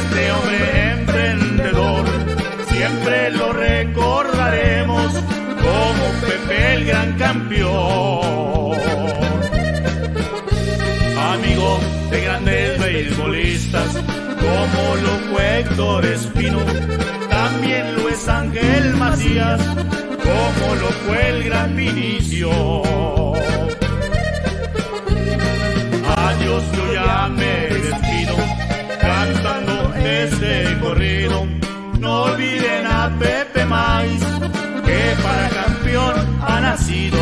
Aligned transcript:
este 0.00 0.32
hombre 0.32 0.92
emprendedor. 0.92 2.04
Siempre 2.68 3.30
lo 3.32 3.52
recordaremos 3.52 5.12
como 5.12 6.04
Pepe 6.26 6.74
el 6.74 6.84
gran 6.86 7.12
campeón 7.18 8.40
amigo 11.32 11.78
de 12.10 12.20
grandes 12.22 12.80
beisbolistas, 12.80 13.96
como 14.40 14.96
lo 14.96 15.12
fue 15.30 15.60
Héctor 15.60 16.04
Espino, 16.06 16.58
también 17.28 17.94
lo 17.96 18.08
es 18.08 18.28
Ángel 18.28 18.96
Macías, 18.96 19.60
como 19.60 20.74
lo 20.74 20.88
fue 21.06 21.28
el 21.28 21.44
gran 21.44 21.76
Vinicio. 21.76 22.89
No 31.98 32.22
olviden 32.22 32.86
a 32.86 33.10
Pepe 33.18 33.64
Mais, 33.66 34.20
que 34.84 35.16
para 35.22 35.48
campeón 35.50 36.14
ha 36.40 36.60
nacido. 36.60 37.18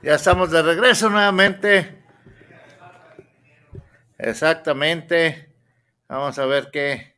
Ya 0.00 0.14
estamos 0.14 0.50
de 0.50 0.62
regreso 0.62 1.10
nuevamente. 1.10 1.97
Exactamente. 4.18 5.54
Vamos 6.08 6.38
a 6.38 6.46
ver 6.46 6.70
qué, 6.72 7.14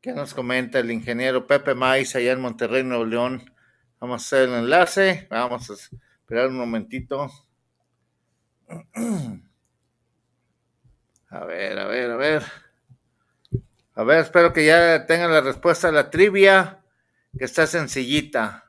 qué 0.00 0.12
nos 0.12 0.34
comenta 0.34 0.78
el 0.78 0.90
ingeniero 0.90 1.46
Pepe 1.46 1.74
Mais 1.74 2.14
allá 2.16 2.32
en 2.32 2.40
Monterrey, 2.40 2.82
Nuevo 2.84 3.04
León. 3.04 3.52
Vamos 4.00 4.22
a 4.22 4.24
hacer 4.26 4.48
el 4.48 4.54
enlace. 4.54 5.26
Vamos 5.30 5.70
a 5.70 5.74
esperar 5.74 6.48
un 6.48 6.56
momentito. 6.56 7.30
A 11.30 11.44
ver, 11.44 11.78
a 11.80 11.86
ver, 11.88 12.10
a 12.12 12.16
ver. 12.16 12.42
A 13.96 14.04
ver, 14.04 14.18
espero 14.20 14.52
que 14.52 14.64
ya 14.64 15.06
tengan 15.06 15.32
la 15.32 15.40
respuesta 15.40 15.88
a 15.88 15.92
la 15.92 16.08
trivia, 16.10 16.84
que 17.36 17.44
está 17.44 17.66
sencillita. 17.66 18.63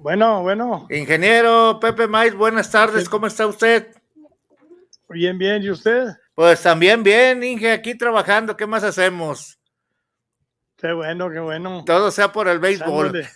Bueno, 0.00 0.42
bueno. 0.42 0.86
Ingeniero 0.90 1.78
Pepe 1.80 2.06
Mais, 2.08 2.34
buenas 2.34 2.70
tardes, 2.70 3.08
¿cómo 3.08 3.26
está 3.26 3.46
usted? 3.46 3.94
Bien, 5.08 5.36
bien, 5.38 5.62
¿y 5.62 5.70
usted? 5.70 6.08
Pues 6.34 6.62
también 6.62 7.02
bien, 7.02 7.42
Inge, 7.42 7.72
aquí 7.72 7.94
trabajando, 7.96 8.56
¿qué 8.56 8.66
más 8.66 8.82
hacemos? 8.84 9.58
Qué 10.76 10.92
bueno, 10.92 11.28
qué 11.30 11.40
bueno. 11.40 11.84
Todo 11.84 12.10
sea 12.10 12.32
por 12.32 12.48
el 12.48 12.58
béisbol. 12.58 13.26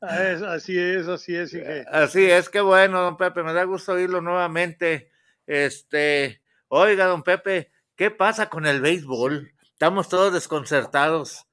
Es- 0.00 0.42
así 0.42 0.78
es, 0.78 1.08
así 1.08 1.34
es, 1.34 1.52
Inge. 1.52 1.84
Así 1.90 2.30
es, 2.30 2.48
qué 2.48 2.60
bueno, 2.60 3.00
don 3.02 3.16
Pepe, 3.16 3.42
me 3.42 3.52
da 3.52 3.64
gusto 3.64 3.92
oírlo 3.92 4.20
nuevamente. 4.20 5.10
Este, 5.46 6.40
oiga, 6.68 7.06
don 7.06 7.22
Pepe, 7.24 7.72
¿qué 7.96 8.10
pasa 8.12 8.48
con 8.48 8.66
el 8.66 8.80
béisbol? 8.80 9.50
Estamos 9.62 10.08
todos 10.08 10.32
desconcertados, 10.32 11.46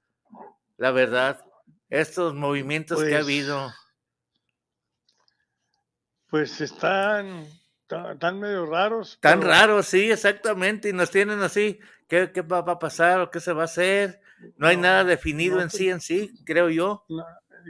la 0.77 0.91
verdad. 0.91 1.39
Estos 1.89 2.33
movimientos 2.35 3.03
que 3.03 3.15
ha 3.15 3.19
Pues, 3.19 3.23
habido. 3.23 3.71
Pues 6.29 6.61
están 6.61 7.47
tan, 7.87 8.39
medio 8.39 8.65
raros. 8.67 9.17
Tan 9.19 9.39
pero 9.39 9.51
raros, 9.51 9.87
sí, 9.87 10.11
exactamente, 10.11 10.89
y 10.89 10.93
nos 10.93 11.11
tienen 11.11 11.41
así, 11.41 11.79
¿qué, 12.07 12.31
qué 12.31 12.41
va, 12.41 12.61
va 12.61 12.73
a 12.73 12.79
pasar 12.79 13.19
o 13.21 13.31
qué 13.31 13.39
se 13.39 13.53
va 13.53 13.63
a 13.63 13.65
hacer? 13.65 14.21
No 14.57 14.67
hay 14.67 14.77
No, 14.77 14.83
nada 14.83 15.03
definido 15.03 15.57
no 15.57 15.61
en 15.61 15.69
sí, 15.69 15.89
en 15.89 16.01
sí, 16.01 16.31
creo 16.45 16.69
yo. 16.69 17.05
no, 17.09 17.23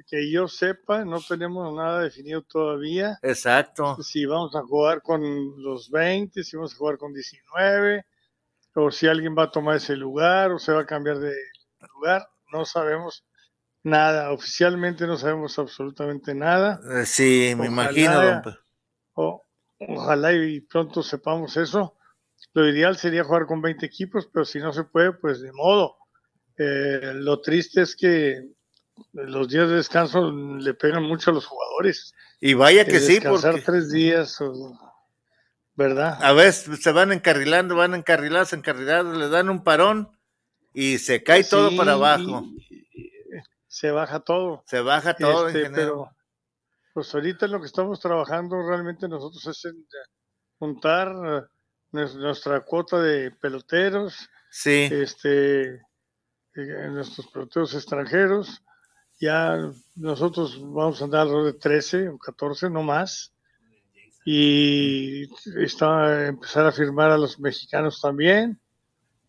que 0.07 0.31
yo 0.31 0.47
sepa, 0.47 1.05
no 1.05 1.19
tenemos 1.21 1.73
nada 1.75 2.01
definido 2.01 2.41
todavía. 2.43 3.21
Exacto. 3.21 4.03
Si 4.03 4.25
vamos 4.25 4.55
a 4.55 4.61
jugar 4.63 5.01
con 5.01 5.21
los 5.63 5.89
20, 5.89 6.43
si 6.43 6.57
vamos 6.57 6.73
a 6.73 6.77
jugar 6.77 6.97
con 6.97 7.13
19, 7.13 8.05
o 8.75 8.91
si 8.91 9.07
alguien 9.07 9.35
va 9.37 9.43
a 9.43 9.51
tomar 9.51 9.77
ese 9.77 9.95
lugar, 9.95 10.51
o 10.51 10.59
se 10.59 10.73
va 10.73 10.81
a 10.81 10.85
cambiar 10.85 11.19
de 11.19 11.33
lugar, 11.95 12.27
no 12.51 12.65
sabemos 12.65 13.25
nada. 13.85 14.31
Oficialmente 14.31 15.07
no 15.07 15.17
sabemos 15.17 15.57
absolutamente 15.59 16.33
nada. 16.35 16.79
Eh, 17.01 17.05
Sí, 17.05 17.53
me 17.57 17.67
Ojalá- 17.69 17.71
imagino, 17.71 18.21
don 18.21 18.57
O- 19.13 19.43
ojalá 19.79 20.33
y 20.33 20.59
pronto 20.61 21.01
sepamos 21.01 21.55
eso. 21.55 21.95
Lo 22.53 22.67
ideal 22.67 22.97
sería 22.97 23.23
jugar 23.23 23.45
con 23.45 23.61
20 23.61 23.85
equipos, 23.85 24.27
pero 24.31 24.43
si 24.43 24.59
no 24.59 24.73
se 24.73 24.83
puede, 24.83 25.13
pues 25.13 25.41
de 25.41 25.51
modo. 25.53 25.95
Eh, 26.57 27.11
lo 27.15 27.39
triste 27.41 27.81
es 27.81 27.95
que 27.95 28.49
los 29.13 29.47
días 29.49 29.67
de 29.69 29.75
descanso 29.75 30.31
le 30.31 30.73
pegan 30.73 31.03
mucho 31.03 31.31
a 31.31 31.33
los 31.33 31.45
jugadores. 31.45 32.13
Y 32.41 32.53
vaya 32.53 32.85
que 32.85 32.99
sí, 32.99 33.19
porque 33.21 33.61
tres 33.61 33.89
días, 33.91 34.37
¿verdad? 35.75 36.17
A 36.21 36.31
veces 36.33 36.81
se 36.81 36.91
van 36.91 37.11
encarrilando, 37.11 37.75
van 37.75 37.93
encarrilados, 37.93 38.53
encarrilados, 38.53 39.17
le 39.17 39.29
dan 39.29 39.49
un 39.49 39.63
parón 39.63 40.09
y 40.73 40.97
se 40.99 41.23
cae 41.23 41.43
todo 41.43 41.75
para 41.75 41.93
abajo. 41.93 42.45
Se 43.75 43.91
baja 43.91 44.21
todo. 44.21 44.63
Se 44.67 44.79
baja 44.79 45.17
todo, 45.17 45.49
este, 45.49 45.69
pero 45.69 46.09
pues 46.93 47.13
ahorita 47.13 47.45
lo 47.47 47.59
que 47.59 47.65
estamos 47.65 47.99
trabajando 47.99 48.55
realmente 48.65 49.05
nosotros 49.09 49.45
es 49.47 49.65
en 49.65 49.85
juntar 50.57 51.11
eh, 51.91 52.07
nuestra 52.15 52.61
cuota 52.61 53.01
de 53.01 53.31
peloteros, 53.31 54.29
sí. 54.49 54.87
este, 54.89 55.73
eh, 55.73 56.89
nuestros 56.89 57.27
peloteros 57.27 57.73
extranjeros, 57.73 58.63
ya 59.19 59.57
nosotros 59.97 60.57
vamos 60.61 61.01
a 61.01 61.03
andar 61.03 61.21
alrededor 61.23 61.51
de 61.51 61.59
13 61.59 62.07
o 62.07 62.17
14, 62.17 62.69
no 62.69 62.81
más. 62.81 63.33
Y 64.23 65.29
está 65.61 66.27
empezar 66.27 66.65
a 66.65 66.71
firmar 66.71 67.11
a 67.11 67.17
los 67.17 67.41
mexicanos 67.41 67.99
también. 67.99 68.57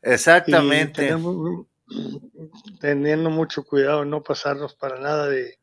Exactamente. 0.02 1.12
Teniendo 2.80 3.30
mucho 3.30 3.64
cuidado 3.64 4.04
no 4.04 4.22
pasarnos 4.22 4.74
para 4.74 4.98
nada 5.00 5.28
de, 5.28 5.58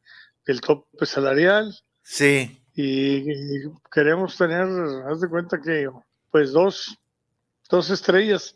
del 0.46 0.62
tope 0.62 1.06
salarial. 1.06 1.76
Sí. 2.02 2.62
Y, 2.76 3.26
queremos 3.92 4.38
tener, 4.38 4.68
haz 5.08 5.22
de 5.22 5.30
cuenta 5.30 5.60
que, 5.62 5.90
pues 6.32 6.52
dos, 6.52 6.98
dos 7.70 7.90
estrellas 7.90 8.56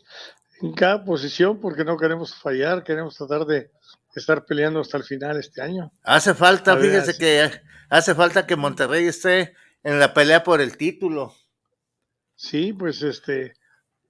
en 0.60 0.72
cada 0.72 1.04
posición 1.04 1.60
porque 1.60 1.84
no 1.84 1.96
queremos 1.96 2.34
fallar, 2.34 2.82
queremos 2.82 3.16
tratar 3.16 3.46
de 3.46 3.70
estar 4.14 4.44
peleando 4.44 4.80
hasta 4.80 4.96
el 4.96 5.04
final 5.04 5.38
este 5.38 5.62
año. 5.62 5.92
Hace 6.02 6.34
falta, 6.34 6.76
fíjese 6.76 7.16
que 7.16 7.50
hace 7.88 8.14
falta 8.14 8.46
que 8.46 8.56
Monterrey 8.56 9.06
esté 9.06 9.54
en 9.82 10.00
la 10.00 10.12
pelea 10.12 10.42
por 10.42 10.60
el 10.60 10.76
título. 10.76 11.34
Sí, 12.34 12.72
pues 12.72 13.02
este, 13.02 13.54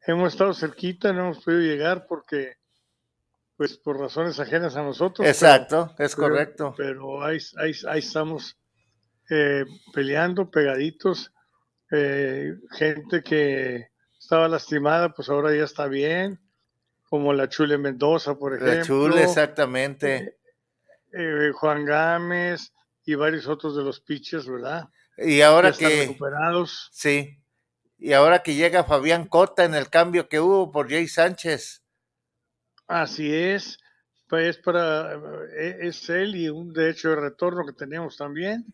hemos 0.06 0.32
estado 0.32 0.54
cerquita, 0.54 1.12
no 1.12 1.26
hemos 1.26 1.44
podido 1.44 1.60
llegar 1.60 2.06
porque, 2.06 2.57
pues 3.58 3.76
por 3.76 3.98
razones 3.98 4.38
ajenas 4.38 4.76
a 4.76 4.82
nosotros. 4.82 5.26
Exacto, 5.26 5.92
es 5.98 6.14
correcto. 6.14 6.72
Pero, 6.76 7.24
ahí, 7.24 7.38
ahí, 7.58 7.72
ahí, 7.88 7.98
estamos 7.98 8.56
eh, 9.28 9.64
peleando, 9.92 10.48
pegaditos. 10.48 11.32
Eh, 11.90 12.54
gente 12.70 13.22
que 13.22 13.88
estaba 14.16 14.46
lastimada, 14.46 15.12
pues 15.12 15.28
ahora 15.28 15.54
ya 15.54 15.64
está 15.64 15.88
bien 15.88 16.40
como 17.08 17.32
la 17.32 17.48
Chule 17.48 17.78
Mendoza, 17.78 18.36
por 18.36 18.54
ejemplo. 18.54 18.76
La 18.76 18.82
Chule, 18.84 19.22
exactamente. 19.24 20.16
Eh, 20.16 20.36
eh, 21.12 21.50
Juan 21.52 21.84
Gámez 21.84 22.72
y 23.04 23.16
varios 23.16 23.48
otros 23.48 23.76
de 23.76 23.82
los 23.82 24.00
pitchers, 24.00 24.46
¿verdad? 24.46 24.88
Y 25.16 25.40
ahora 25.40 25.72
que... 25.72 26.06
recuperados. 26.06 26.90
Sí. 26.92 27.42
Y 27.98 28.12
ahora 28.12 28.44
que 28.44 28.54
llega 28.54 28.84
Fabián 28.84 29.26
Cota 29.26 29.64
en 29.64 29.74
el 29.74 29.90
cambio 29.90 30.28
que 30.28 30.38
hubo 30.38 30.70
por 30.70 30.88
Jay 30.88 31.08
Sánchez. 31.08 31.82
Así 32.88 33.32
es. 33.32 33.78
Pues 34.28 34.58
para 34.58 35.14
eh, 35.56 35.78
es 35.82 36.08
él 36.10 36.36
y 36.36 36.48
un 36.48 36.72
derecho 36.72 37.10
de 37.10 37.16
retorno 37.16 37.64
que 37.64 37.72
tenemos 37.72 38.16
también, 38.16 38.66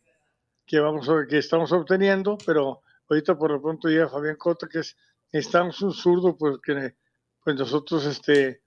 que 0.66 0.80
vamos 0.80 1.08
a, 1.08 1.26
que 1.28 1.38
estamos 1.38 1.70
obteniendo, 1.70 2.38
pero 2.44 2.80
ahorita 3.08 3.36
por 3.36 3.52
lo 3.52 3.62
pronto 3.62 3.88
llega 3.88 4.08
Fabián 4.08 4.36
Cota, 4.36 4.66
que 4.68 4.80
es, 4.80 4.96
estamos 5.30 5.80
un 5.82 5.92
zurdo, 5.92 6.36
pues 6.36 6.56
que 6.64 6.94
pues 7.44 7.56
nosotros 7.56 8.04
este, 8.06 8.62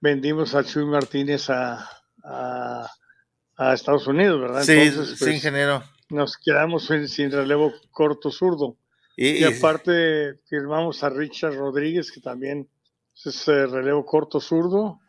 vendimos 0.00 0.54
a 0.54 0.62
Chuy 0.62 0.84
Martínez 0.84 1.50
a, 1.50 1.88
a, 2.22 3.74
Estados 3.74 4.06
Unidos, 4.06 4.40
¿verdad? 4.40 4.62
Sí, 4.62 4.72
Entonces, 4.72 5.18
pues, 5.18 5.34
ingeniero. 5.34 5.82
Nos 6.10 6.36
quedamos 6.36 6.86
sin, 6.86 7.30
relevo 7.30 7.72
corto 7.90 8.30
zurdo. 8.30 8.76
Y, 9.16 9.42
aparte 9.42 10.38
firmamos 10.48 11.02
a 11.02 11.10
Richard 11.10 11.56
Rodríguez, 11.56 12.12
que 12.12 12.20
también 12.20 12.68
es 13.24 13.48
eh, 13.48 13.66
relevo 13.66 14.04
corto 14.04 14.40
zurdo. 14.40 15.00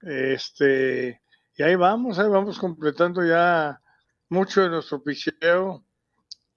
Este, 0.00 1.22
y 1.56 1.62
ahí 1.62 1.74
vamos, 1.74 2.18
ahí 2.18 2.28
vamos 2.28 2.58
completando 2.58 3.24
ya 3.24 3.80
mucho 4.28 4.62
de 4.62 4.70
nuestro 4.70 5.02
picheo. 5.02 5.84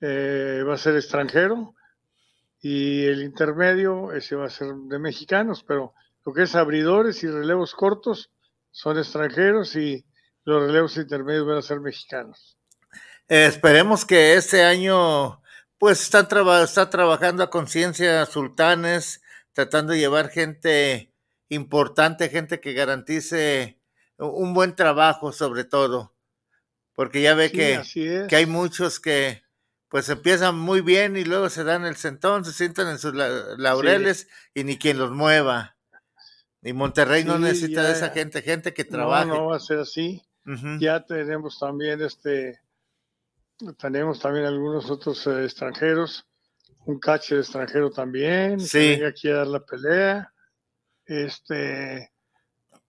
Eh, 0.01 0.63
va 0.67 0.75
a 0.75 0.77
ser 0.77 0.95
extranjero 0.95 1.73
y 2.61 3.05
el 3.05 3.23
intermedio 3.23 4.11
ese 4.11 4.35
va 4.35 4.47
a 4.47 4.49
ser 4.49 4.73
de 4.73 4.99
mexicanos, 4.99 5.63
pero 5.63 5.93
lo 6.25 6.33
que 6.33 6.43
es 6.43 6.55
abridores 6.55 7.23
y 7.23 7.27
relevos 7.27 7.73
cortos 7.73 8.31
son 8.71 8.97
extranjeros 8.97 9.75
y 9.75 10.05
los 10.43 10.63
relevos 10.63 10.97
intermedios 10.97 11.45
van 11.47 11.57
a 11.57 11.61
ser 11.61 11.79
mexicanos. 11.79 12.57
esperemos 13.27 14.05
que 14.05 14.33
este 14.33 14.63
año 14.63 15.41
pues 15.77 16.01
están 16.01 16.27
está 16.63 16.89
trabajando 16.89 17.43
a 17.43 17.49
conciencia 17.49 18.25
Sultanes, 18.25 19.21
tratando 19.55 19.93
de 19.93 19.99
llevar 19.99 20.29
gente 20.29 21.13
importante, 21.47 22.27
gente 22.27 22.59
que 22.59 22.73
garantice 22.73 23.79
un 24.17 24.53
buen 24.53 24.75
trabajo 24.75 25.31
sobre 25.31 25.63
todo, 25.63 26.13
porque 26.93 27.21
ya 27.21 27.35
ve 27.35 27.51
que, 27.51 27.81
que 28.27 28.35
hay 28.35 28.45
muchos 28.45 28.99
que 28.99 29.43
pues 29.87 30.09
empiezan 30.09 30.59
muy 30.59 30.81
bien 30.81 31.15
y 31.15 31.23
luego 31.23 31.49
se 31.49 31.63
dan 31.63 31.85
el 31.85 31.95
sentón, 31.95 32.43
se 32.43 32.51
sientan 32.51 32.89
en 32.89 32.99
sus 32.99 33.13
laureles 33.13 34.27
y 34.53 34.65
ni 34.65 34.77
quien 34.77 34.97
los 34.97 35.11
mueva. 35.11 35.77
Y 36.61 36.73
Monterrey 36.73 37.23
no 37.23 37.39
necesita 37.39 37.83
de 37.83 37.93
esa 37.93 38.09
gente, 38.09 38.41
gente 38.41 38.73
que 38.73 38.83
trabaje. 38.83 39.27
No, 39.27 39.45
va 39.45 39.55
a 39.55 39.59
ser 39.59 39.79
así. 39.79 40.21
Ya 40.79 41.05
tenemos 41.05 41.57
también 41.59 42.01
este, 42.01 42.59
tenemos 43.79 44.19
también 44.19 44.45
algunos 44.45 44.89
otros 44.91 45.25
eh, 45.27 45.45
extranjeros, 45.45 46.27
un 46.85 46.99
catcher 46.99 47.39
extranjero 47.39 47.89
también, 47.89 48.59
sí. 48.59 48.77
que 48.77 48.89
venga 48.91 49.07
aquí 49.09 49.29
a 49.29 49.35
dar 49.35 49.47
la 49.47 49.59
pelea. 49.59 50.31
Este, 51.05 52.11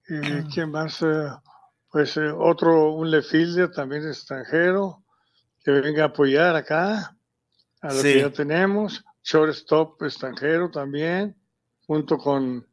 eh, 0.09 0.45
¿quién 0.53 0.71
más? 0.71 1.03
Eh, 1.03 1.29
pues 1.91 2.17
otro, 2.17 2.93
un 2.93 3.11
lefielder 3.11 3.71
también 3.71 4.07
extranjero 4.07 5.03
que 5.65 5.71
venga 5.71 6.05
a 6.05 6.07
apoyar 6.07 6.55
acá 6.55 7.17
a 7.81 7.95
lo 7.95 8.03
que 8.03 8.21
ya 8.21 8.31
tenemos. 8.31 9.05
Shortstop 9.23 10.03
extranjero 10.03 10.71
también, 10.71 11.37
junto 11.87 12.19
con, 12.19 12.67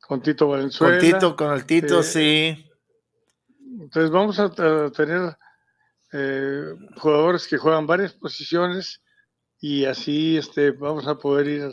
con 0.00 0.22
Tito 0.22 0.48
Valenzuela. 0.48 0.98
Con 0.98 1.10
Tito, 1.10 1.36
con 1.36 1.52
el 1.52 1.66
Tito, 1.66 2.02
sí. 2.02 2.66
Entonces 3.78 4.10
vamos 4.10 4.38
a, 4.38 4.50
tener 4.90 5.36
eh, 6.12 6.74
jugadores 6.96 7.46
que 7.46 7.58
juegan 7.58 7.86
varias 7.86 8.12
posiciones 8.14 9.02
y 9.60 9.84
así 9.84 10.38
este, 10.38 10.70
vamos 10.70 11.06
a 11.06 11.16
poder 11.16 11.46
ir 11.46 11.72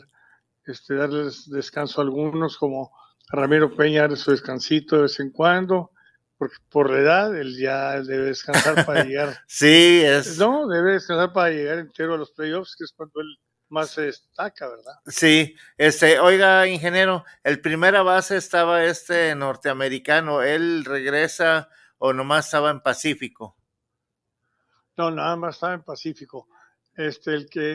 este, 0.65 0.95
darles 0.95 1.49
descanso 1.49 2.01
a 2.01 2.03
algunos 2.03 2.57
como 2.57 2.91
Ramiro 3.29 3.75
Peña 3.75 4.13
su 4.15 4.31
descansito 4.31 4.97
de 4.97 5.01
vez 5.03 5.19
en 5.19 5.31
cuando, 5.31 5.91
porque 6.37 6.57
por 6.69 6.91
la 6.91 6.99
edad 6.99 7.37
él 7.37 7.57
ya 7.57 8.01
debe 8.01 8.25
descansar 8.25 8.85
para 8.85 9.03
llegar. 9.03 9.37
sí, 9.47 10.01
es. 10.03 10.37
No, 10.37 10.67
debe 10.67 10.93
descansar 10.93 11.33
para 11.33 11.49
llegar 11.49 11.79
entero 11.79 12.13
a 12.13 12.17
los 12.17 12.31
playoffs, 12.31 12.75
que 12.75 12.83
es 12.83 12.91
cuando 12.91 13.21
él 13.21 13.37
más 13.69 13.91
se 13.91 14.03
destaca, 14.03 14.67
¿verdad? 14.67 14.93
Sí, 15.05 15.55
este, 15.77 16.19
oiga, 16.19 16.67
ingeniero, 16.67 17.25
el 17.43 17.59
primera 17.59 18.01
base 18.01 18.37
estaba 18.37 18.83
este 18.83 19.35
norteamericano, 19.35 20.41
¿él 20.41 20.85
regresa 20.85 21.69
o 21.97 22.13
nomás 22.13 22.45
estaba 22.45 22.69
en 22.69 22.81
Pacífico? 22.81 23.57
No, 24.95 25.11
nada 25.11 25.35
más 25.35 25.55
estaba 25.55 25.73
en 25.73 25.83
Pacífico. 25.83 26.47
Este, 26.97 27.35
el 27.35 27.49
que, 27.49 27.73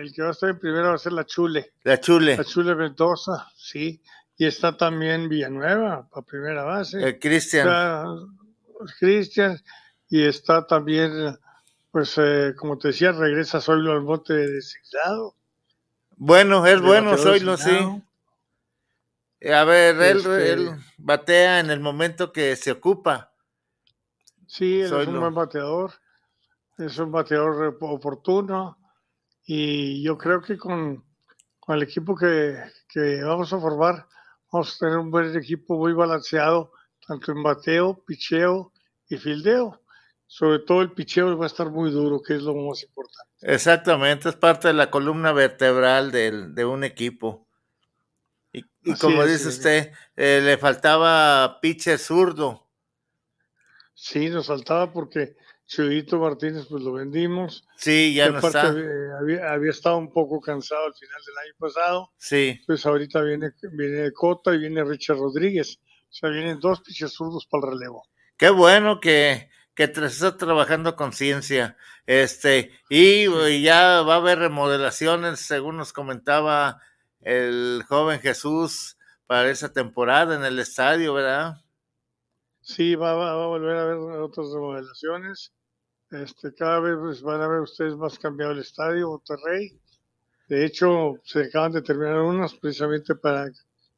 el 0.00 0.12
que 0.12 0.22
va 0.22 0.28
a 0.28 0.32
estar 0.32 0.50
en 0.50 0.58
primera 0.58 0.88
va 0.88 0.94
a 0.96 0.98
ser 0.98 1.12
la 1.12 1.24
Chule. 1.24 1.72
La 1.84 1.98
Chule. 2.00 2.36
La 2.36 2.44
Chule 2.44 2.74
Mendoza, 2.74 3.48
sí 3.56 4.02
y 4.36 4.46
está 4.46 4.76
también 4.76 5.28
Villanueva, 5.28 6.08
a 6.12 6.22
primera 6.22 6.64
base. 6.64 7.02
El 7.02 7.18
Cristian. 7.18 7.68
Cristian, 8.98 9.62
y 10.08 10.24
está 10.24 10.66
también, 10.66 11.38
pues, 11.90 12.14
eh, 12.18 12.54
como 12.56 12.78
te 12.78 12.88
decía, 12.88 13.12
regresa 13.12 13.60
Zoilo 13.60 13.92
al 13.92 14.00
bote 14.00 14.34
de 14.34 14.50
designado. 14.50 15.36
Bueno, 16.16 16.66
es 16.66 16.80
bueno 16.80 17.16
Zoilo, 17.16 17.56
sí. 17.56 17.76
A 19.50 19.64
ver, 19.64 19.96
él, 19.96 20.16
este 20.18 20.52
él, 20.52 20.70
batea 20.96 21.60
en 21.60 21.70
el 21.70 21.80
momento 21.80 22.32
que 22.32 22.56
se 22.56 22.72
ocupa. 22.72 23.32
Sí, 24.46 24.80
él 24.80 24.86
es 24.86 25.08
un 25.08 25.20
buen 25.20 25.34
bateador, 25.34 25.92
es 26.78 26.98
un 26.98 27.12
bateador 27.12 27.76
oportuno 27.80 28.78
y 29.46 30.02
yo 30.02 30.16
creo 30.16 30.40
que 30.40 30.56
con, 30.56 31.04
con 31.60 31.76
el 31.76 31.82
equipo 31.82 32.16
que, 32.16 32.56
que 32.88 33.22
vamos 33.22 33.52
a 33.52 33.60
formar 33.60 34.06
vamos 34.50 34.74
a 34.74 34.78
tener 34.78 34.98
un 34.98 35.10
buen 35.10 35.36
equipo 35.36 35.76
muy 35.76 35.92
balanceado, 35.92 36.72
tanto 37.06 37.32
en 37.32 37.42
bateo, 37.42 38.04
picheo 38.04 38.72
y 39.08 39.16
fildeo. 39.16 39.80
Sobre 40.26 40.60
todo 40.60 40.80
el 40.82 40.92
picheo 40.92 41.36
va 41.36 41.44
a 41.44 41.48
estar 41.48 41.70
muy 41.70 41.90
duro, 41.90 42.22
que 42.22 42.36
es 42.36 42.42
lo 42.42 42.54
más 42.54 42.82
importante. 42.82 43.30
Exactamente, 43.42 44.28
es 44.28 44.36
parte 44.36 44.68
de 44.68 44.74
la 44.74 44.90
columna 44.90 45.32
vertebral 45.32 46.10
de 46.10 46.64
un 46.64 46.82
equipo. 46.82 47.44
Y, 48.84 48.94
como 49.00 49.24
dice 49.24 49.48
usted, 49.48 49.92
eh, 50.14 50.40
le 50.42 50.56
faltaba 50.58 51.58
pitcher 51.60 51.98
zurdo. 51.98 52.68
Sí, 53.94 54.28
nos 54.28 54.46
faltaba 54.46 54.92
porque 54.92 55.36
Chuyito 55.66 56.18
Martínez 56.18 56.66
pues 56.68 56.82
lo 56.82 56.92
vendimos. 56.92 57.66
Sí, 57.76 58.14
ya 58.14 58.28
no 58.28 58.38
está. 58.38 58.68
Había, 58.68 59.52
había, 59.52 59.70
estado 59.70 59.96
un 59.96 60.12
poco 60.12 60.40
cansado 60.40 60.86
al 60.86 60.94
final 60.94 61.20
del 61.26 61.38
año 61.38 61.54
pasado. 61.58 62.12
Sí. 62.18 62.60
Pues 62.66 62.84
ahorita 62.84 63.22
viene, 63.22 63.52
viene 63.72 64.12
Cota 64.12 64.54
y 64.54 64.58
viene 64.58 64.84
Richard 64.84 65.16
Rodríguez. 65.16 65.78
O 65.80 66.12
sea, 66.12 66.30
vienen 66.30 66.60
dos 66.60 66.80
pitchers 66.80 67.12
zurdos 67.12 67.46
para 67.46 67.66
el 67.66 67.72
relevo. 67.72 68.04
Qué 68.36 68.50
bueno 68.50 69.00
que, 69.00 69.48
que 69.74 69.84
está 69.84 70.36
trabajando 70.36 70.96
con 70.96 71.12
ciencia. 71.12 71.76
Este, 72.06 72.72
y, 72.90 73.26
ya 73.62 74.02
va 74.02 74.14
a 74.14 74.18
haber 74.18 74.38
remodelaciones, 74.38 75.40
según 75.40 75.76
nos 75.76 75.92
comentaba 75.92 76.80
el 77.20 77.82
joven 77.88 78.20
Jesús, 78.20 78.98
para 79.26 79.50
esa 79.50 79.72
temporada 79.72 80.36
en 80.36 80.44
el 80.44 80.58
estadio, 80.58 81.14
¿verdad? 81.14 81.56
Sí, 82.64 82.94
va, 82.94 83.12
va, 83.14 83.30
a 83.30 83.46
volver 83.46 83.76
a 83.76 83.82
haber 83.82 83.98
otras 84.22 84.46
remodelaciones. 84.52 85.52
Este, 86.10 86.54
cada 86.54 86.80
vez 86.80 86.96
pues, 86.98 87.22
van 87.22 87.42
a 87.42 87.46
ver 87.46 87.60
ustedes 87.60 87.94
más 87.94 88.18
cambiado 88.18 88.52
el 88.52 88.60
estadio, 88.60 89.10
Monterrey. 89.10 89.78
De 90.48 90.64
hecho, 90.64 91.20
se 91.24 91.44
acaban 91.44 91.72
de 91.72 91.82
terminar 91.82 92.20
unas 92.20 92.54
precisamente 92.54 93.14
para 93.14 93.50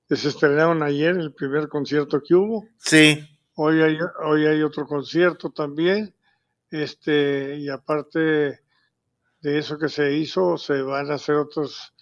que 0.08 0.16
se 0.16 0.28
estrenaron 0.28 0.82
ayer 0.82 1.16
el 1.16 1.32
primer 1.32 1.68
concierto 1.68 2.20
que 2.20 2.34
hubo. 2.34 2.68
Sí. 2.78 3.24
Hoy 3.54 3.82
hay, 3.82 3.98
hoy 4.24 4.46
hay 4.46 4.62
otro 4.62 4.84
concierto 4.84 5.50
también. 5.50 6.12
Este, 6.68 7.56
y 7.58 7.68
aparte 7.68 8.18
de 9.40 9.58
eso 9.58 9.78
que 9.78 9.88
se 9.88 10.12
hizo, 10.12 10.58
se 10.58 10.82
van 10.82 11.12
a 11.12 11.14
hacer 11.14 11.36
otros, 11.36 11.94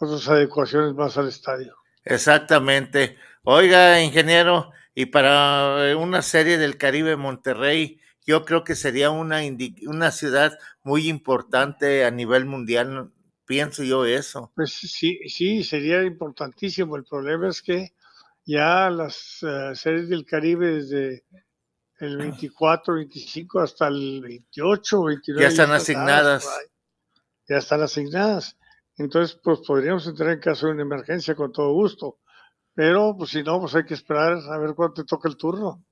otras 0.00 0.28
adecuaciones 0.28 0.92
más 0.94 1.16
al 1.18 1.28
estadio. 1.28 1.76
Exactamente. 2.04 3.16
Oiga, 3.44 4.02
ingeniero, 4.02 4.72
y 4.94 5.06
para 5.06 5.96
una 5.96 6.22
serie 6.22 6.58
del 6.58 6.76
Caribe 6.76 7.16
Monterrey, 7.16 8.00
yo 8.26 8.44
creo 8.44 8.64
que 8.64 8.74
sería 8.76 9.10
una, 9.10 9.40
una 9.86 10.10
ciudad 10.12 10.58
muy 10.82 11.08
importante 11.08 12.04
a 12.04 12.10
nivel 12.10 12.46
mundial, 12.46 13.12
pienso 13.44 13.82
yo 13.82 14.04
eso. 14.04 14.52
Pues 14.54 14.72
sí, 14.72 15.18
sí, 15.28 15.64
sería 15.64 16.04
importantísimo. 16.04 16.96
El 16.96 17.04
problema 17.04 17.48
es 17.48 17.60
que 17.60 17.92
ya 18.44 18.88
las 18.90 19.42
eh, 19.42 19.74
series 19.74 20.08
del 20.08 20.24
Caribe 20.24 20.76
desde 20.76 21.24
el 21.98 22.16
24, 22.16 22.94
25 22.94 23.60
hasta 23.60 23.88
el 23.88 24.20
28, 24.22 25.04
29. 25.04 25.42
Ya 25.42 25.48
están 25.48 25.72
asignadas. 25.72 26.48
ya 27.48 27.56
están 27.56 27.82
asignadas. 27.82 28.56
Entonces, 28.96 29.38
pues 29.42 29.60
podríamos 29.66 30.06
entrar 30.06 30.30
en 30.30 30.40
caso 30.40 30.66
de 30.66 30.72
una 30.74 30.82
emergencia 30.82 31.34
con 31.34 31.52
todo 31.52 31.72
gusto. 31.72 32.19
Pero, 32.80 33.14
pues 33.14 33.28
si 33.28 33.42
no, 33.42 33.60
pues 33.60 33.74
hay 33.74 33.84
que 33.84 33.92
esperar 33.92 34.38
a 34.50 34.56
ver 34.56 34.74
cuándo 34.74 34.94
te 34.94 35.04
toca 35.04 35.28
el 35.28 35.36
turno. 35.36 35.84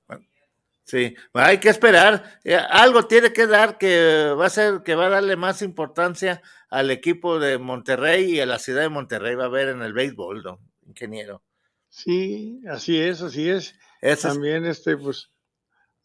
Sí, 0.83 1.15
hay 1.33 1.59
que 1.59 1.69
esperar. 1.69 2.39
Eh, 2.43 2.55
algo 2.55 3.05
tiene 3.05 3.31
que 3.31 3.45
dar 3.45 3.77
que 3.77 4.33
va 4.35 4.47
a 4.47 4.49
ser, 4.49 4.81
que 4.81 4.95
va 4.95 5.05
a 5.05 5.09
darle 5.09 5.35
más 5.35 5.61
importancia 5.61 6.41
al 6.67 6.89
equipo 6.89 7.37
de 7.37 7.59
Monterrey 7.59 8.31
y 8.31 8.39
a 8.39 8.47
la 8.47 8.57
ciudad 8.57 8.81
de 8.81 8.89
Monterrey 8.89 9.35
va 9.35 9.45
a 9.45 9.49
ver 9.49 9.67
en 9.67 9.83
el 9.83 9.93
béisbol, 9.93 10.41
¿no? 10.41 10.59
ingeniero. 10.87 11.43
Sí, 11.89 12.59
así 12.67 12.99
es, 12.99 13.21
así 13.21 13.47
es. 13.47 13.75
También, 14.23 14.65
este, 14.65 14.97
pues, 14.97 15.29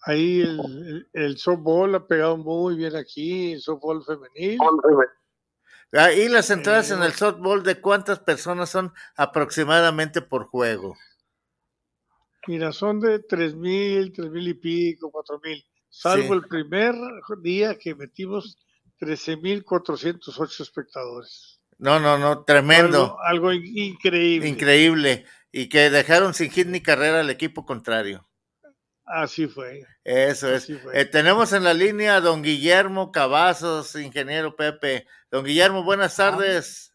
ahí 0.02 0.42
el, 0.42 1.08
el, 1.14 1.38
softball 1.38 1.94
ha 1.94 2.06
pegado 2.06 2.36
muy 2.36 2.76
bien 2.76 2.94
aquí, 2.94 3.54
el 3.54 3.62
softball 3.62 4.04
femenil. 4.04 4.58
Ahí 5.96 6.28
las 6.28 6.50
entradas 6.50 6.90
en 6.90 7.02
el 7.02 7.12
softball, 7.12 7.62
¿de 7.62 7.80
cuántas 7.80 8.18
personas 8.18 8.70
son 8.70 8.92
aproximadamente 9.16 10.20
por 10.22 10.46
juego? 10.46 10.96
Mira, 12.46 12.72
son 12.72 13.00
de 13.00 13.20
tres 13.20 13.54
mil, 13.54 14.12
tres 14.12 14.30
mil 14.30 14.48
y 14.48 14.54
pico, 14.54 15.10
cuatro 15.10 15.40
mil. 15.42 15.64
Salvo 15.88 16.34
el 16.34 16.42
primer 16.42 16.94
día 17.40 17.78
que 17.78 17.94
metimos 17.94 18.58
trece 18.98 19.36
mil 19.36 19.64
cuatrocientos 19.64 20.38
ocho 20.38 20.62
espectadores. 20.62 21.60
No, 21.78 22.00
no, 22.00 22.18
no, 22.18 22.44
tremendo. 22.44 23.16
algo 23.24 23.52
increíble. 23.52 24.48
Increíble 24.48 25.24
y 25.56 25.68
que 25.68 25.88
dejaron 25.88 26.34
sin 26.34 26.50
hit 26.50 26.66
ni 26.66 26.80
carrera 26.80 27.20
al 27.20 27.30
equipo 27.30 27.64
contrario. 27.64 28.26
Así 29.04 29.46
fue. 29.46 29.86
Eso 30.02 30.52
es. 30.52 30.68
Eh, 30.70 31.04
tenemos 31.04 31.52
en 31.52 31.64
la 31.64 31.74
línea 31.74 32.16
a 32.16 32.20
don 32.20 32.42
Guillermo 32.42 33.12
Cavazos, 33.12 33.94
ingeniero 33.96 34.56
Pepe. 34.56 35.06
Don 35.30 35.44
Guillermo, 35.44 35.84
buenas 35.84 36.18
ah. 36.18 36.30
tardes. 36.30 36.94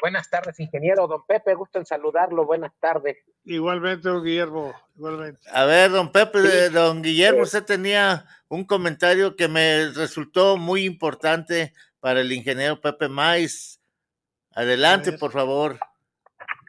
buenas 0.00 0.30
tardes, 0.30 0.58
ingeniero. 0.60 1.06
Don 1.06 1.24
Pepe, 1.26 1.54
gusto 1.54 1.78
en 1.78 1.84
saludarlo. 1.84 2.46
Buenas 2.46 2.72
tardes. 2.80 3.18
Igualmente, 3.44 4.08
don 4.08 4.24
Guillermo. 4.24 4.74
Igualmente. 4.96 5.40
A 5.52 5.64
ver, 5.66 5.90
don 5.90 6.10
Pepe, 6.10 6.70
don 6.70 7.02
Guillermo, 7.02 7.42
usted 7.42 7.64
tenía 7.64 8.26
un 8.48 8.64
comentario 8.64 9.36
que 9.36 9.48
me 9.48 9.90
resultó 9.90 10.56
muy 10.56 10.84
importante 10.84 11.74
para 12.00 12.20
el 12.20 12.32
ingeniero 12.32 12.80
Pepe 12.80 13.08
Mais. 13.08 13.78
Adelante, 14.52 15.12
por 15.12 15.32
favor. 15.32 15.78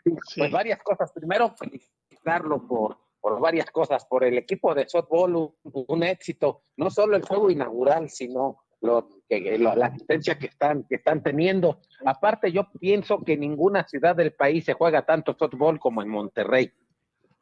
Pues 0.04 0.52
varias 0.52 0.80
cosas. 0.84 1.12
Primero, 1.12 1.56
felicitarlo 1.58 2.68
por, 2.68 2.98
por 3.22 3.40
varias 3.40 3.70
cosas, 3.72 4.06
por 4.06 4.24
el 4.24 4.38
equipo 4.38 4.74
de 4.74 4.88
softball, 4.88 5.54
un, 5.64 6.04
éxito, 6.04 6.64
no 6.78 6.90
solo 6.90 7.16
el 7.16 7.24
juego 7.24 7.50
inaugural, 7.50 8.10
sino 8.10 8.64
lo, 8.82 9.10
que, 9.28 9.58
la 9.58 9.88
asistencia 9.88 10.38
que 10.38 10.48
están, 10.48 10.86
que 10.88 10.96
están 10.96 11.22
teniendo. 11.22 11.82
Aparte, 12.06 12.52
yo 12.52 12.72
pienso 12.80 13.24
que 13.24 13.38
ninguna 13.38 13.88
ciudad 13.88 14.16
del 14.16 14.34
país 14.34 14.66
se 14.66 14.74
juega 14.74 15.06
tanto 15.06 15.36
softball 15.38 15.80
como 15.80 16.02
en 16.02 16.10
Monterrey, 16.10 16.72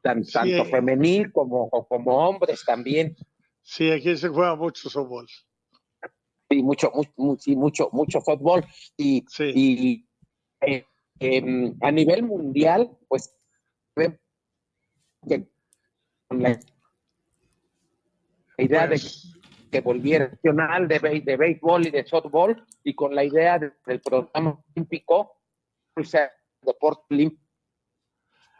tanto 0.01 0.43
eh. 0.43 0.65
femenil 0.65 1.31
como, 1.31 1.69
como 1.69 2.27
hombres 2.27 2.63
también. 2.65 3.15
Sí, 3.62 3.91
aquí 3.91 4.15
se 4.15 4.29
juega 4.29 4.55
mucho 4.55 4.89
softball. 4.89 5.27
Sí, 6.50 6.63
mucho, 6.63 6.91
mucho, 7.17 7.51
mucho, 7.51 7.89
mucho 7.91 8.22
fútbol. 8.22 8.65
Y, 8.96 9.25
y 9.39 10.07
eh, 10.62 10.86
Em, 11.19 11.75
a 11.81 11.91
nivel 11.91 12.24
mundial, 12.24 12.96
pues 13.07 13.34
que 15.27 15.48
la 16.29 16.60
idea 18.57 18.88
de 18.88 19.01
que 19.72 19.81
volviera 19.81 20.29
nacional 20.29 20.88
de, 20.88 21.00
de 21.24 21.38
béisbol 21.38 21.88
y 21.88 21.91
de 21.91 22.05
softball 22.05 22.65
y 22.84 22.96
con 22.96 23.13
la 23.13 23.24
idea 23.24 23.60
del 23.60 24.01
programa 24.01 24.60
olímpico, 24.74 25.41
pues, 25.93 26.15
deporte 26.62 27.03
olímpico 27.12 27.48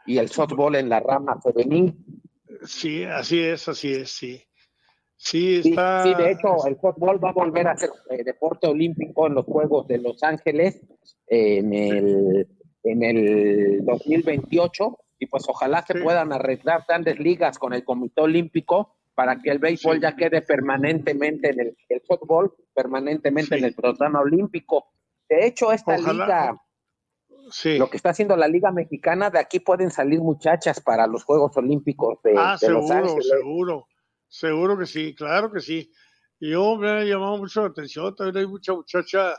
y 0.08 0.18
el 0.18 0.28
softball 0.30 0.74
en 0.76 0.88
la 0.88 1.00
rama 1.00 1.38
femenil. 1.40 1.94
Sí, 2.64 3.04
así 3.04 3.40
es, 3.40 3.68
así 3.68 3.92
es, 3.92 4.10
sí. 4.10 4.42
Sí, 5.16 5.60
está... 5.64 6.04
sí, 6.04 6.14
de 6.14 6.30
hecho, 6.30 6.66
el 6.66 6.76
fútbol 6.76 7.22
va 7.22 7.30
a 7.30 7.32
volver 7.32 7.66
a 7.66 7.76
ser 7.76 7.90
eh, 8.10 8.22
deporte 8.24 8.68
olímpico 8.68 9.26
en 9.26 9.34
los 9.34 9.44
Juegos 9.44 9.86
de 9.88 9.98
Los 9.98 10.22
Ángeles 10.22 10.80
en 11.26 11.74
el, 11.74 12.48
en 12.84 13.02
el 13.02 13.84
2028 13.84 14.96
y 15.18 15.26
pues 15.26 15.44
ojalá 15.48 15.84
se 15.84 16.00
puedan 16.00 16.32
arreglar 16.32 16.84
grandes 16.86 17.18
ligas 17.18 17.58
con 17.58 17.72
el 17.72 17.84
Comité 17.84 18.20
Olímpico 18.22 18.96
para 19.14 19.40
que 19.40 19.50
el 19.50 19.58
béisbol 19.58 20.00
ya 20.00 20.14
quede 20.14 20.42
permanentemente 20.42 21.50
en 21.50 21.60
el, 21.60 21.76
el 21.88 22.00
fútbol, 22.02 22.54
permanentemente 22.72 23.58
en 23.58 23.64
el 23.64 23.74
programa 23.74 24.20
olímpico. 24.20 24.92
De 25.28 25.44
hecho, 25.44 25.72
esta 25.72 25.98
liga, 25.98 26.56
lo 27.78 27.90
que 27.90 27.96
está 27.96 28.10
haciendo 28.10 28.36
la 28.36 28.46
Liga 28.46 28.70
Mexicana, 28.70 29.28
de 29.30 29.40
aquí 29.40 29.58
pueden 29.58 29.90
salir 29.90 30.20
muchachas 30.20 30.80
para 30.80 31.06
los 31.08 31.24
Juegos 31.24 31.56
Olímpicos 31.56 32.22
de, 32.22 32.34
ah, 32.38 32.56
seguro, 32.56 32.80
Los 32.80 32.90
Ángeles. 32.90 33.28
Seguro, 33.28 33.88
Seguro 34.28 34.78
que 34.78 34.86
sí, 34.86 35.14
claro 35.14 35.50
que 35.50 35.60
sí. 35.60 35.90
Y 36.38 36.50
yo 36.50 36.76
me 36.76 36.88
ha 36.88 37.04
llamado 37.04 37.38
mucho 37.38 37.62
la 37.62 37.68
atención, 37.68 38.14
también 38.14 38.44
hay 38.44 38.46
mucha 38.46 38.74
muchacha 38.74 39.34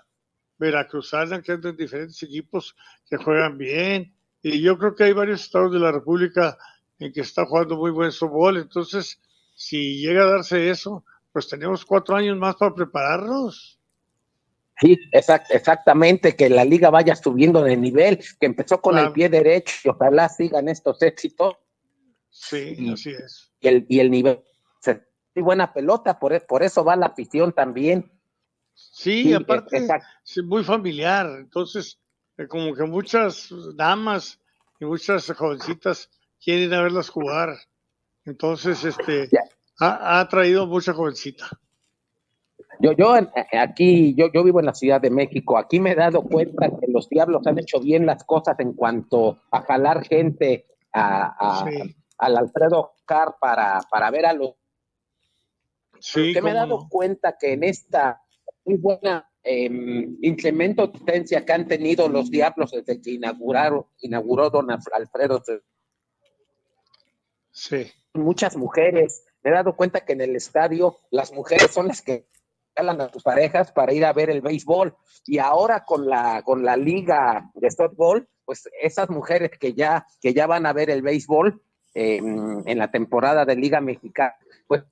veracruzana 0.57 1.41
que 1.41 1.53
andan 1.53 1.71
en 1.71 1.77
diferentes 1.77 2.21
equipos 2.23 2.75
que 3.09 3.17
juegan 3.17 3.57
bien. 3.57 4.13
Y 4.41 4.61
yo 4.61 4.77
creo 4.77 4.95
que 4.95 5.05
hay 5.05 5.13
varios 5.13 5.41
estados 5.41 5.73
de 5.73 5.79
la 5.79 5.91
República 5.91 6.57
en 6.97 7.11
que 7.11 7.21
está 7.21 7.45
jugando 7.45 7.77
muy 7.77 7.91
buen 7.91 8.11
softball. 8.11 8.57
Entonces, 8.57 9.19
si 9.55 9.99
llega 9.99 10.23
a 10.23 10.31
darse 10.31 10.69
eso, 10.69 11.03
pues 11.31 11.47
tenemos 11.47 11.85
cuatro 11.85 12.15
años 12.15 12.37
más 12.37 12.55
para 12.55 12.73
prepararnos. 12.73 13.79
Sí, 14.81 14.97
exactamente, 15.11 16.37
que 16.37 16.49
la 16.49 16.63
liga 16.63 16.89
vaya 16.89 17.13
subiendo 17.13 17.61
de 17.63 17.75
nivel, 17.75 18.17
que 18.39 18.45
empezó 18.45 18.79
con 18.79 18.97
el 18.97 19.11
pie 19.11 19.27
derecho 19.27 19.75
y 19.83 19.89
ojalá 19.89 20.29
sigan 20.29 20.69
estos 20.69 21.01
éxitos. 21.01 21.55
Sí, 22.29 22.89
así 22.93 23.09
es. 23.09 23.51
Y 23.59 23.67
el, 23.67 23.85
y 23.89 23.99
el 23.99 24.09
nivel 24.09 24.41
y 25.35 25.41
buena 25.41 25.73
pelota, 25.73 26.19
por, 26.19 26.45
por 26.45 26.63
eso 26.63 26.83
va 26.83 26.95
la 26.95 27.07
afición 27.07 27.53
también. 27.53 28.11
Sí, 28.73 29.33
aparte 29.33 29.77
es 30.25 30.43
muy 30.43 30.63
familiar, 30.63 31.27
entonces 31.37 31.99
como 32.47 32.73
que 32.73 32.83
muchas 32.83 33.49
damas 33.75 34.39
y 34.79 34.85
muchas 34.85 35.29
jovencitas 35.31 36.09
quieren 36.43 36.69
ir 36.69 36.73
a 36.73 36.83
verlas 36.83 37.09
jugar, 37.09 37.57
entonces 38.25 38.83
este 38.85 39.29
ha, 39.79 40.27
traído 40.29 40.67
mucha 40.67 40.93
jovencita. 40.93 41.47
Yo, 42.79 42.93
yo 42.93 43.13
aquí, 43.59 44.15
yo, 44.15 44.31
yo 44.31 44.43
vivo 44.43 44.59
en 44.59 44.67
la 44.67 44.73
Ciudad 44.73 45.01
de 45.01 45.09
México. 45.09 45.57
Aquí 45.57 45.79
me 45.79 45.91
he 45.91 45.95
dado 45.95 46.21
cuenta 46.21 46.69
que 46.69 46.87
los 46.87 47.09
diablos 47.09 47.45
han 47.45 47.59
hecho 47.59 47.79
bien 47.79 48.05
las 48.05 48.23
cosas 48.23 48.57
en 48.59 48.73
cuanto 48.73 49.39
a 49.51 49.61
jalar 49.61 50.05
gente 50.05 50.65
a, 50.93 51.65
al 52.17 52.37
Alfredo 52.37 52.93
Car 53.05 53.35
para, 53.39 53.81
para 53.89 54.11
ver 54.11 54.25
a 54.25 54.33
los. 54.33 54.53
Sí, 55.99 56.33
que 56.33 56.41
me 56.41 56.51
he 56.51 56.53
dado 56.53 56.87
cuenta 56.87 57.35
que 57.37 57.53
en 57.53 57.65
esta 57.65 58.21
muy 58.63 58.77
buena 58.77 59.28
eh, 59.43 59.69
incremento 60.21 60.91
potencia 60.91 61.45
que 61.45 61.53
han 61.53 61.67
tenido 61.67 62.09
los 62.09 62.29
diablos 62.29 62.71
desde 62.71 63.01
que 63.01 63.11
inauguraron, 63.11 63.85
inauguró 64.01 64.49
don 64.49 64.69
Alfredo. 64.71 65.43
Sí. 67.51 67.91
Muchas 68.13 68.57
mujeres. 68.57 69.25
Me 69.43 69.51
he 69.51 69.53
dado 69.53 69.75
cuenta 69.75 70.01
que 70.01 70.13
en 70.13 70.21
el 70.21 70.35
estadio 70.35 70.97
las 71.11 71.31
mujeres 71.31 71.71
son 71.71 71.87
las 71.87 72.01
que 72.01 72.25
jalan 72.75 73.01
a 73.01 73.09
sus 73.11 73.23
parejas 73.23 73.71
para 73.71 73.93
ir 73.93 74.05
a 74.05 74.13
ver 74.13 74.29
el 74.29 74.41
béisbol. 74.41 74.95
Y 75.25 75.37
ahora 75.37 75.85
con 75.85 76.07
la, 76.07 76.41
con 76.43 76.63
la 76.63 76.75
liga 76.75 77.49
de 77.53 77.71
softball, 77.71 78.27
pues 78.45 78.69
esas 78.81 79.09
mujeres 79.09 79.51
que 79.59 79.73
ya, 79.73 80.05
que 80.21 80.33
ya 80.33 80.47
van 80.47 80.65
a 80.65 80.73
ver 80.73 80.89
el 80.89 81.01
béisbol 81.01 81.61
em, 81.93 82.67
en 82.67 82.77
la 82.77 82.91
temporada 82.91 83.45
de 83.45 83.55
Liga 83.55 83.79
Mexicana, 83.79 84.35
pues 84.67 84.83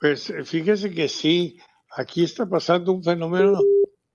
pues 0.00 0.32
fíjese 0.44 0.90
que 0.90 1.08
sí, 1.08 1.58
aquí 1.96 2.24
está 2.24 2.46
pasando 2.46 2.92
un 2.92 3.02
fenómeno. 3.02 3.58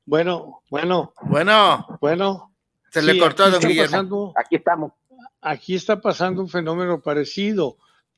Bueno, 0.06 0.62
bueno. 0.70 1.14
Bueno. 1.24 1.86
Bueno. 2.00 2.54
Se 2.92 3.02
le 3.02 3.20
cortó 3.20 3.44
a 3.44 3.50
don 3.50 3.62
Guillermo. 3.62 4.34
Aquí 4.36 4.56
estamos. 4.56 4.94
Aquí 5.42 5.76
está 5.76 6.00
pasando 6.00 6.42
un 6.42 6.50
fenómeno 6.50 7.02
parecido, 7.02 7.78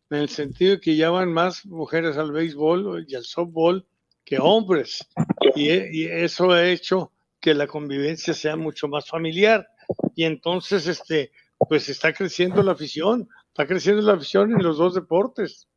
en 0.09 0.19
el 0.19 0.29
sentido 0.29 0.71
de 0.71 0.81
que 0.81 0.95
ya 0.95 1.09
van 1.09 1.31
más 1.31 1.65
mujeres 1.65 2.17
al 2.17 2.31
béisbol 2.31 3.05
y 3.07 3.15
al 3.15 3.23
softball 3.23 3.85
que 4.25 4.39
hombres. 4.39 5.07
Y, 5.55 5.69
y 5.71 6.05
eso 6.05 6.51
ha 6.51 6.65
hecho 6.65 7.11
que 7.39 7.53
la 7.53 7.67
convivencia 7.67 8.33
sea 8.33 8.55
mucho 8.55 8.87
más 8.87 9.07
familiar. 9.07 9.67
Y 10.15 10.25
entonces, 10.25 10.87
este, 10.87 11.31
pues 11.69 11.87
está 11.89 12.13
creciendo 12.13 12.61
la 12.63 12.73
afición, 12.73 13.29
está 13.47 13.65
creciendo 13.65 14.01
la 14.01 14.13
afición 14.13 14.51
en 14.51 14.63
los 14.63 14.77
dos 14.77 14.95
deportes. 14.95 15.67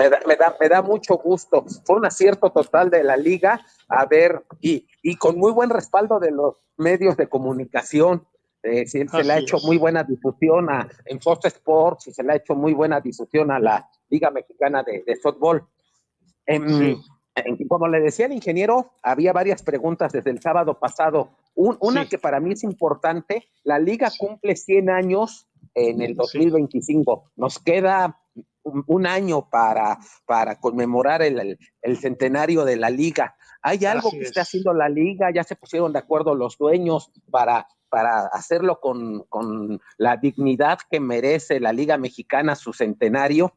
Me 0.00 0.08
da, 0.36 0.56
me 0.58 0.68
da, 0.68 0.80
mucho 0.80 1.18
gusto. 1.18 1.64
Fue 1.84 1.96
un 1.96 2.06
acierto 2.06 2.50
total 2.50 2.88
de 2.88 3.04
la 3.04 3.18
liga, 3.18 3.60
a 3.86 4.06
ver, 4.06 4.44
y, 4.60 4.86
y 5.02 5.16
con 5.16 5.36
muy 5.36 5.52
buen 5.52 5.68
respaldo 5.68 6.18
de 6.18 6.30
los 6.30 6.56
medios 6.78 7.18
de 7.18 7.28
comunicación. 7.28 8.26
Eh, 8.62 8.86
se, 8.86 9.04
le 9.04 9.32
ha 9.32 9.38
hecho 9.38 9.58
muy 9.64 9.76
buena 9.76 10.02
difusión 10.02 10.70
a, 10.70 10.88
en 11.04 11.20
Fox 11.20 11.46
Sports 11.46 12.08
y 12.08 12.12
se 12.12 12.22
le 12.22 12.32
ha 12.32 12.36
hecho 12.36 12.54
muy 12.54 12.72
buena 12.72 13.00
difusión 13.00 13.50
a 13.50 13.58
la 13.58 13.88
Liga 14.08 14.30
Mexicana 14.30 14.82
de, 14.82 15.02
de 15.06 15.16
Softball. 15.16 15.66
Em, 16.46 17.00
como 17.68 17.88
le 17.88 18.00
decía 18.00 18.26
el 18.26 18.32
ingeniero, 18.32 18.92
había 19.02 19.32
varias 19.32 19.62
preguntas 19.62 20.12
desde 20.12 20.30
el 20.30 20.40
sábado 20.40 20.78
pasado. 20.78 21.30
una 21.54 22.06
que 22.08 22.18
para 22.18 22.40
mí 22.40 22.52
es 22.52 22.64
importante, 22.64 23.46
la 23.64 23.78
liga 23.78 24.10
cumple 24.18 24.56
100 24.56 24.90
años 24.90 25.49
en 25.74 26.02
el 26.02 26.14
2025. 26.14 27.32
Nos 27.36 27.58
queda 27.58 28.20
un, 28.62 29.06
año 29.06 29.48
para, 29.50 29.98
para 30.26 30.60
conmemorar 30.60 31.22
el, 31.22 31.58
centenario 31.96 32.64
de 32.64 32.76
la 32.76 32.90
liga. 32.90 33.36
¿Hay 33.62 33.84
algo 33.84 34.10
que 34.10 34.20
esté 34.20 34.40
haciendo 34.40 34.72
la 34.72 34.88
liga? 34.88 35.30
¿Ya 35.34 35.44
se 35.44 35.56
pusieron 35.56 35.92
de 35.92 35.98
acuerdo 35.98 36.34
los 36.34 36.56
dueños 36.58 37.10
para, 37.30 37.66
para 37.88 38.26
hacerlo 38.26 38.80
con, 38.80 39.24
con 39.24 39.80
la 39.98 40.16
dignidad 40.16 40.78
que 40.90 41.00
merece 41.00 41.60
la 41.60 41.72
liga 41.72 41.98
mexicana 41.98 42.54
su 42.54 42.72
centenario? 42.72 43.54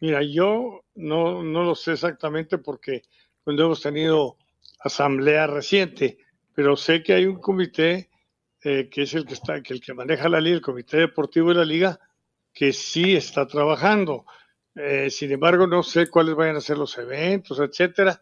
Mira, 0.00 0.22
yo 0.22 0.82
no, 0.94 1.42
no 1.42 1.62
lo 1.62 1.74
sé 1.74 1.92
exactamente 1.92 2.58
porque 2.58 3.02
cuando 3.44 3.64
hemos 3.64 3.82
tenido 3.82 4.36
asamblea 4.80 5.46
reciente, 5.46 6.18
pero 6.54 6.76
sé 6.76 7.02
que 7.02 7.12
hay 7.14 7.26
un 7.26 7.38
comité 7.38 8.09
eh, 8.62 8.88
que 8.90 9.02
es 9.02 9.14
el 9.14 9.24
que 9.26 9.34
está, 9.34 9.62
que 9.62 9.74
el 9.74 9.80
que 9.80 9.94
maneja 9.94 10.28
la 10.28 10.40
liga, 10.40 10.56
el 10.56 10.62
comité 10.62 10.98
deportivo 10.98 11.48
de 11.48 11.54
la 11.54 11.64
liga, 11.64 12.00
que 12.52 12.72
sí 12.72 13.16
está 13.16 13.46
trabajando. 13.46 14.26
Eh, 14.74 15.10
sin 15.10 15.32
embargo, 15.32 15.66
no 15.66 15.82
sé 15.82 16.08
cuáles 16.08 16.34
vayan 16.34 16.56
a 16.56 16.60
ser 16.60 16.78
los 16.78 16.96
eventos, 16.98 17.58
etcétera. 17.58 18.20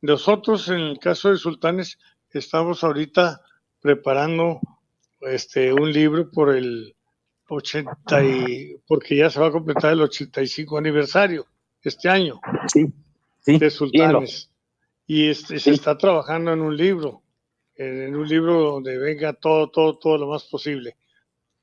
Nosotros, 0.00 0.68
en 0.68 0.80
el 0.80 0.98
caso 0.98 1.30
de 1.30 1.36
Sultanes, 1.36 1.98
estamos 2.30 2.84
ahorita 2.84 3.40
preparando 3.80 4.60
este 5.20 5.72
un 5.72 5.92
libro 5.92 6.30
por 6.30 6.54
el 6.54 6.94
80 7.48 8.24
y, 8.24 8.76
porque 8.86 9.16
ya 9.16 9.30
se 9.30 9.40
va 9.40 9.48
a 9.48 9.52
completar 9.52 9.92
el 9.92 10.02
85 10.02 10.78
aniversario 10.78 11.46
este 11.82 12.08
año 12.08 12.40
sí, 12.72 12.92
de 13.46 13.70
Sultanes. 13.70 14.50
Y 15.06 15.28
este, 15.28 15.58
se 15.58 15.70
está 15.70 15.96
trabajando 15.96 16.52
en 16.52 16.60
un 16.60 16.76
libro, 16.76 17.22
en 17.78 18.16
un 18.16 18.28
libro 18.28 18.72
donde 18.72 18.98
venga 18.98 19.32
todo, 19.32 19.70
todo, 19.70 19.98
todo 19.98 20.18
lo 20.18 20.26
más 20.26 20.44
posible. 20.44 20.96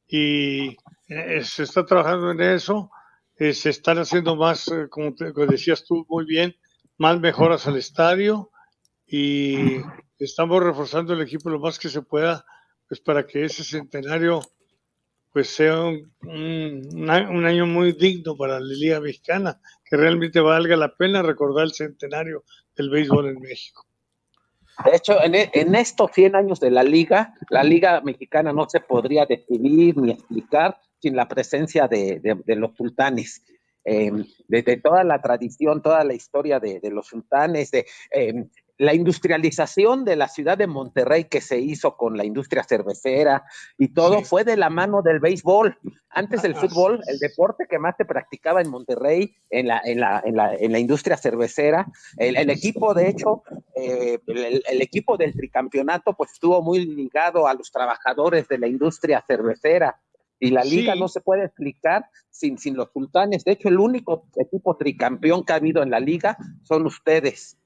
Y 0.07 0.77
eh, 1.09 1.43
se 1.43 1.63
está 1.63 1.85
trabajando 1.85 2.31
en 2.31 2.41
eso, 2.41 2.89
eh, 3.37 3.53
se 3.53 3.69
están 3.69 3.97
haciendo 3.97 4.35
más, 4.35 4.67
eh, 4.69 4.87
como, 4.89 5.13
decías 5.47 5.83
tú 5.83 6.05
muy 6.07 6.25
bien, 6.25 6.55
más 6.97 7.19
mejoras 7.19 7.67
al 7.67 7.75
estadio 7.75 8.49
y 9.05 9.77
estamos 10.17 10.63
reforzando 10.63 11.13
el 11.13 11.21
equipo 11.21 11.49
lo 11.49 11.59
más 11.59 11.77
que 11.77 11.89
se 11.89 12.01
pueda, 12.01 12.45
pues 12.87 13.01
para 13.01 13.27
que 13.27 13.43
ese 13.43 13.63
centenario 13.63 14.41
pues 15.33 15.49
sea 15.49 15.81
un, 15.81 16.13
un, 16.21 17.45
año 17.45 17.65
muy 17.65 17.91
digno 17.91 18.37
para 18.37 18.57
la 18.57 18.65
Liga 18.65 19.01
Mexicana, 19.01 19.59
que 19.83 19.97
realmente 19.97 20.39
valga 20.39 20.77
la 20.77 20.95
pena 20.95 21.21
recordar 21.21 21.65
el 21.65 21.73
centenario 21.73 22.45
del 22.73 22.89
béisbol 22.89 23.27
en 23.27 23.41
México. 23.41 23.85
De 24.83 24.95
hecho, 24.95 25.23
en, 25.23 25.35
e, 25.35 25.49
estos 25.79 26.11
100 26.11 26.35
años 26.35 26.59
de 26.59 26.71
la 26.71 26.83
liga, 26.83 27.33
la 27.49 27.63
liga 27.63 28.01
mexicana 28.01 28.51
no 28.51 28.67
se 28.67 28.81
podría 28.81 29.25
definir 29.25 29.97
ni 29.97 30.11
explicar 30.11 30.77
sin 30.99 31.15
la 31.15 31.27
presencia 31.27 31.87
de, 31.87 32.21
los 32.47 32.75
sultanes. 32.75 33.43
desde 33.83 34.73
eh, 34.73 34.81
toda 34.81 35.03
la 35.03 35.21
tradición, 35.21 35.81
toda 35.81 36.03
la 36.03 36.13
historia 36.13 36.59
de, 36.59 36.81
los 36.91 37.07
sultanes, 37.07 37.71
de, 37.71 37.85
eh, 38.11 38.47
la 38.77 38.93
industrialización 38.93 40.03
de 40.03 40.15
la 40.15 40.27
ciudad 40.27 40.57
de 40.57 40.67
Monterrey 40.67 41.25
que 41.25 41.41
se 41.41 41.59
hizo 41.59 41.95
con 41.95 42.17
la 42.17 42.25
industria 42.25 42.63
cervecera 42.63 43.45
y 43.77 43.89
todo 43.93 44.21
fue 44.23 44.43
de 44.43 44.57
la 44.57 44.69
mano 44.69 45.01
del 45.01 45.19
béisbol. 45.19 45.77
Antes 46.09 46.41
del 46.41 46.55
fútbol, 46.55 47.01
el 47.07 47.19
deporte 47.19 47.67
que 47.69 47.79
más 47.79 47.95
se 47.97 48.05
practicaba 48.05 48.61
en 48.61 48.69
Monterrey, 48.69 49.35
en 49.49 49.67
la, 49.67 49.81
en 49.83 49.99
la, 49.99 50.21
en 50.25 50.35
la, 50.35 50.55
en 50.55 50.71
la 50.71 50.79
industria 50.79 51.17
cervecera, 51.17 51.87
el, 52.17 52.49
equipo, 52.49 52.93
de 52.93 53.09
hecho, 53.09 53.43
eh, 53.75 54.19
el, 54.27 54.81
equipo 54.81 55.17
del 55.17 55.33
tricampeonato, 55.33 56.13
pues 56.13 56.31
estuvo 56.31 56.61
muy 56.61 56.85
ligado 56.85 57.47
a 57.47 57.53
los 57.53 57.71
trabajadores 57.71 58.47
de 58.47 58.57
la 58.57 58.67
industria 58.67 59.23
cervecera. 59.27 59.99
Y 60.39 60.51
la 60.51 60.63
liga 60.65 60.95
no 60.95 61.07
se 61.07 61.21
puede 61.21 61.45
explicar 61.45 62.09
sin, 62.29 62.57
sin 62.57 62.75
los 62.75 62.91
sultanes. 62.91 63.45
De 63.45 63.53
hecho, 63.53 63.69
el 63.69 63.79
único 63.79 64.27
equipo 64.35 64.75
tricampeón 64.75 65.45
que 65.45 65.53
ha 65.53 65.57
habido 65.57 65.81
en 65.81 65.89
la 65.89 65.99
liga 65.99 66.37
son 66.63 66.85
ustedes. 66.85 67.57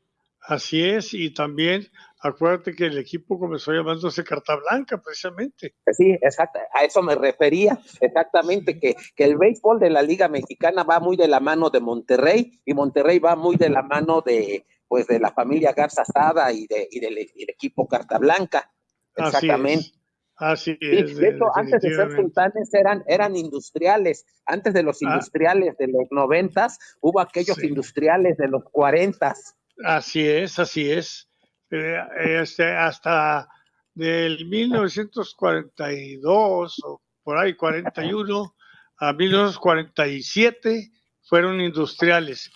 Así 0.49 0.83
es, 0.83 1.13
y 1.13 1.31
también 1.31 1.85
acuérdate 2.21 2.73
que 2.73 2.87
el 2.87 2.97
equipo 2.97 3.37
comenzó 3.37 3.71
llamándose 3.71 4.23
Carta 4.23 4.55
Blanca, 4.55 4.99
precisamente. 4.99 5.75
Sí, 5.91 6.09
exacto, 6.23 6.57
a 6.73 6.83
eso 6.83 7.03
me 7.03 7.13
refería, 7.13 7.77
exactamente, 8.01 8.79
que, 8.79 8.95
que, 9.15 9.25
el 9.25 9.37
béisbol 9.37 9.79
de 9.79 9.91
la 9.91 10.01
Liga 10.01 10.27
Mexicana 10.27 10.81
va 10.83 10.99
muy 10.99 11.17
de 11.17 11.27
la 11.27 11.39
mano 11.39 11.69
de 11.69 11.81
Monterrey, 11.81 12.59
y 12.65 12.73
Monterrey 12.73 13.19
va 13.19 13.35
muy 13.35 13.57
de 13.57 13.69
la 13.69 13.83
mano 13.83 14.21
de, 14.25 14.65
pues, 14.87 15.05
de 15.05 15.19
la 15.19 15.31
familia 15.31 15.73
Garza 15.73 16.03
Sada 16.03 16.51
y, 16.51 16.65
de, 16.65 16.87
y 16.89 16.99
del, 16.99 17.19
equipo 17.19 17.87
Carta 17.87 18.17
Blanca. 18.17 18.71
Exactamente. 19.15 19.91
Así 20.35 20.75
es. 20.81 21.15
de 21.15 21.29
hecho, 21.29 21.45
antes 21.53 21.79
de 21.81 21.93
ser 21.93 22.11
sultanes 22.15 22.73
eran, 22.73 23.03
eran 23.05 23.35
industriales. 23.35 24.25
Antes 24.47 24.73
de 24.73 24.81
los 24.81 24.97
ah. 25.03 25.09
industriales 25.09 25.77
de 25.77 25.87
los 25.89 26.07
noventas, 26.09 26.79
hubo 27.01 27.19
aquellos 27.19 27.63
industriales 27.63 28.37
de 28.37 28.47
los 28.47 28.63
cuarentas. 28.63 29.58
Así 29.83 30.27
es, 30.27 30.59
así 30.59 30.91
es. 30.91 31.29
Eh, 31.71 31.97
este, 32.41 32.65
hasta 32.65 33.47
del 33.93 34.45
1942 34.47 36.81
o 36.83 37.01
por 37.23 37.37
ahí 37.37 37.55
41 37.55 38.55
a 38.97 39.13
1947 39.13 40.91
fueron 41.21 41.61
industriales 41.61 42.51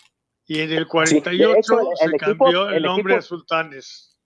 y 0.46 0.60
en 0.60 0.72
el 0.72 0.86
48 0.86 1.78
se 1.94 2.12
cambió 2.18 2.68
el, 2.70 2.82
nombre 2.82 3.16
a 3.16 3.22
Sultanes. 3.22 4.18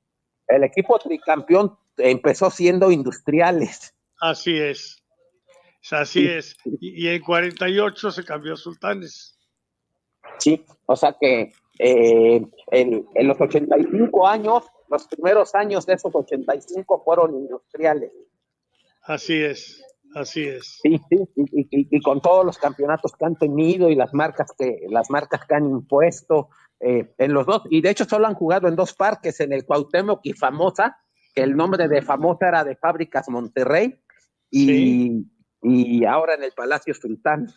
El 0.48 0.64
equipo 0.64 0.98
tricampeón 0.98 1.78
empezó 1.96 2.50
siendo 2.50 2.90
industriales. 2.90 3.94
Así 4.20 4.56
es, 4.56 5.00
así 5.90 6.26
es. 6.26 6.56
Y, 6.80 7.04
y 7.04 7.08
en 7.08 7.22
48 7.22 8.10
se 8.10 8.24
cambió 8.24 8.54
a 8.54 8.56
Sultanes. 8.56 9.37
Sí, 10.38 10.64
o 10.86 10.96
sea 10.96 11.16
que 11.20 11.52
eh, 11.78 12.42
en, 12.70 13.06
los 13.26 13.40
85 13.40 14.26
años, 14.26 14.64
los 14.88 15.06
primeros 15.06 15.54
años 15.54 15.86
de 15.86 15.94
esos 15.94 16.14
85 16.14 17.02
fueron 17.04 17.34
industriales. 17.34 18.12
Así 19.02 19.34
es. 19.34 19.82
Así 20.14 20.42
es. 20.42 20.80
Sí, 20.82 20.98
sí, 21.10 21.28
y, 21.36 22.00
con 22.00 22.22
todos 22.22 22.44
los 22.44 22.56
campeonatos 22.56 23.12
que 23.12 23.26
han 23.26 23.36
tenido 23.36 23.90
y 23.90 23.94
las 23.94 24.14
marcas 24.14 24.52
que, 24.58 24.86
las 24.88 25.10
marcas 25.10 25.44
que 25.46 25.54
han 25.54 25.66
impuesto 25.66 26.48
eh, 26.80 27.12
en 27.18 27.34
los 27.34 27.44
dos, 27.44 27.62
y 27.68 27.82
de 27.82 27.90
hecho 27.90 28.06
solo 28.06 28.26
han 28.26 28.34
jugado 28.34 28.68
en 28.68 28.76
dos 28.76 28.94
parques, 28.94 29.38
en 29.40 29.52
el 29.52 29.66
Cuauhtémoc 29.66 30.20
y 30.22 30.32
Famosa, 30.32 30.96
que 31.34 31.42
el 31.42 31.54
nombre 31.54 31.88
de 31.88 32.00
Famosa 32.00 32.48
era 32.48 32.64
de 32.64 32.76
Fábricas 32.76 33.28
Monterrey, 33.28 34.00
y, 34.50 35.26
y 35.62 36.04
ahora 36.06 36.34
en 36.34 36.44
el 36.44 36.52
Palacio 36.52 36.94
Sultán. 36.94 37.48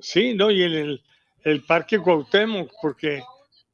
Sí, 0.00 0.34
no, 0.34 0.52
y 0.52 0.62
en 0.62 0.72
el, 0.72 1.02
el 1.44 1.62
Parque 1.64 1.98
Cuauhtémoc, 1.98 2.70
porque 2.80 3.22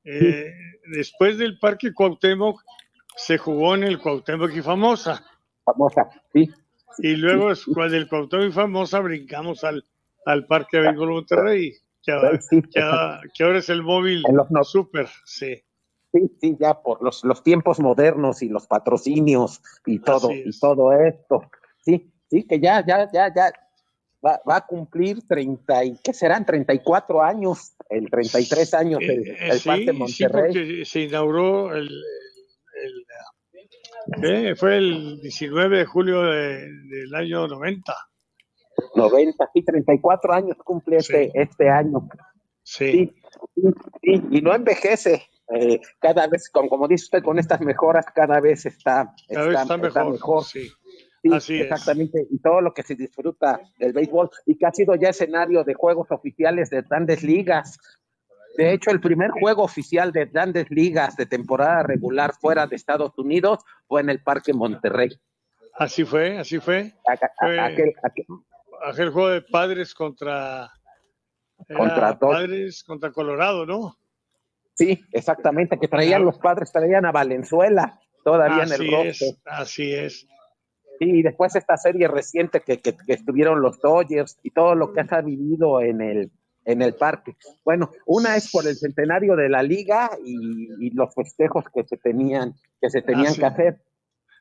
eh, 0.04 0.52
después 0.92 1.38
del 1.38 1.59
Parque 1.59 1.94
Cuauhtémoc 1.94 2.61
se 3.16 3.38
jugó 3.38 3.74
en 3.74 3.85
el 3.85 3.98
Cuauhtémoc 3.98 4.52
y 4.54 4.62
Famosa. 4.62 5.24
Famosa, 5.64 6.09
sí. 6.33 6.50
Y 6.98 7.16
luego 7.16 7.50
después 7.50 7.92
del 7.92 8.09
Cuauhtémoc 8.09 8.48
y 8.48 8.52
Famosa 8.52 9.00
brincamos 9.00 9.64
al, 9.64 9.85
al 10.26 10.46
Parque 10.46 10.78
de 10.78 10.88
Béisbol 10.88 11.11
Monterrey, 11.11 11.72
que, 12.02 12.12
ahora 12.12 13.59
es 13.59 13.68
el 13.68 13.83
móvil 13.83 14.22
no, 14.50 14.64
super, 14.64 15.09
sí. 15.24 15.62
Sí, 16.12 16.28
sí, 16.40 16.56
ya 16.59 16.74
por 16.83 17.00
los, 17.04 17.22
los 17.22 17.44
tiempos 17.44 17.78
modernos 17.78 18.42
y 18.42 18.48
los 18.48 18.66
patrocinios 18.66 19.62
y 19.87 20.00
todo, 20.00 20.33
y 20.33 20.50
todo 20.59 20.92
esto. 20.92 21.42
Sí, 21.83 22.12
sí, 22.28 22.44
que 22.48 22.59
ya, 22.59 22.85
ya, 22.85 23.09
ya, 23.12 23.33
ya 23.33 23.52
va, 24.24 24.40
va 24.48 24.56
a 24.56 24.66
cumplir 24.66 25.26
30, 25.26 25.85
y, 25.85 25.96
¿qué 26.02 26.12
serán? 26.12 26.44
34 26.44 27.22
años, 27.22 27.74
el 27.88 28.11
33 28.11 28.74
años 28.74 29.00
el, 29.02 29.28
eh, 29.28 29.37
el 29.40 29.61
Parque 29.61 29.92
Monterrey. 29.92 30.52
Sí, 30.52 30.59
porque 30.59 30.85
se 30.85 31.00
inauguró 31.00 31.74
el, 31.74 31.87
el 31.87 33.06
fue 34.56 34.78
el 34.78 35.20
19 35.20 35.78
de 35.78 35.85
julio 35.85 36.22
del 36.22 37.14
año 37.14 37.46
90. 37.46 37.94
90, 38.94 39.50
sí, 39.52 39.62
34 39.62 40.33
años 40.33 40.56
cumple 40.64 40.96
este, 40.96 41.30
este 41.35 41.68
año. 41.68 42.09
Sí. 42.62 43.12
sí, 43.54 44.22
y 44.30 44.40
no 44.40 44.54
envejece. 44.54 45.28
Eh, 45.52 45.80
cada 45.98 46.28
vez, 46.28 46.48
como, 46.50 46.68
como 46.68 46.87
dice 46.87 47.04
usted, 47.04 47.22
con 47.22 47.38
estas 47.38 47.61
mejoras, 47.61 48.06
cada 48.14 48.40
vez 48.40 48.66
está, 48.66 49.14
está, 49.28 50.04
mejor. 50.04 50.44
Sí. 50.44 50.70
Así 51.33 51.61
exactamente, 51.61 52.26
y 52.30 52.38
todo 52.38 52.62
lo 52.62 52.72
que 52.72 52.83
se 52.83 52.94
disfruta 52.94 53.61
del 53.78 53.92
béisbol 53.92 54.30
y 54.46 54.56
que 54.56 54.66
ha 54.66 54.72
sido 54.72 54.94
ya 54.94 55.11
escenario 55.11 55.64
de 55.64 55.74
juegos 55.74 56.11
oficiales 56.11 56.70
de 56.70 56.83
grandes 56.83 57.22
ligas. 57.22 57.78
De 58.56 58.72
hecho, 58.72 58.90
el 58.90 59.00
primer 59.00 59.30
juego 59.30 59.62
oficial 59.62 60.12
de 60.12 60.26
grandes 60.26 60.70
ligas 60.70 61.16
de 61.16 61.26
temporada 61.26 61.83
regular 61.83 62.33
fuera 62.40 62.66
de 62.66 62.76
Estados 62.76 63.16
Unidos 63.18 63.59
fue 63.87 64.00
en 64.00 64.11
el 64.11 64.22
Parque 64.22 64.54
Monterrey. 64.54 65.11
Así 65.74 66.04
fue, 66.04 66.38
así 66.38 66.59
fue. 66.59 66.94
aquel, 67.06 67.94
juego 69.11 69.28
de 69.28 69.42
padres 69.42 69.94
contra, 69.94 70.72
contra 71.76 72.18
padres 72.18 72.83
contra 72.83 73.12
Colorado, 73.12 73.66
¿no? 73.66 73.96
Sí, 74.74 75.04
exactamente, 75.12 75.78
que 75.78 75.88
traían 75.88 76.24
los 76.24 76.38
padres, 76.38 76.72
traían 76.72 77.04
a 77.04 77.12
Valenzuela 77.12 78.00
todavía 78.24 78.64
en 78.64 78.72
el 78.72 78.90
roster. 78.90 79.35
así 79.44 79.92
es. 79.92 80.26
Y 81.02 81.22
después 81.22 81.56
esta 81.56 81.78
serie 81.78 82.08
reciente 82.08 82.60
que, 82.60 82.78
que, 82.80 82.94
estuvieron 83.08 83.62
los 83.62 83.80
Dodgers 83.80 84.38
y 84.42 84.50
todo 84.50 84.74
lo 84.74 84.92
que 84.92 85.00
ha 85.00 85.20
vivido 85.22 85.80
en 85.80 86.02
el, 86.02 86.30
en 86.66 86.82
el 86.82 86.94
parque. 86.94 87.36
Bueno, 87.64 87.90
una 88.04 88.36
es 88.36 88.50
por 88.50 88.68
el 88.68 88.76
centenario 88.76 89.34
de 89.34 89.48
la 89.48 89.62
liga 89.62 90.10
y, 90.22 90.90
los 90.90 91.14
festejos 91.14 91.64
que 91.74 91.84
se 91.84 91.96
tenían, 91.96 92.52
que 92.82 92.90
se 92.90 93.00
tenían 93.00 93.34
que 93.34 93.46
hacer. 93.46 93.80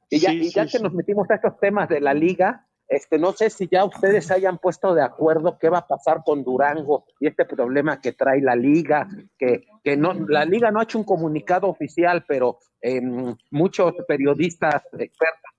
Y 0.10 0.20
ya, 0.20 0.34
y 0.34 0.50
ya 0.50 0.68
que 0.68 0.80
nos 0.80 0.94
metimos 0.94 1.32
a 1.32 1.36
estos 1.36 1.58
temas 1.62 1.88
de 1.88 2.02
la 2.02 2.14
liga, 2.14 2.68
este, 2.90 3.20
no 3.20 3.32
sé 3.32 3.50
si 3.52 3.70
ya 3.72 3.86
ustedes 3.86 4.30
hayan 4.30 4.58
puesto 4.58 4.94
de 4.94 5.04
acuerdo 5.04 5.58
qué 5.60 5.70
va 5.70 5.78
a 5.78 5.88
pasar 5.88 6.24
con 6.26 6.44
Durango 6.44 7.06
y 7.22 7.28
este 7.28 7.46
problema 7.46 8.02
que 8.02 8.12
trae 8.12 8.42
la 8.42 8.58
liga, 8.58 9.08
que, 9.38 9.64
que 9.82 9.96
no, 9.96 10.14
la 10.14 10.44
liga 10.44 10.72
no 10.72 10.82
ha 10.82 10.84
hecho 10.84 10.98
un 10.98 11.06
comunicado 11.06 11.70
oficial, 11.70 12.26
pero 12.28 12.58
em, 12.82 13.34
muchos 13.52 13.94
periodistas 14.08 14.84
expertos 14.92 15.50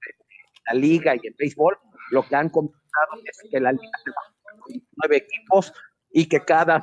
la 0.72 0.78
liga 0.78 1.14
y 1.14 1.26
el 1.26 1.34
béisbol, 1.38 1.76
lo 2.10 2.26
que 2.26 2.36
han 2.36 2.48
comentado 2.48 3.20
es 3.24 3.50
que 3.50 3.60
la 3.60 3.72
liga 3.72 3.90
se 4.04 4.10
va 4.10 4.52
con 4.52 4.82
nueve 4.96 5.16
equipos 5.16 5.72
y 6.12 6.26
que 6.26 6.40
cada, 6.44 6.82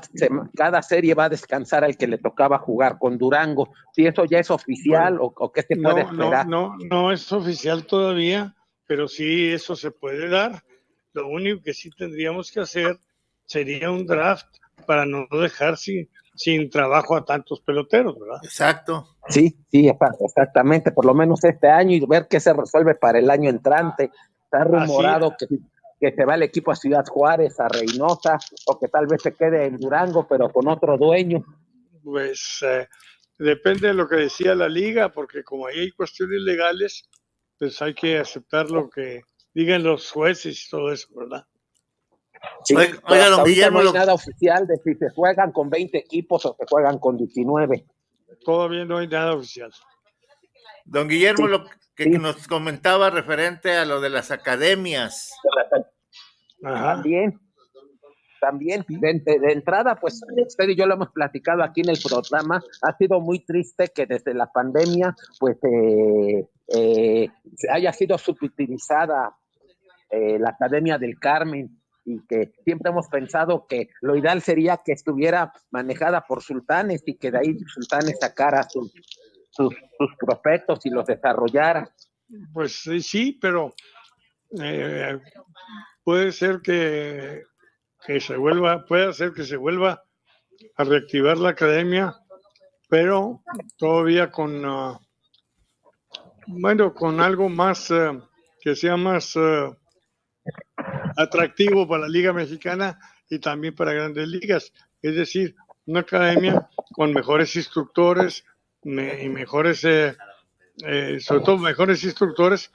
cada 0.56 0.82
serie 0.82 1.13
va 1.13 1.26
a 1.26 1.30
descansar 1.30 1.84
al 1.84 1.97
que 1.97 2.08
le 2.08 2.17
tocaba 2.17 2.60
jugar 2.60 2.97
con 2.97 3.17
Durango. 3.17 3.73
Si 3.93 4.06
eso 4.06 4.23
ya 4.26 4.39
es 4.39 4.50
oficial 4.50 5.17
o, 5.19 5.52
qué 5.52 5.63
se 5.63 5.76
puede 5.76 6.02
esperar. 6.02 6.47
No, 6.47 6.78
no, 6.78 6.86
no 6.89 7.12
es 7.12 7.30
oficial 7.32 7.86
todavía, 7.86 8.56
pero 8.86 9.08
sí 9.08 9.52
eso 9.52 9.76
se 9.76 9.91
puede 9.91 10.30
dar. 10.30 10.63
Lo 11.13 11.28
único 11.28 11.62
que 11.62 11.73
sí 11.73 11.89
tendríamos 11.89 12.52
que 12.52 12.62
hacer 12.62 13.00
sería 13.45 13.91
un 13.91 14.06
draft 14.06 14.47
para 14.86 15.06
no 15.06 15.28
dejar 15.41 15.78
sin, 15.78 16.10
sin 16.38 16.69
trabajo 16.69 17.15
a 17.15 17.26
tantos 17.26 17.60
peloteros, 17.62 18.17
¿verdad? 18.19 18.39
Exacto. 18.43 19.15
Sí, 19.28 19.58
sí, 19.69 19.91
exactamente, 20.19 20.91
por 20.91 21.06
lo 21.06 21.13
menos 21.13 21.43
este 21.43 21.67
año 21.67 21.95
y 21.95 22.06
ver 22.06 22.28
qué 22.30 22.39
se 22.39 22.54
resuelve 22.54 22.95
para 22.95 23.19
el 23.19 23.30
año 23.30 23.50
entrante. 23.50 24.12
Está 24.43 24.63
rumorado 24.63 25.36
que, 25.38 25.47
que 26.00 26.15
se 26.15 26.26
va 26.26 26.36
el 26.36 26.43
equipo 26.43 26.71
a 26.71 26.76
Ciudad 26.76 27.06
Juárez, 27.06 27.60
a 27.60 27.67
Reynosa, 27.67 28.38
o 28.67 28.80
que 28.80 28.88
tal 28.88 29.08
vez 29.08 29.21
se 29.21 29.34
quede 29.34 29.65
en 29.65 29.78
Durango, 29.78 30.28
pero 30.28 30.50
con 30.50 30.67
otro 30.67 30.97
dueño. 30.97 31.43
Pues 32.04 32.63
eh, 32.65 32.88
depende 33.38 33.88
de 33.88 33.93
lo 33.93 34.08
que 34.08 34.15
decía 34.15 34.56
la 34.56 34.69
liga, 34.69 35.10
porque 35.10 35.43
como 35.43 35.67
ahí 35.67 35.80
hay 35.80 35.91
cuestiones 35.91 36.39
legales, 36.41 37.10
pues 37.58 37.82
hay 37.82 37.93
que 37.93 38.19
aceptar 38.19 38.69
lo 38.69 38.89
que 38.89 39.23
digan 39.54 39.84
los 39.84 40.12
jueces 40.12 40.65
y 40.65 40.69
todo 40.69 40.91
eso, 40.91 41.08
¿verdad? 41.15 41.45
Oiga, 42.76 43.30
don 43.30 43.43
Guillermo. 43.43 43.82
No 43.82 43.89
hay 43.89 43.93
nada 43.95 44.13
oficial 44.13 44.67
de 44.67 44.78
si 44.78 44.95
se 44.95 45.10
juegan 45.10 45.52
con 45.52 45.69
20 45.69 45.97
equipos 45.97 46.45
o 46.45 46.56
se 46.58 46.65
juegan 46.69 47.00
con 47.00 47.17
19. 47.17 47.86
Todavía 48.43 48.86
no 48.86 48.97
hay 48.97 49.08
nada 49.08 49.34
oficial. 49.34 49.71
Don 50.86 51.08
Guillermo, 51.08 51.47
lo 51.47 51.65
que, 51.95 52.10
nos 52.10 52.47
comentaba 52.47 53.10
referente 53.10 53.73
a 53.73 53.86
lo 53.86 54.00
de 54.00 54.10
las 54.10 54.32
academias. 54.32 55.34
También, 56.62 57.39
también, 58.39 58.86
de, 58.88 59.52
entrada, 59.52 59.95
pues 59.95 60.21
usted 60.45 60.69
y 60.69 60.76
yo 60.76 60.86
lo 60.86 60.93
hemos 60.95 61.12
platicado 61.12 61.63
aquí 61.63 61.82
en 61.82 61.89
el 61.89 62.00
programa, 62.02 62.63
ha 62.82 62.97
sido 62.97 63.19
muy 63.19 63.43
triste 63.43 63.89
que 63.93 64.06
desde 64.06 64.34
la 64.34 64.47
pandemia, 64.47 65.15
pues, 65.39 65.58
eh, 65.63 66.47
eh, 66.73 67.30
haya 67.69 67.91
sido 67.93 68.17
subutilizada 68.17 69.36
eh, 70.10 70.39
la 70.39 70.52
Academia 70.52 70.97
del 70.97 71.19
Carmen 71.19 71.82
y 72.08 72.26
que 72.26 72.54
siempre 72.63 72.89
hemos 72.89 73.10
pensado 73.10 73.67
que 73.67 73.89
lo 74.00 74.15
ideal 74.15 74.41
sería 74.41 74.78
que 74.78 74.93
estuviera 74.93 75.52
manejada 75.72 76.26
por 76.26 76.41
sultanes 76.41 77.04
y 77.06 77.17
que 77.17 77.32
de 77.32 77.39
ahí 77.39 77.60
sultanes 77.67 78.17
sacara 78.22 78.63
sus, 78.63 78.93
sus, 79.52 79.76
prospectos 80.17 80.86
y 80.86 80.89
los 80.89 81.06
desarrollara. 81.06 81.93
Pues 82.54 82.82
sí, 83.02 83.38
pero 83.41 83.74
eh, 84.62 85.20
puede 86.02 86.32
ser 86.32 86.62
que, 86.62 87.43
que 88.06 88.22
se 88.22 88.38
vuelva, 88.38 88.86
puede 88.86 89.12
ser 89.12 89.34
que 89.34 89.43
se 89.43 89.58
vuelva 89.58 90.02
a 90.78 90.84
reactivar 90.86 91.38
la 91.38 91.50
academia, 91.50 92.15
pero 92.88 93.43
todavía 93.76 94.32
con, 94.32 94.65
uh, 94.65 94.98
bueno, 96.48 96.93
con 96.93 97.20
algo 97.20 97.50
más, 97.50 97.91
uh, 97.91 98.24
que 98.62 98.78
sea 98.78 98.96
más 98.96 99.36
uh, 99.36 99.76
atractivo 101.17 101.88
para 101.88 102.03
la 102.03 102.10
Liga 102.10 102.32
Mexicana 102.32 102.99
y 103.30 103.39
también 103.39 103.75
para 103.75 103.93
grandes 103.93 104.27
ligas. 104.27 104.71
Es 105.01 105.15
decir, 105.15 105.56
una 105.86 106.01
academia 106.01 106.69
con 106.93 107.13
mejores 107.13 107.56
instructores 107.56 108.45
y 108.84 108.89
mejores, 108.89 109.84
eh, 109.84 110.15
eh, 110.86 111.17
sobre 111.19 111.43
todo 111.43 111.58
mejores 111.58 112.03
instructores 112.03 112.71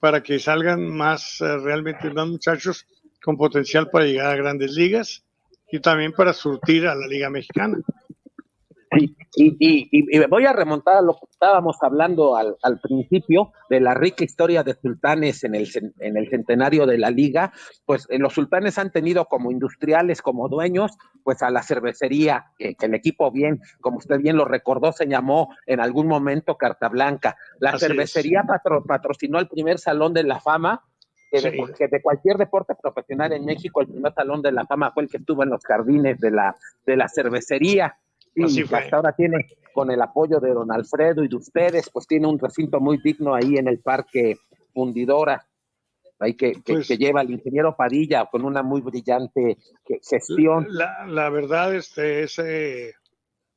para 0.00 0.22
que 0.22 0.38
salgan 0.38 0.88
más, 0.88 1.40
eh, 1.40 1.58
realmente 1.58 2.10
más 2.10 2.26
muchachos 2.26 2.86
con 3.22 3.36
potencial 3.36 3.88
para 3.90 4.06
llegar 4.06 4.32
a 4.32 4.36
grandes 4.36 4.72
ligas 4.72 5.24
y 5.70 5.78
también 5.78 6.12
para 6.12 6.32
surtir 6.32 6.88
a 6.88 6.94
la 6.94 7.06
Liga 7.06 7.30
Mexicana. 7.30 7.78
Y, 8.94 9.16
y, 9.36 9.88
y, 9.90 10.26
voy 10.26 10.44
a 10.44 10.52
remontar 10.52 10.96
a 10.96 11.02
lo 11.02 11.14
que 11.14 11.26
estábamos 11.30 11.76
hablando 11.80 12.36
al, 12.36 12.56
al, 12.62 12.80
principio 12.80 13.52
de 13.70 13.80
la 13.80 13.94
rica 13.94 14.24
historia 14.24 14.62
de 14.62 14.74
sultanes 14.74 15.44
en 15.44 15.54
el, 15.54 15.68
en 16.00 16.16
el 16.16 16.28
centenario 16.28 16.86
de 16.86 16.98
la 16.98 17.10
liga. 17.10 17.52
Pues 17.86 18.06
eh, 18.10 18.18
los 18.18 18.34
sultanes 18.34 18.78
han 18.78 18.92
tenido 18.92 19.24
como 19.26 19.50
industriales, 19.50 20.20
como 20.20 20.48
dueños, 20.48 20.92
pues 21.22 21.42
a 21.42 21.50
la 21.50 21.62
cervecería, 21.62 22.52
que, 22.58 22.76
el 22.78 22.94
equipo 22.94 23.30
bien, 23.30 23.60
como 23.80 23.98
usted 23.98 24.18
bien 24.18 24.36
lo 24.36 24.44
recordó, 24.44 24.92
se 24.92 25.06
llamó 25.06 25.48
en 25.66 25.80
algún 25.80 26.06
momento 26.06 26.56
Carta 26.56 26.88
Blanca. 26.88 27.36
La 27.60 27.78
cervecería 27.78 28.44
patrocinó 28.86 29.38
el 29.38 29.48
primer 29.48 29.78
Salón 29.78 30.12
de 30.12 30.24
la 30.24 30.40
Fama 30.40 30.82
que, 31.32 31.40
de, 31.40 31.74
que, 31.78 31.88
de, 31.88 32.02
cualquier 32.02 32.36
deporte 32.36 32.74
profesional 32.74 33.32
en 33.32 33.46
México, 33.46 33.80
el 33.80 33.88
primer 33.88 34.12
salón 34.12 34.42
de 34.42 34.52
la 34.52 34.66
fama 34.66 34.92
fue 34.92 35.04
el 35.04 35.08
que 35.08 35.16
estuvo 35.16 35.42
en 35.42 35.48
los 35.48 35.64
jardines 35.64 36.20
de 36.20 36.30
la, 36.30 36.54
de 36.84 36.96
la 36.96 37.08
cervecería. 37.08 37.96
Y 38.34 38.62
hasta 38.62 38.96
ahora 38.96 39.12
tiene, 39.12 39.46
con 39.74 39.90
el 39.90 40.00
apoyo 40.00 40.40
de 40.40 40.52
don 40.52 40.72
Alfredo 40.72 41.22
y 41.24 41.28
de 41.28 41.36
ustedes, 41.36 41.90
pues 41.90 42.06
tiene 42.06 42.26
un 42.26 42.38
recinto 42.38 42.80
muy 42.80 42.98
digno 43.02 43.34
ahí 43.34 43.56
en 43.56 43.68
el 43.68 43.80
Parque 43.80 44.38
Fundidora. 44.72 45.46
ahí 46.18 46.34
que, 46.34 46.52
Pues- 46.64 46.86
que, 46.86 46.96
lleva 46.96 47.22
el 47.22 47.32
ingeniero 47.32 47.74
Padilla 47.76 48.26
con 48.26 48.44
una 48.44 48.62
muy 48.62 48.80
brillante 48.80 49.58
gestión. 50.08 50.68
La, 50.70 51.04
la 51.04 51.28
verdad, 51.30 51.74
este, 51.74 52.22
ese 52.22 52.94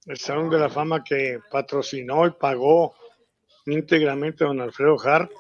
el 0.06 0.18
Salón 0.18 0.50
de 0.50 0.60
la 0.60 0.70
Fama 0.70 1.04
que 1.04 1.40
patrocinó 1.52 2.28
y 2.28 2.32
pagó 2.32 2.94
íntegramente 3.66 4.46
don 4.46 4.62
Alfredo 4.62 4.98
Hart, 5.04 5.32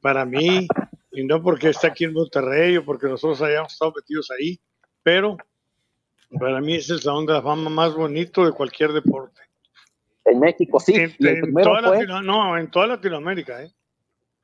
para 0.00 0.24
mí, 0.24 0.66
y 1.12 1.24
no 1.24 1.42
porque 1.42 1.70
esté 1.70 1.88
aquí 1.88 2.04
en 2.04 2.14
Monterrey 2.14 2.78
o 2.78 2.84
porque 2.84 3.06
nosotros 3.08 3.42
hayamos 3.42 3.72
estado 3.72 3.92
metidos 3.94 4.30
ahí, 4.30 4.58
pero 5.02 5.36
para 6.38 6.60
mí 6.60 6.74
es 6.74 6.88
el 6.90 7.00
Salón 7.00 7.26
de 7.26 7.32
la 7.34 7.42
Fama 7.42 7.70
más 7.70 7.94
bonito 7.94 8.44
de 8.44 8.52
cualquier 8.52 8.92
deporte. 8.92 9.40
En 10.24 10.38
México, 10.40 10.78
sí. 10.78 10.94
En, 10.94 11.10
en 11.18 11.40
primero 11.42 11.70
toda 11.70 11.82
fue, 11.88 11.96
Latino- 12.06 12.22
no, 12.22 12.56
en 12.58 12.70
toda 12.70 12.86
Latinoamérica, 12.86 13.62
¿eh? 13.64 13.72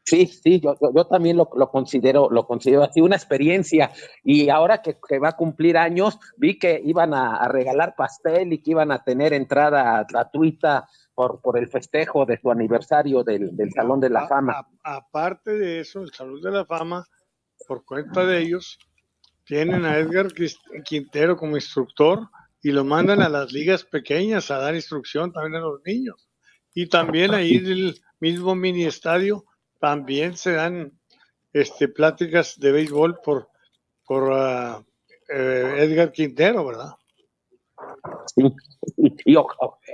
Sí, 0.09 0.27
sí, 0.29 0.61
yo, 0.61 0.75
yo, 0.81 0.93
yo 0.95 1.05
también 1.07 1.37
lo, 1.37 1.51
lo 1.57 1.69
considero, 1.69 2.29
lo 2.31 2.47
considero 2.47 2.85
así, 2.85 3.01
una 3.01 3.17
experiencia. 3.17 3.91
Y 4.23 4.49
ahora 4.51 4.81
que, 4.81 4.97
que 5.09 5.19
va 5.19 5.31
a 5.31 5.37
cumplir 5.37 5.77
años, 5.77 6.17
vi 6.37 6.59
que 6.61 6.81
iban 6.85 7.13
a, 7.13 7.37
a 7.39 7.49
regalar 7.49 7.95
pastel 7.97 8.53
y 8.53 8.63
que 8.63 8.71
iban 8.71 8.93
a 8.93 9.03
tener 9.03 9.33
entrada 9.33 10.07
gratuita 10.09 10.89
por, 11.13 11.41
por 11.41 11.59
el 11.59 11.67
festejo 11.69 12.25
de 12.25 12.39
su 12.41 12.53
aniversario 12.53 13.25
del, 13.25 13.57
del 13.57 13.73
Salón 13.73 13.99
de 13.99 14.11
la 14.11 14.21
A- 14.21 14.29
Fama. 14.29 14.53
a- 14.85 14.97
aparte 14.97 15.53
de 15.59 15.81
eso, 15.81 16.03
el 16.03 16.13
Salón 16.13 16.41
de 16.41 16.53
la 16.53 16.65
Fama, 16.65 17.05
por 17.67 17.85
cuenta 17.85 18.25
de 18.25 18.43
ellos, 18.43 18.79
tienen 19.47 19.85
a 19.85 19.97
Edgar 19.99 20.29
Quintero 20.85 21.37
como 21.37 21.57
instructor 21.57 22.29
y 22.63 22.73
lo 22.73 22.85
mandan 22.85 23.23
a 23.23 23.29
las 23.29 23.53
ligas 23.53 23.85
pequeñas 23.85 24.51
a 24.51 24.59
dar 24.59 24.75
instrucción 24.75 25.33
también 25.33 25.55
a 25.63 25.67
los 25.67 25.81
niños. 25.87 26.29
Y 26.75 26.89
también 26.89 27.33
ahí 27.33 27.55
en 27.57 27.67
el 27.67 28.01
mismo 28.21 28.55
mini 28.55 28.85
estadio 28.85 29.45
también 29.81 30.37
se 30.37 30.53
dan 30.53 30.93
este, 31.53 31.89
pláticas 31.89 32.59
de 32.59 32.73
béisbol 32.73 33.21
por, 33.25 33.49
por 34.05 34.33
eh, 35.29 35.75
Edgar 35.79 36.13
Quintero, 36.13 36.67
¿verdad? 36.67 36.91
Sí, 38.35 38.43
y, 38.97 39.33
y, 39.33 39.37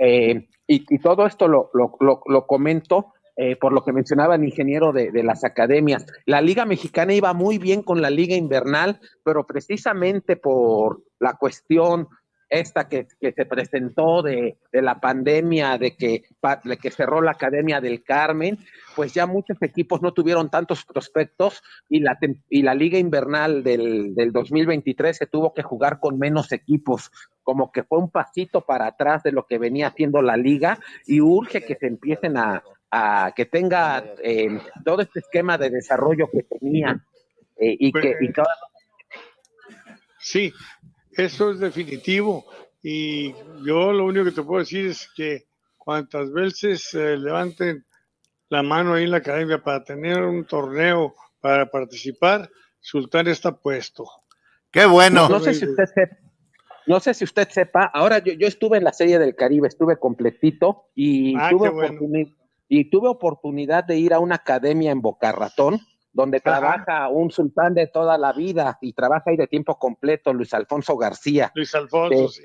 eh, 0.01 0.49
y- 0.67 0.95
y 0.95 0.99
todo 0.99 1.27
esto 1.27 1.47
lo, 1.47 1.71
lo- 1.75 2.23
lo 2.27 2.47
comento 2.47 3.13
eh, 3.35 3.57
por 3.57 3.73
lo 3.73 3.83
que 3.83 3.95
mencionaba 3.95 4.35
el 4.35 4.45
ingeniero 4.45 4.93
de, 4.93 5.11
las 5.23 5.43
academias. 5.43 6.05
La 6.27 6.43
Liga 6.43 6.67
Mexicana 6.67 7.15
iba 7.15 7.33
muy 7.33 7.57
bien 7.57 7.83
con 7.83 8.03
la 8.03 8.11
Liga 8.11 8.37
Invernal, 8.37 9.01
pero 9.25 9.47
precisamente 9.47 10.37
por 10.37 11.03
la 11.19 11.35
cuestión 11.35 12.09
esta 12.51 12.87
que, 12.87 13.07
se 13.19 13.47
presentó 13.47 14.21
de, 14.21 14.59
la 14.73 15.01
pandemia, 15.01 15.79
de 15.79 15.97
que, 15.97 16.25
cerró 16.91 17.23
la 17.23 17.31
Academia 17.31 17.81
del 17.81 18.05
Carmen, 18.05 18.59
pues 18.95 19.15
ya 19.15 19.25
muchos 19.25 19.57
equipos 19.63 20.03
no 20.03 20.13
tuvieron 20.13 20.51
tantos 20.51 20.85
prospectos 20.85 21.63
y 21.89 22.01
la, 22.01 22.19
y 22.51 22.61
la 22.61 22.75
Liga 22.75 22.99
Invernal 22.99 23.63
del, 23.63 24.15
del 24.15 24.33
2023 24.33 25.17
se 25.17 25.27
tuvo 25.27 25.55
que 25.55 25.63
jugar 25.63 26.01
con 26.01 26.19
menos 26.19 26.53
equipos 26.53 27.11
como 27.43 27.73
que 27.73 27.83
fue 27.83 27.99
un 27.99 28.11
pasito 28.11 28.61
para 28.61 28.87
atrás 28.87 29.23
de 29.23 29.33
lo 29.33 29.47
que 29.47 29.59
venía 29.59 29.89
haciendo 29.89 30.21
la 30.21 30.37
liga 30.37 30.79
y 31.07 31.21
urge 31.21 31.65
que 31.65 31.75
se 31.75 31.87
empiecen 31.87 32.37
a, 32.37 32.63
a 32.95 33.33
que 33.35 33.47
tenga 33.47 34.05
eh, 34.23 34.61
todo 34.85 35.01
este 35.01 35.21
esquema 35.21 35.57
de 35.57 35.71
desarrollo 35.71 36.29
que 36.31 36.43
tenía 36.43 37.03
eh, 37.57 37.75
y 37.81 37.91
que 37.91 38.17
y 38.21 38.33
toda- 38.33 38.55
Sí, 40.19 40.53
eso 41.17 41.51
es 41.53 41.59
definitivo. 41.59 42.45
Y 42.83 43.33
yo 43.65 43.93
lo 43.93 44.05
único 44.05 44.25
que 44.27 44.33
te 44.33 44.43
puedo 44.43 44.61
decir 44.61 44.87
es 44.87 45.09
que 45.17 45.47
cuantas 45.79 46.31
veces 46.33 46.93
eh, 46.95 47.17
levanten 47.17 47.85
la 48.51 48.63
mano 48.63 48.95
ahí 48.95 49.05
en 49.05 49.11
la 49.13 49.17
academia 49.19 49.63
para 49.63 49.83
tener 49.83 50.23
un 50.23 50.45
torneo 50.45 51.15
para 51.41 51.67
participar, 51.71 52.49
Sultán 52.81 53.27
está 53.29 53.53
puesto. 53.57 54.05
Qué 54.71 54.85
bueno. 54.87 55.29
no, 55.29 55.39
no 55.39 55.41
sé 55.41 55.55
si 55.55 55.65
usted 55.65 55.87
sepa, 55.87 56.17
no 56.87 57.01
sé 57.01 57.15
si 57.15 57.25
usted 57.25 57.49
sepa, 57.49 57.85
ahora 57.87 58.19
yo, 58.19 58.33
yo 58.35 58.47
estuve 58.47 58.79
en 58.79 58.85
la 58.85 58.93
serie 58.93 59.19
del 59.19 59.35
Caribe, 59.35 59.69
estuve 59.69 59.97
completito 59.99 60.89
y 60.95 61.35
Ah, 61.37 61.49
tuve 61.51 61.71
bueno. 61.71 61.99
Y 62.75 62.89
tuve 62.89 63.07
oportunidad 63.09 63.85
de 63.85 63.99
ir 63.99 64.15
a 64.15 64.19
una 64.19 64.37
academia 64.37 64.93
en 64.93 65.03
Boca 65.03 65.31
Ratón 65.31 65.79
donde 66.11 66.39
Ajá. 66.39 66.59
trabaja 66.59 67.09
un 67.11 67.31
sultán 67.31 67.75
de 67.75 67.87
toda 67.87 68.17
la 68.17 68.33
vida 68.33 68.79
y 68.81 68.95
trabaja 68.95 69.25
ahí 69.27 69.37
de 69.37 69.47
tiempo 69.47 69.79
completo, 69.79 70.33
Luis 70.33 70.55
Alfonso 70.55 70.97
García. 70.97 71.53
Luis 71.55 71.75
Alfonso, 71.75 72.29
sí. 72.29 72.45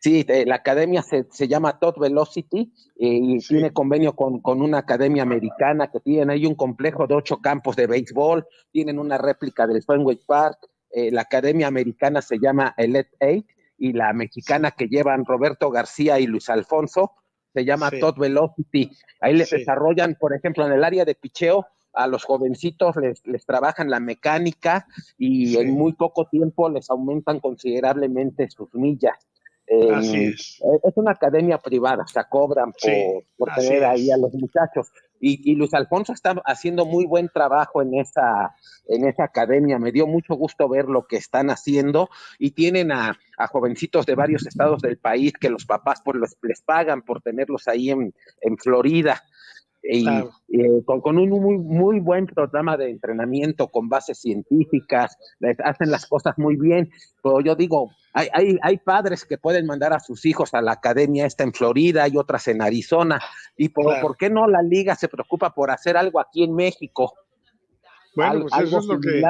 Sí, 0.00 0.24
eh, 0.28 0.44
la 0.44 0.56
academia 0.56 1.02
se, 1.02 1.28
se 1.30 1.46
llama 1.46 1.78
Todd 1.78 1.98
Velocity 2.00 2.72
eh, 2.98 3.06
y 3.06 3.40
Sí. 3.40 3.54
tiene 3.54 3.72
convenio 3.72 4.16
con, 4.16 4.40
con 4.40 4.60
una 4.60 4.78
academia 4.78 5.22
americana 5.22 5.88
que 5.92 6.00
tiene 6.00 6.32
ahí 6.32 6.44
un 6.44 6.56
complejo 6.56 7.06
de 7.06 7.14
ocho 7.14 7.36
campos 7.40 7.76
de 7.76 7.86
béisbol, 7.86 8.44
tienen 8.72 8.98
una 8.98 9.18
réplica 9.18 9.68
del 9.68 9.84
Fenway 9.84 10.18
Park, 10.26 10.58
eh, 10.90 11.12
la 11.12 11.20
academia 11.22 11.68
americana 11.68 12.22
se 12.22 12.40
llama 12.40 12.74
Elite 12.76 13.10
Eight 13.20 13.46
y 13.76 13.92
la 13.92 14.12
mexicana 14.12 14.72
que 14.72 14.88
llevan 14.88 15.24
Roberto 15.24 15.70
García 15.70 16.18
y 16.18 16.26
Luis 16.26 16.48
Alfonso 16.50 17.12
se 17.58 17.64
llama 17.64 17.90
Sí. 17.90 17.98
Todd 18.00 18.16
Velocity. 18.18 18.90
Ahí 19.20 19.34
les 19.34 19.48
Sí. 19.48 19.58
desarrollan, 19.58 20.14
por 20.14 20.32
ejemplo, 20.34 20.64
en 20.66 20.72
el 20.72 20.84
área 20.84 21.04
de 21.04 21.14
picheo, 21.14 21.66
a 21.92 22.06
los 22.06 22.22
jovencitos 22.24 22.94
les, 22.96 23.26
les 23.26 23.44
trabajan 23.44 23.90
la 23.90 23.98
mecánica 23.98 24.86
y 25.16 25.48
Sí. 25.48 25.56
en 25.58 25.72
muy 25.72 25.94
poco 25.94 26.26
tiempo 26.26 26.68
les 26.68 26.88
aumentan 26.90 27.40
considerablemente 27.40 28.48
sus 28.50 28.72
millas. 28.74 29.16
Eh, 29.66 29.90
Así 29.92 30.24
es. 30.24 30.60
eh, 30.62 30.78
Es 30.84 30.96
una 30.96 31.10
academia 31.12 31.58
privada, 31.58 32.04
o 32.04 32.08
sea, 32.08 32.24
cobran 32.24 32.72
por, 32.72 33.24
por 33.36 33.54
tener 33.54 33.84
ahí 33.84 34.10
a 34.10 34.16
los 34.16 34.32
muchachos. 34.34 34.88
Y, 35.20 35.50
y 35.50 35.54
Luis 35.56 35.74
Alfonso 35.74 36.12
está 36.12 36.40
haciendo 36.44 36.86
muy 36.86 37.04
buen 37.06 37.28
trabajo 37.28 37.82
en 37.82 37.94
esa, 37.94 38.54
en 38.88 39.06
esa 39.06 39.24
academia. 39.24 39.78
Me 39.78 39.92
dio 39.92 40.06
mucho 40.06 40.34
gusto 40.34 40.68
ver 40.68 40.86
lo 40.86 41.06
que 41.06 41.16
están 41.16 41.50
haciendo 41.50 42.08
y 42.38 42.52
tienen 42.52 42.92
a, 42.92 43.18
a 43.36 43.46
jovencitos 43.48 44.06
de 44.06 44.14
varios 44.14 44.46
estados 44.46 44.80
del 44.80 44.98
país 44.98 45.32
que 45.40 45.50
los 45.50 45.64
papás 45.66 46.00
pues, 46.04 46.16
los- 46.18 46.36
les 46.42 46.60
pagan 46.62 47.02
por 47.02 47.20
tenerlos 47.22 47.68
ahí 47.68 47.90
en, 47.90 48.14
en 48.40 48.56
Florida. 48.58 49.22
Y, 49.82 50.02
Claro. 50.02 50.30
eh, 50.48 50.82
con, 50.84 51.00
con 51.00 51.18
un 51.18 51.28
muy, 51.30 51.56
muy 51.56 52.00
buen 52.00 52.26
programa 52.26 52.76
de 52.76 52.90
entrenamiento 52.90 53.68
con 53.68 53.88
bases 53.88 54.18
científicas, 54.20 55.16
les 55.38 55.56
hacen 55.60 55.90
las 55.90 56.06
cosas 56.06 56.34
muy 56.36 56.56
bien. 56.56 56.90
Pero 57.22 57.40
yo 57.40 57.54
digo, 57.54 57.90
hay, 58.12 58.28
hay, 58.32 58.58
hay 58.62 58.76
padres 58.78 59.24
que 59.24 59.38
pueden 59.38 59.66
mandar 59.66 59.92
a 59.92 60.00
sus 60.00 60.26
hijos 60.26 60.52
a 60.54 60.60
la 60.62 60.72
academia 60.72 61.26
esta 61.26 61.44
en 61.44 61.52
Florida 61.52 62.08
y 62.08 62.16
otras 62.16 62.48
en 62.48 62.60
Arizona. 62.60 63.20
¿Y 63.56 63.68
por, 63.68 63.84
Claro. 63.86 64.02
por 64.02 64.16
qué 64.16 64.28
no 64.30 64.48
la 64.48 64.62
liga 64.62 64.94
se 64.96 65.08
preocupa 65.08 65.54
por 65.54 65.70
hacer 65.70 65.96
algo 65.96 66.18
aquí 66.20 66.42
en 66.44 66.54
México? 66.54 67.14
Bueno, 68.16 68.32
Al- 68.32 68.40
pues 68.42 68.52
algo 68.54 68.68
eso 68.68 68.78
es 68.80 68.86
lo 68.86 69.00
que 69.00 69.22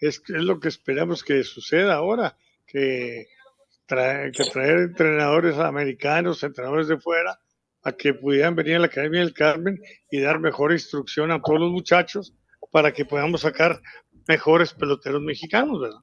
es, 0.00 0.22
es 0.28 0.42
lo 0.42 0.60
que 0.60 0.68
esperamos 0.68 1.24
que 1.24 1.42
suceda 1.42 1.94
ahora, 1.96 2.36
que, 2.66 3.26
trae- 3.88 4.30
que 4.30 4.44
traer 4.44 4.78
entrenadores 4.78 5.58
americanos, 5.58 6.42
entrenadores 6.44 6.86
de 6.86 6.98
fuera, 6.98 7.40
a 7.88 7.92
que 7.96 8.14
pudieran 8.14 8.54
venir 8.54 8.76
a 8.76 8.80
la 8.80 8.86
Academia 8.86 9.20
del 9.20 9.34
Carmen 9.34 9.80
y 10.10 10.20
dar 10.20 10.38
mejor 10.38 10.72
instrucción 10.72 11.30
a 11.32 11.40
todos 11.40 11.60
los 11.60 11.70
muchachos 11.70 12.34
para 12.70 12.92
que 12.92 13.04
podamos 13.04 13.40
sacar 13.42 13.80
mejores 14.26 14.72
peloteros 14.74 15.22
mexicanos, 15.22 15.80
¿verdad? 15.80 15.98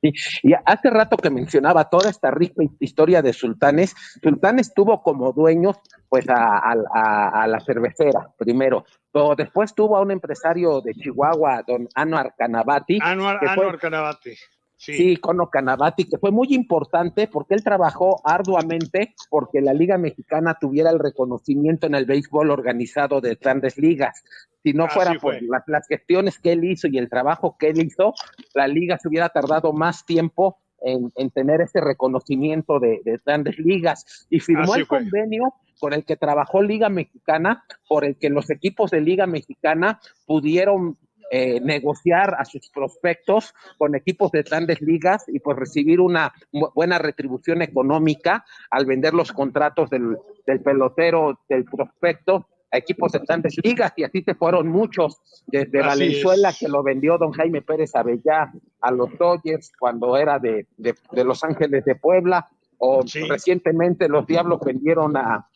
Sí, 0.00 0.12
Y 0.42 0.52
hace 0.66 0.90
rato 0.90 1.16
que 1.16 1.30
mencionaba 1.30 1.88
toda 1.88 2.10
esta 2.10 2.30
rica 2.32 2.62
historia 2.80 3.22
de 3.22 3.32
Sultanes, 3.32 3.94
Sultanes 4.20 4.74
tuvo 4.74 5.00
como 5.00 5.32
dueños 5.32 5.76
pues 6.08 6.28
a, 6.28 6.34
a- 6.58 6.74
a- 6.92 7.42
a 7.44 7.46
la 7.46 7.60
cervecera 7.60 8.28
primero, 8.36 8.84
pero 9.12 9.36
después 9.36 9.72
tuvo 9.74 9.96
a 9.96 10.00
un 10.00 10.10
empresario 10.10 10.80
de 10.80 10.92
Chihuahua, 10.94 11.62
don 11.64 11.86
Anuar 11.94 12.34
Canabati, 12.36 12.98
Anuar, 13.00 13.38
fue- 13.38 13.48
Anuar 13.48 13.78
Canabate. 13.78 14.36
Sí, 14.82 14.94
Sí, 14.96 15.16
Cono 15.18 15.48
Canavati, 15.48 16.06
que 16.06 16.18
fue 16.18 16.32
muy 16.32 16.48
importante 16.50 17.28
porque 17.28 17.54
él 17.54 17.62
trabajó 17.62 18.20
arduamente 18.24 19.14
porque 19.30 19.60
la 19.60 19.72
Liga 19.72 19.96
Mexicana 19.96 20.56
tuviera 20.60 20.90
el 20.90 20.98
reconocimiento 20.98 21.86
en 21.86 21.94
el 21.94 22.04
béisbol 22.04 22.50
organizado 22.50 23.20
de 23.20 23.36
grandes 23.36 23.78
ligas. 23.78 24.24
Si 24.64 24.72
no 24.72 24.86
Así 24.86 24.94
fuera 24.94 25.12
por 25.20 25.38
fue. 25.38 25.40
las, 25.42 25.62
las 25.68 25.86
gestiones 25.86 26.40
que 26.40 26.50
él 26.50 26.64
hizo 26.64 26.88
y 26.88 26.98
el 26.98 27.08
trabajo 27.08 27.54
que 27.60 27.68
él 27.68 27.80
hizo, 27.80 28.12
la 28.54 28.66
liga 28.66 28.98
se 28.98 29.06
hubiera 29.06 29.28
tardado 29.28 29.72
más 29.72 30.04
tiempo 30.04 30.58
en, 30.80 31.12
en 31.14 31.30
tener 31.30 31.60
ese 31.60 31.80
reconocimiento 31.80 32.80
de, 32.80 33.02
de 33.04 33.20
grandes 33.24 33.58
ligas. 33.60 34.26
Y 34.30 34.40
firmó 34.40 34.72
Así 34.72 34.80
el 34.80 34.86
fue. 34.86 34.98
convenio 34.98 35.54
con 35.78 35.92
el 35.92 36.04
que 36.04 36.16
trabajó 36.16 36.60
Liga 36.60 36.88
Mexicana, 36.88 37.64
por 37.88 38.04
el 38.04 38.16
que 38.16 38.30
los 38.30 38.50
equipos 38.50 38.90
de 38.90 39.00
Liga 39.00 39.28
Mexicana 39.28 40.00
pudieron 40.26 40.98
eh, 41.34 41.60
negociar 41.62 42.34
a 42.38 42.44
sus 42.44 42.68
prospectos 42.68 43.54
con 43.78 43.94
equipos 43.94 44.30
de 44.32 44.42
grandes 44.42 44.82
ligas 44.82 45.24
y 45.28 45.38
pues 45.40 45.56
recibir 45.56 45.98
una 45.98 46.30
buena 46.74 46.98
retribución 46.98 47.62
económica 47.62 48.44
al 48.70 48.84
vender 48.84 49.14
los 49.14 49.32
contratos 49.32 49.88
del, 49.88 50.18
del 50.46 50.60
pelotero, 50.60 51.40
del 51.48 51.64
prospecto 51.64 52.46
a 52.70 52.76
equipos 52.76 53.12
de 53.12 53.20
grandes 53.20 53.56
ligas 53.64 53.94
y 53.96 54.04
así 54.04 54.22
se 54.22 54.34
fueron 54.34 54.68
muchos, 54.68 55.20
desde 55.46 55.80
Así 55.80 55.88
Valenzuela 55.88 56.50
es. 56.50 56.58
que 56.58 56.68
lo 56.68 56.82
vendió 56.82 57.16
don 57.16 57.32
Jaime 57.32 57.62
Pérez 57.62 57.94
Avellá 57.96 58.52
a 58.82 58.90
los 58.90 59.16
Dodgers 59.18 59.72
cuando 59.78 60.16
era 60.18 60.38
de, 60.38 60.66
de- 60.76 60.94
de 61.12 61.24
Los 61.24 61.42
Ángeles 61.44 61.84
de 61.86 61.94
Puebla 61.96 62.46
o 62.76 63.02
Sí. 63.06 63.22
recientemente 63.26 64.06
los 64.08 64.26
Diablos 64.26 64.60
vendieron 64.64 65.16
a, 65.16 65.48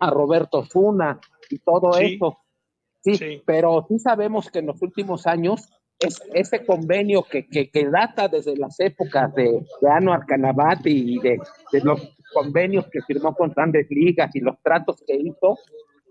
a 0.00 0.10
Roberto 0.10 0.64
Zuna 0.66 1.18
y 1.48 1.58
todo 1.60 1.92
Sí. 1.94 2.14
eso. 2.16 2.40
Sí, 3.00 3.42
pero 3.46 3.86
sí 3.88 3.98
sabemos 3.98 4.50
que 4.50 4.58
en 4.58 4.66
los 4.66 4.82
últimos 4.82 5.26
años 5.26 5.68
es, 6.00 6.20
ese 6.32 6.64
convenio 6.64 7.24
que, 7.24 7.48
que, 7.48 7.88
data 7.90 8.28
desde 8.28 8.56
las 8.56 8.78
épocas 8.80 9.34
de, 9.34 9.64
de 9.80 9.90
Anuar 9.90 10.24
y 10.84 11.18
de, 11.20 11.40
de, 11.72 11.80
los 11.80 12.00
convenios 12.32 12.86
que 12.88 13.02
firmó 13.02 13.34
con 13.34 13.50
grandes 13.50 13.86
ligas 13.90 14.34
y 14.34 14.40
los 14.40 14.60
tratos 14.62 15.02
que 15.06 15.16
hizo, 15.16 15.58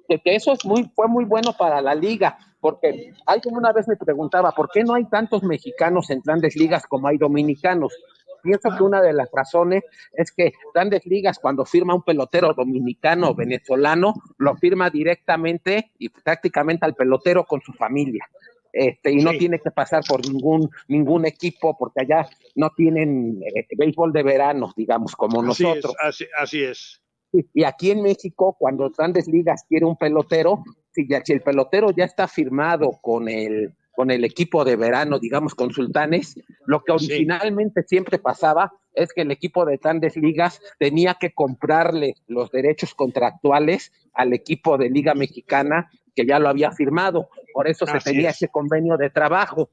que, 0.08 0.20
que 0.20 0.36
eso 0.36 0.54
es 0.54 0.66
muy, 0.66 0.90
fue 0.96 1.08
muy 1.08 1.26
bueno 1.26 1.54
para 1.58 1.82
la 1.82 1.96
liga, 1.96 2.38
porque 2.60 3.14
alguien 3.26 3.56
una 3.56 3.72
vez 3.72 3.88
me 3.88 3.96
preguntaba, 3.96 4.52
¿por 4.52 4.70
qué 4.70 4.84
no 4.84 4.96
hay 4.96 5.06
tantos 5.06 5.44
mexicanos 5.44 6.10
en 6.10 6.22
grandes 6.22 6.56
ligas 6.56 6.86
como 6.88 7.08
hay 7.08 7.18
dominicanos? 7.18 7.94
Pienso 8.42 8.70
que 8.76 8.84
una 8.84 9.02
de 9.02 9.14
las 9.14 9.30
razones 9.32 9.84
es 10.14 10.32
que 10.32 10.54
Grandes 10.74 11.06
Ligas, 11.06 11.40
cuando 11.40 11.66
firma 11.66 11.96
un 11.96 12.04
pelotero 12.04 12.54
dominicano 12.54 13.30
o 13.30 13.36
venezolano, 13.36 14.14
lo 14.38 14.56
firma 14.56 14.90
directamente 14.90 15.92
y 15.98 16.10
prácticamente 16.10 16.86
al 16.86 16.96
pelotero 16.96 17.44
con 17.46 17.62
su 17.62 17.74
familia. 17.74 18.28
Este, 18.72 19.12
y 19.12 19.18
no 19.18 19.32
tiene 19.32 19.60
que 19.60 19.72
pasar 19.72 20.04
por 20.08 20.22
ningún, 20.28 20.70
ningún 20.88 21.26
equipo, 21.26 21.76
porque 21.78 22.02
allá 22.02 22.30
no 22.56 22.70
tienen 22.76 23.42
eh, 23.44 23.66
béisbol 23.76 24.14
de 24.14 24.24
verano, 24.24 24.72
digamos, 24.76 25.16
como 25.16 25.42
nosotros. 25.42 25.96
así, 26.00 26.64
es. 26.64 27.02
Y 27.32 27.64
aquí 27.64 27.92
en 27.92 28.02
México, 28.04 28.56
cuando 28.58 28.90
Grandes 28.96 29.28
Ligas 29.28 29.66
quiere 29.68 29.86
un 29.86 29.98
pelotero, 29.98 30.64
si, 30.92 31.08
ya, 31.08 31.24
si 31.26 31.34
el 31.34 31.42
pelotero 31.42 31.92
ya 31.92 32.06
está 32.06 32.28
firmado 32.28 32.92
con 33.02 33.28
el, 33.28 33.74
con 33.98 34.12
el 34.12 34.24
equipo 34.24 34.64
de 34.64 34.76
verano, 34.76 35.18
digamos, 35.18 35.56
con 35.56 35.72
Sultanes, 35.72 36.40
lo 36.68 36.84
que 36.84 36.92
originalmente 36.92 37.82
siempre 37.82 38.20
pasaba 38.20 38.72
es 38.94 39.12
que 39.12 39.22
el 39.22 39.32
equipo 39.32 39.66
de 39.66 39.78
grandes 39.78 40.16
ligas 40.16 40.62
tenía 40.78 41.16
que 41.16 41.34
comprarle 41.34 42.14
los 42.28 42.52
derechos 42.52 42.94
contractuales 42.94 43.92
al 44.14 44.34
equipo 44.34 44.78
de 44.78 44.92
Liga 44.92 45.16
Mexicana 45.16 45.90
que 46.16 46.28
ya 46.28 46.38
lo 46.38 46.48
había 46.48 46.72
firmado. 46.72 47.30
Por 47.52 47.68
eso 47.68 47.88
se 47.88 47.98
tenía 47.98 48.30
ese 48.30 48.50
convenio 48.50 48.98
de 48.98 49.10
trabajo. 49.10 49.72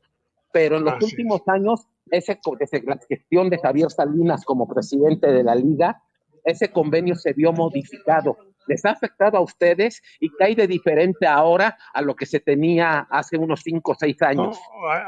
Pero 0.54 0.78
en 0.78 0.84
los 0.84 1.02
últimos 1.02 1.42
años, 1.46 1.87
ese, 2.10 2.40
desde 2.58 2.82
la 2.82 2.98
gestión 3.06 3.50
de 3.50 3.58
Javier 3.58 3.90
Salinas 3.90 4.46
como 4.46 4.66
presidente 4.66 5.30
de 5.30 5.44
la 5.44 5.54
liga, 5.54 6.00
ese 6.44 6.70
convenio 6.70 7.14
se 7.14 7.34
vio 7.34 7.52
modificado 7.52 8.38
les 8.66 8.85
ha 8.85 8.90
afectado 8.90 9.37
a 9.37 9.40
ustedes 9.40 10.03
y 10.20 10.31
qué 10.31 10.44
hay 10.44 10.55
de 10.55 10.66
diferente 10.66 11.27
ahora 11.27 11.77
a 11.92 12.03
lo 12.03 12.14
que 12.14 12.27
se 12.27 12.40
tenía 12.40 13.07
hace 13.11 13.37
unos 13.37 13.61
cinco 13.62 13.92
o 13.92 13.96
seis 13.98 14.20
años? 14.22 14.59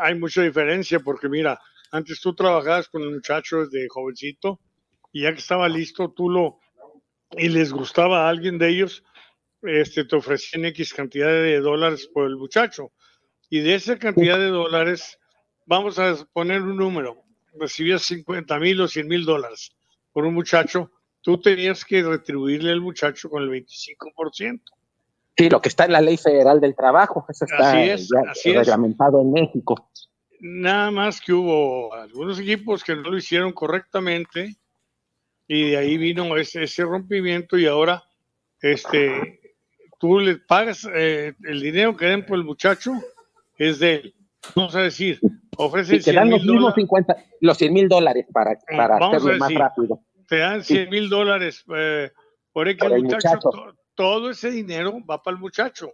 hay 0.01 0.15
mucha 0.15 0.43
diferencia 0.43 1.01
porque 1.01 1.29
mira, 1.29 1.61
antes 1.91 2.21
tú 2.21 2.35
trabajabas 2.35 2.89
con 2.89 3.07
muchachos 3.13 3.71
de 3.71 3.87
jovencito 3.89 4.61
y 5.13 5.23
ya 5.23 5.33
que 5.33 5.39
estaba 5.39 5.69
listo, 5.69 6.11
tú 6.11 6.29
lo 6.29 6.59
y 7.33 7.49
les 7.49 7.73
gustaba 7.73 8.27
a 8.27 8.29
alguien 8.29 8.59
de 8.59 8.69
ellos, 8.69 9.05
este, 9.63 10.05
te 10.05 10.17
ofrecían 10.17 10.65
X 10.67 10.95
cantidad 10.95 11.29
de 11.29 11.61
dólares 11.61 12.09
por 12.13 12.27
el 12.27 12.37
muchacho. 12.37 12.93
Y 13.51 13.61
de 13.61 13.75
esa 13.75 13.99
cantidad 13.99 14.39
de 14.39 14.49
dólares, 14.49 15.19
vamos 15.67 15.99
a 15.99 16.17
poner 16.33 16.63
un 16.63 16.77
número, 16.77 17.23
recibías 17.59 18.03
50 18.03 18.59
mil 18.59 18.81
o 18.81 18.89
100 18.89 19.09
mil 19.09 19.25
dólares 19.25 19.77
por 20.13 20.25
un 20.25 20.35
muchacho 20.35 20.91
tú 21.27 21.39
tenías 21.39 21.85
que 21.85 22.05
retribuirle 22.05 22.71
al 22.71 22.81
muchacho 22.81 23.29
con 23.29 23.43
el 23.43 23.51
25%. 23.51 24.61
Sí, 25.37 25.51
lo 25.51 25.61
que 25.61 25.69
está 25.69 25.85
en 25.87 25.93
la 25.93 26.01
ley 26.01 26.17
federal 26.17 26.61
del 26.61 26.77
trabajo, 26.77 27.27
eso 27.29 27.45
está 27.45 27.73
reglamentado 28.45 29.21
en 29.21 29.33
México. 29.33 29.91
Nada 30.39 30.93
más 30.93 31.21
que 31.21 31.33
hubo 31.33 31.93
algunos 31.93 32.39
equipos 32.39 32.85
que 32.85 32.95
no 32.95 33.03
lo 33.11 33.17
hicieron 33.17 33.53
correctamente 33.53 34.55
y 35.49 35.71
de 35.71 35.77
ahí 35.77 35.97
vino 35.99 36.37
ese, 36.37 36.85
rompimiento 36.85 37.59
y 37.59 37.67
ahora 37.67 38.05
este, 38.61 39.41
tú 39.99 40.21
le 40.21 40.37
pagas 40.37 40.89
eh, 40.95 41.35
el 41.43 41.61
dinero 41.61 41.97
que 41.97 42.07
den 42.07 42.25
por 42.25 42.39
el 42.39 42.45
muchacho 42.45 42.93
es 43.59 43.81
de 43.81 43.97
él. 43.97 44.15
Vamos 44.55 44.77
a 44.77 44.83
decir, 44.83 45.19
ofrece 45.57 45.97
los 47.41 47.59
100 47.59 47.73
mil 47.73 47.89
dólares 47.89 48.27
para, 48.33 48.57
para 48.77 49.09
hacerlo 49.09 49.39
más 49.39 49.53
rápido 49.53 50.06
te 50.29 50.39
dan 50.39 50.65
100 50.65 50.91
mil 50.91 51.09
dólares 51.09 51.65
eh, 51.75 52.11
por 52.53 52.69
X 52.69 52.89
muchacho, 53.03 53.51
todo 53.95 54.31
ese 54.31 54.51
dinero 54.51 54.99
va 55.09 55.23
para 55.23 55.35
el 55.35 55.41
muchacho. 55.41 55.93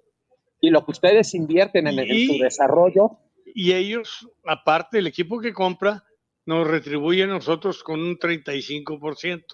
Y 0.61 0.71
lo 0.71 0.85
que 0.85 0.93
ustedes 0.93 1.35
invierten 1.35 1.89
en, 1.89 2.27
su 2.27 2.39
desarrollo. 2.39 3.19
Y 3.55 3.73
ellos, 3.73 4.29
aparte, 4.45 4.99
el 4.99 5.07
equipo 5.07 5.41
que 5.41 5.53
compra, 5.53 6.05
nos 6.47 6.67
retribuye 6.67 7.25
a 7.25 7.27
nosotros 7.27 7.83
con 7.83 8.01
un 8.01 8.17
35%. 8.19 9.45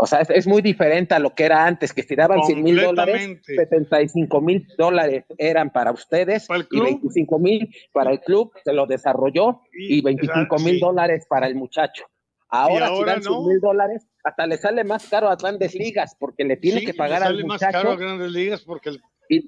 O 0.00 0.06
sea, 0.06 0.20
es, 0.20 0.46
muy 0.46 0.62
diferente 0.62 1.14
a 1.14 1.18
lo 1.18 1.34
que 1.34 1.44
era 1.44 1.66
antes, 1.66 1.92
que 1.92 2.04
si 2.04 2.14
daban 2.14 2.44
100 2.44 2.62
mil 2.62 2.80
dólares, 2.80 3.40
75 3.44 4.40
mil 4.40 4.64
dólares 4.78 5.24
eran 5.38 5.70
para 5.70 5.90
ustedes 5.90 6.46
y 6.70 6.80
25 6.80 7.38
mil 7.40 7.74
para 7.92 8.12
el 8.12 8.20
club, 8.20 8.52
se 8.64 8.72
lo 8.72 8.86
desarrolló 8.86 9.62
y, 9.72 10.00
25 10.00 10.56
mil 10.60 10.78
dólares 10.78 11.26
para 11.28 11.48
el 11.48 11.56
muchacho. 11.56 12.04
Ahora, 12.50 12.88
si 12.88 13.04
dan 13.04 13.22
no. 13.22 13.46
mil 13.46 13.60
dólares, 13.60 14.06
hasta 14.24 14.46
le 14.46 14.56
sale 14.56 14.84
más 14.84 15.06
caro 15.08 15.28
a 15.28 15.36
grandes 15.36 15.74
ligas 15.74 16.16
porque 16.18 16.44
le 16.44 16.56
tiene 16.56 16.82
que 16.82 16.94
pagar 16.94 17.22
al 17.22 17.44
muchacho. 17.44 17.58
sale 17.58 17.72
más 17.72 17.82
caro 17.82 17.92
a 17.92 17.96
grandes 17.96 18.32
ligas 18.32 18.62
porque 18.62 18.92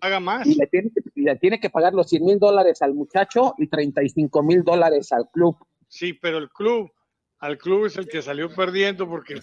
paga 0.01 0.21
más. 0.21 0.47
Y 0.47 0.55
le 0.55 0.67
tiene, 0.67 0.91
le 1.15 1.37
tiene 1.37 1.61
que 1.61 1.71
pagar 1.71 1.95
los 1.95 2.09
100 2.09 2.25
mil 2.25 2.39
dólares 2.39 2.83
al 2.83 2.95
muchacho 2.95 3.55
y 3.59 3.69
35 3.69 4.43
mil 4.43 4.63
dólares 4.63 5.13
al 5.13 5.31
club. 5.31 5.57
Sí, 5.89 6.13
pero 6.13 6.39
el 6.39 6.51
club, 6.51 6.93
al 7.39 7.57
club 7.57 7.87
es 7.87 7.97
el 7.97 8.07
que 8.07 8.23
salió 8.23 8.55
perdiendo 8.55 9.09
porque 9.09 9.41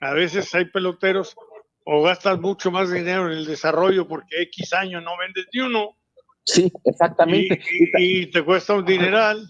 a 0.00 0.14
veces 0.14 0.54
hay 0.54 0.64
peloteros 0.66 1.36
o 1.84 2.02
gastas 2.02 2.40
mucho 2.40 2.70
más 2.70 2.90
dinero 2.90 3.26
en 3.30 3.38
el 3.38 3.44
desarrollo 3.44 4.08
porque 4.08 4.42
X 4.42 4.72
años 4.72 5.02
no 5.04 5.12
vendes 5.18 5.46
ni 5.52 5.60
uno. 5.60 5.96
Sí, 6.44 6.72
exactamente. 6.84 7.60
y 7.98 8.26
te 8.30 8.42
cuesta 8.42 8.74
un 8.74 8.84
dineral 8.84 9.46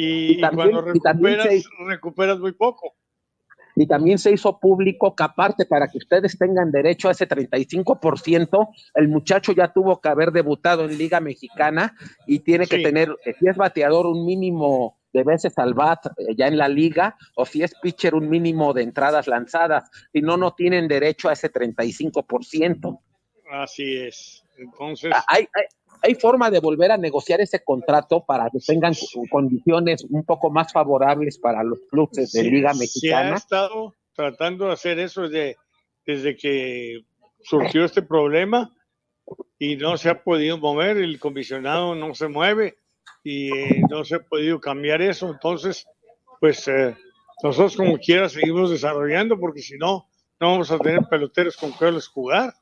y, 0.00 0.40
cuando 0.40 0.80
recuperas, 0.80 1.48
recuperas 1.86 2.38
muy 2.38 2.52
poco. 2.52 2.94
Y 3.74 3.86
también 3.86 4.18
se 4.18 4.32
hizo 4.32 4.58
público 4.58 5.14
que 5.16 5.24
aparte 5.24 5.66
para 5.66 5.88
que 5.88 5.98
ustedes 5.98 6.38
tengan 6.38 6.70
derecho 6.70 7.08
a 7.08 7.12
ese 7.12 7.28
35%, 7.28 8.68
el 8.94 9.08
muchacho 9.08 9.52
ya 9.52 9.72
tuvo 9.72 10.00
que 10.00 10.08
haber 10.08 10.30
debutado 10.30 10.84
en 10.84 10.98
Liga 10.98 11.20
Mexicana 11.20 11.96
y 12.26 12.40
tiene 12.40 12.66
que 12.66 12.78
tener, 12.78 13.16
eh, 13.24 13.34
si 13.38 13.48
es 13.48 13.56
bateador, 13.56 14.06
un 14.06 14.24
mínimo 14.24 14.98
de 15.12 15.24
veces 15.24 15.56
al 15.58 15.74
bat 15.74 16.06
eh, 16.06 16.34
ya 16.36 16.46
en 16.46 16.58
la 16.58 16.68
liga, 16.68 17.16
o 17.34 17.44
si 17.44 17.62
es 17.62 17.74
pitcher, 17.80 18.14
un 18.14 18.28
mínimo 18.28 18.72
de 18.72 18.82
entradas 18.82 19.26
lanzadas. 19.26 19.90
Si 20.12 20.20
no, 20.20 20.36
no 20.36 20.54
tienen 20.54 20.86
derecho 20.86 21.28
a 21.28 21.32
ese 21.32 21.52
35%. 21.52 23.00
Así 23.50 23.96
es. 23.96 24.44
Entonces. 24.56 25.12
Hay, 25.28 25.48
¿Hay 25.54 25.64
forma 26.14 26.50
de 26.50 26.60
volver 26.60 26.90
a 26.92 26.96
negociar 26.96 27.40
ese 27.40 27.62
contrato 27.64 28.24
para 28.24 28.50
que 28.50 28.58
tengan 28.58 28.94
condiciones 29.30 30.04
un 30.04 30.24
poco 30.24 30.50
más 30.50 30.72
favorables 30.72 31.38
para 31.38 31.62
los 31.62 31.78
clubes 31.90 32.32
de 32.32 32.42
Liga 32.44 32.72
Mexicana? 32.74 33.28
Se 33.28 33.32
ha 33.32 33.36
estado 33.36 33.94
tratando 34.14 34.66
de 34.66 34.72
hacer 34.72 34.98
eso 34.98 35.22
desde, 35.22 35.56
desde 36.04 36.36
que 36.36 37.00
surgió 37.40 37.84
este 37.84 38.02
problema 38.02 38.74
y 39.58 39.76
no 39.76 39.96
se 39.96 40.08
ha 40.08 40.22
podido 40.22 40.58
mover, 40.58 40.96
el 40.96 41.18
comisionado 41.18 41.94
no 41.94 42.14
se 42.14 42.28
mueve 42.28 42.78
y 43.22 43.52
eh, 43.56 43.82
no 43.90 44.04
se 44.04 44.16
ha 44.16 44.20
podido 44.20 44.60
cambiar 44.60 45.02
eso. 45.02 45.30
Entonces, 45.30 45.86
pues 46.40 46.66
eh, 46.68 46.96
nosotros 47.42 47.76
como 47.76 47.98
quiera 47.98 48.28
seguimos 48.28 48.70
desarrollando 48.70 49.38
porque 49.38 49.60
si 49.60 49.76
no, 49.76 50.08
no 50.40 50.50
vamos 50.52 50.70
a 50.70 50.78
tener 50.78 51.02
peloteros 51.08 51.56
con 51.56 51.72
que 51.72 52.00
jugar. 52.00 52.54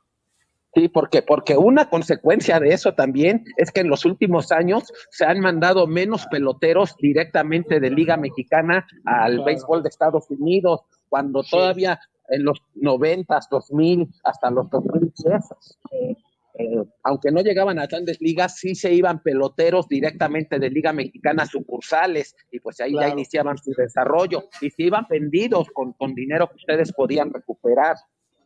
Sí, 0.76 0.88
porque, 0.88 1.22
porque 1.22 1.56
una 1.56 1.88
consecuencia 1.88 2.60
de 2.60 2.68
eso 2.68 2.92
también 2.92 3.44
es 3.56 3.70
que 3.70 3.80
en 3.80 3.88
los 3.88 4.04
últimos 4.04 4.52
años 4.52 4.92
se 5.10 5.24
han 5.24 5.40
mandado 5.40 5.86
menos 5.86 6.26
peloteros 6.26 6.94
directamente 6.98 7.80
de 7.80 7.90
Liga 7.90 8.18
Mexicana 8.18 8.86
al 9.06 9.42
béisbol 9.42 9.82
de 9.82 9.88
Estados 9.88 10.30
Unidos, 10.30 10.82
cuando 11.08 11.42
todavía 11.44 11.98
en 12.28 12.44
los 12.44 12.60
noventas, 12.74 13.48
dos 13.50 13.72
mil, 13.72 14.06
hasta 14.22 14.50
los 14.50 14.68
2010, 14.68 15.44
eh, 15.92 16.14
eh, 16.58 16.84
aunque 17.04 17.30
no 17.30 17.40
llegaban 17.40 17.78
a 17.78 17.86
grandes 17.86 18.20
ligas, 18.20 18.58
sí 18.58 18.74
se 18.74 18.92
iban 18.92 19.22
peloteros 19.22 19.88
directamente 19.88 20.58
de 20.58 20.68
Liga 20.68 20.92
Mexicana 20.92 21.44
a 21.44 21.46
sucursales 21.46 22.36
y 22.50 22.60
pues 22.60 22.78
ahí 22.82 22.92
ya 22.92 23.08
iniciaban 23.08 23.56
su 23.56 23.72
desarrollo 23.72 24.50
y 24.60 24.68
se 24.68 24.82
iban 24.82 25.06
vendidos 25.08 25.68
con, 25.72 25.94
con 25.94 26.14
dinero 26.14 26.48
que 26.48 26.56
ustedes 26.56 26.92
podían 26.92 27.32
recuperar. 27.32 27.96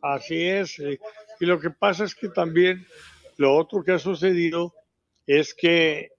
Así 0.01 0.47
es. 0.47 0.79
Eh, 0.79 0.99
y 1.39 1.45
lo 1.45 1.59
que 1.59 1.69
pasa 1.69 2.03
es 2.03 2.15
que 2.15 2.29
también 2.29 2.85
lo 3.37 3.55
otro 3.55 3.83
que 3.83 3.93
ha 3.93 3.99
sucedido 3.99 4.73
es 5.27 5.53
que 5.53 5.99
eh, 5.99 6.11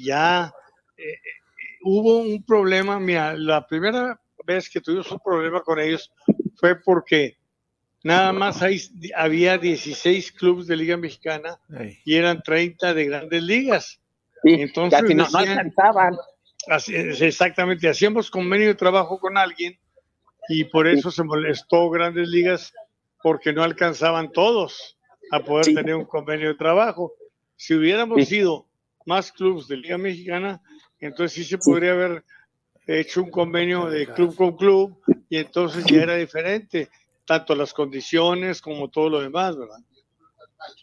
ya 0.00 0.52
eh, 0.96 1.18
hubo 1.82 2.18
un 2.18 2.42
problema. 2.42 2.98
Mira, 2.98 3.34
la 3.36 3.66
primera 3.66 4.18
vez 4.44 4.68
que 4.68 4.80
tuvimos 4.80 5.10
un 5.12 5.20
problema 5.20 5.62
con 5.62 5.78
ellos 5.78 6.10
fue 6.56 6.76
porque 6.76 7.36
nada 8.02 8.32
más 8.32 8.60
había 9.14 9.58
16 9.58 10.32
clubes 10.32 10.66
de 10.66 10.76
Liga 10.76 10.96
Mexicana 10.96 11.58
y 12.04 12.14
eran 12.14 12.42
30 12.42 12.94
de 12.94 13.04
grandes 13.04 13.42
ligas. 13.42 14.00
Entonces, 14.42 15.02
no, 15.14 15.28
no 15.28 15.38
alcanzaban. 15.38 16.16
exactamente, 16.88 17.88
hacíamos 17.88 18.30
convenio 18.30 18.68
de 18.68 18.74
trabajo 18.74 19.18
con 19.18 19.36
alguien 19.36 19.78
y 20.48 20.64
por 20.64 20.86
eso 20.86 21.10
se 21.10 21.22
molestó 21.22 21.90
Grandes 21.90 22.28
Ligas 22.28 22.72
porque 23.22 23.52
no 23.52 23.62
alcanzaban 23.62 24.32
todos 24.32 24.98
a 25.30 25.40
poder 25.40 25.74
tener 25.74 25.94
un 25.94 26.04
convenio 26.04 26.48
de 26.48 26.54
trabajo. 26.54 27.12
Si 27.56 27.74
hubiéramos 27.74 28.26
sido 28.26 28.66
más 29.04 29.32
clubes 29.32 29.68
de 29.68 29.76
Liga 29.76 29.98
Mexicana, 29.98 30.62
entonces 31.00 31.32
sí 31.32 31.44
se 31.44 31.58
podría 31.58 31.92
haber 31.92 32.24
hecho 32.86 33.22
un 33.22 33.30
convenio 33.30 33.86
de 33.86 34.06
club 34.06 34.34
con 34.34 34.56
club 34.56 34.98
y 35.28 35.36
entonces 35.36 35.84
ya 35.84 36.02
era 36.02 36.14
diferente, 36.14 36.88
tanto 37.26 37.54
las 37.54 37.74
condiciones 37.74 38.62
como 38.62 38.88
todo 38.88 39.10
lo 39.10 39.20
demás, 39.20 39.56
¿verdad? 39.56 39.78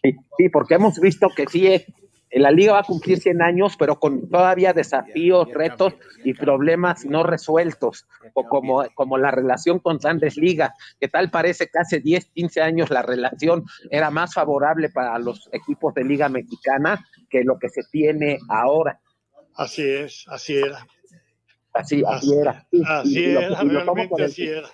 Sí, 0.02 0.48
porque 0.50 0.74
hemos 0.74 0.98
visto 1.00 1.28
que 1.34 1.46
sí, 1.46 1.66
es, 1.66 1.84
la 2.30 2.50
liga 2.50 2.72
va 2.72 2.80
a 2.80 2.84
cumplir 2.84 3.18
100 3.18 3.40
años, 3.42 3.76
pero 3.78 3.98
con 3.98 4.28
todavía 4.28 4.72
desafíos, 4.72 5.48
retos 5.52 5.94
y 6.24 6.34
problemas 6.34 7.04
no 7.04 7.22
resueltos, 7.22 8.06
o 8.34 8.44
como, 8.44 8.84
como 8.94 9.16
la 9.16 9.30
relación 9.30 9.78
con 9.78 9.98
Grandes 9.98 10.36
Ligas, 10.36 10.72
que 11.00 11.08
tal 11.08 11.30
parece 11.30 11.68
que 11.68 11.78
hace 11.78 12.00
10, 12.00 12.26
15 12.26 12.60
años 12.60 12.90
la 12.90 13.02
relación 13.02 13.64
era 13.90 14.10
más 14.10 14.34
favorable 14.34 14.90
para 14.90 15.18
los 15.18 15.48
equipos 15.52 15.94
de 15.94 16.04
Liga 16.04 16.28
Mexicana 16.28 17.06
que 17.30 17.44
lo 17.44 17.58
que 17.58 17.68
se 17.68 17.82
tiene 17.90 18.38
ahora. 18.48 19.00
Así 19.54 19.82
es, 19.82 20.24
así 20.28 20.56
era. 20.56 20.86
Así, 21.72 22.02
así, 22.06 22.34
era. 22.34 22.66
así 22.88 23.24
era, 23.24 23.62
realmente 23.62 24.24
así 24.24 24.48
era. 24.48 24.68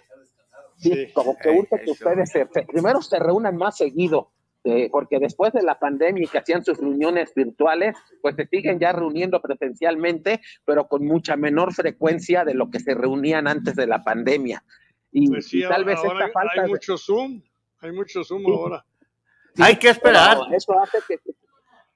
Sí, 0.77 1.13
como 1.13 1.37
que 1.37 1.51
gusta 1.51 1.79
que 1.79 1.91
ustedes 1.91 2.33
primero 2.67 3.03
se 3.03 3.19
reúnan 3.19 3.57
más 3.57 3.77
seguido, 3.77 4.33
eh, 4.65 4.89
porque 4.93 5.19
después 5.19 5.53
de 5.53 5.63
la 5.63 5.79
pandemia 5.79 6.23
y 6.23 6.29
que 6.29 6.39
hacían 6.39 6.65
sus 6.65 6.79
reuniones 6.79 7.35
virtuales, 7.35 7.97
pues 8.21 8.37
se 8.37 8.47
siguen 8.47 8.79
ya 8.79 8.93
reuniendo 8.93 9.41
presencialmente, 9.43 10.41
pero 10.65 10.87
con 10.87 11.05
mucha 11.05 11.37
menor 11.37 11.75
frecuencia 11.75 12.45
de 12.45 12.55
lo 12.55 12.71
que 12.71 12.79
se 12.79 12.95
reunían 12.95 13.49
antes 13.49 13.75
de 13.75 13.89
la 13.89 14.05
pandemia. 14.05 14.63
Y, 15.11 15.29
pues 15.29 15.51
tal 15.69 15.85
vez 15.85 15.99
esta 16.03 16.29
falta. 16.31 16.63
Hay 16.63 16.69
mucho 16.69 16.97
Zoom, 16.97 17.43
hay 17.81 17.93
mucho 17.93 18.23
Zoom 18.23 18.47
ahora. 18.47 18.85
hay 19.59 19.77
que 19.77 19.91
esperar. 19.91 20.39
Eso 20.53 20.79
hace 20.79 20.99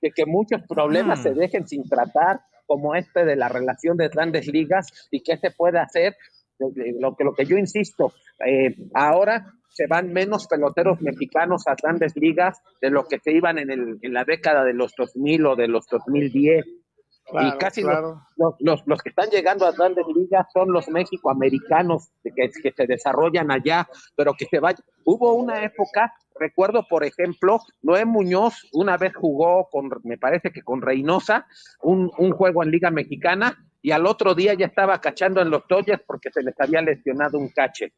que, 0.00 0.10
que, 0.10 0.26
muchos 0.26 0.60
problemas 0.68 1.22
se 1.22 1.30
mm. 1.30 1.38
dejen 1.38 1.68
sin 1.68 1.88
tratar, 1.88 2.40
como 2.66 2.96
este 2.96 3.24
de 3.24 3.36
la 3.36 3.48
relación 3.48 3.96
de 3.96 4.08
grandes 4.08 4.48
ligas 4.48 5.08
y 5.12 5.22
qué 5.22 5.36
se 5.36 5.52
puede 5.52 5.78
hacer. 5.78 6.16
Lo 6.58 7.14
que, 7.14 7.22
lo 7.22 7.34
que 7.34 7.44
yo 7.44 7.58
insisto, 7.58 8.12
eh, 8.44 8.74
ahora 8.94 9.52
se 9.76 9.86
van 9.86 10.10
menos 10.10 10.46
peloteros 10.46 11.02
mexicanos 11.02 11.68
a 11.68 11.74
grandes 11.74 12.16
ligas 12.16 12.62
de 12.80 12.88
lo 12.88 13.06
que 13.06 13.18
se 13.18 13.32
iban 13.32 13.58
en, 13.58 13.70
el, 13.70 13.98
en 14.00 14.14
la 14.14 14.24
década 14.24 14.64
de 14.64 14.72
los 14.72 14.94
2000 14.96 15.44
o 15.44 15.54
de 15.54 15.68
los 15.68 15.86
2010. 15.88 16.64
y 16.64 17.58
casi 17.58 17.82
los, 17.82 18.16
los, 18.60 18.82
los, 18.86 19.02
que 19.02 19.10
están 19.10 19.28
llegando 19.28 19.66
a 19.66 19.72
grandes 19.72 20.06
ligas 20.14 20.46
son 20.54 20.72
los 20.72 20.88
mexicoamericanos 20.88 22.08
que, 22.22 22.50
que 22.62 22.72
se 22.72 22.86
desarrollan 22.86 23.50
allá, 23.50 23.86
pero 24.16 24.32
que 24.32 24.46
se 24.46 24.60
vayan. 24.60 24.80
Hubo 25.04 25.34
una 25.34 25.62
época, 25.62 26.14
recuerdo 26.40 26.86
por 26.88 27.04
ejemplo, 27.04 27.60
Noé 27.82 28.06
Muñoz 28.06 28.66
una 28.72 28.96
vez 28.96 29.14
jugó 29.14 29.68
con, 29.70 29.90
me 30.04 30.16
parece 30.16 30.52
que 30.52 30.62
con 30.62 30.80
Reynosa, 30.80 31.46
un, 31.82 32.10
un 32.16 32.32
juego 32.32 32.62
en 32.62 32.70
Liga 32.70 32.90
Mexicana 32.90 33.58
y 33.82 33.90
al 33.90 34.06
otro 34.06 34.34
día 34.34 34.54
ya 34.54 34.66
estaba 34.66 35.00
cachando 35.00 35.40
en 35.40 35.50
los 35.50 35.62
Dodgers 35.68 36.02
porque 36.06 36.30
se 36.30 36.42
les 36.42 36.58
había 36.60 36.82
lesionado 36.82 37.38
un 37.38 37.48
cache. 37.50 37.92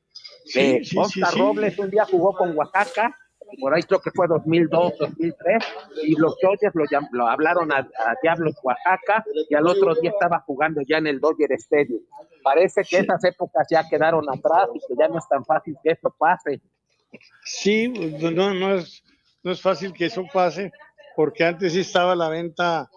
Eh, 0.54 0.82
Oscar 0.96 1.34
Robles 1.34 1.78
un 1.78 1.90
día 1.90 2.04
jugó 2.04 2.34
con 2.34 2.56
Oaxaca, 2.56 3.16
por 3.60 3.74
ahí 3.74 3.82
creo 3.82 4.00
que 4.00 4.10
fue 4.10 4.26
2002, 4.28 4.98
2003, 4.98 5.64
y 6.04 6.14
los 6.16 6.36
Dodgers 6.42 6.74
lo, 7.12 7.26
hablaron 7.28 7.72
a, 7.72 7.88
Diablos 8.22 8.54
Oaxaca 8.62 9.24
y 9.48 9.54
al 9.54 9.66
otro 9.66 9.94
día 9.94 10.10
estaba 10.10 10.40
jugando 10.40 10.82
ya 10.86 10.98
en 10.98 11.06
el 11.06 11.20
Dodger 11.20 11.52
Stadium. 11.52 12.02
Parece 12.42 12.82
que 12.82 12.98
esas 12.98 13.24
épocas 13.24 13.66
ya 13.70 13.88
quedaron 13.88 14.28
atrás 14.28 14.68
y 14.74 14.80
que 14.80 14.94
ya 14.98 15.08
no 15.08 15.18
es 15.18 15.28
tan 15.28 15.44
fácil 15.44 15.76
que 15.82 15.92
esto 15.92 16.14
pase. 16.18 16.60
Sí, 17.44 17.88
no, 17.88 18.52
no, 18.52 18.74
es, 18.74 19.02
no 19.42 19.52
es 19.52 19.62
fácil 19.62 19.92
que 19.92 20.06
eso 20.06 20.24
pase, 20.32 20.70
porque 21.16 21.44
antes 21.44 21.72
sí 21.72 21.80
estaba 21.80 22.14
la 22.14 22.28
venta 22.28 22.90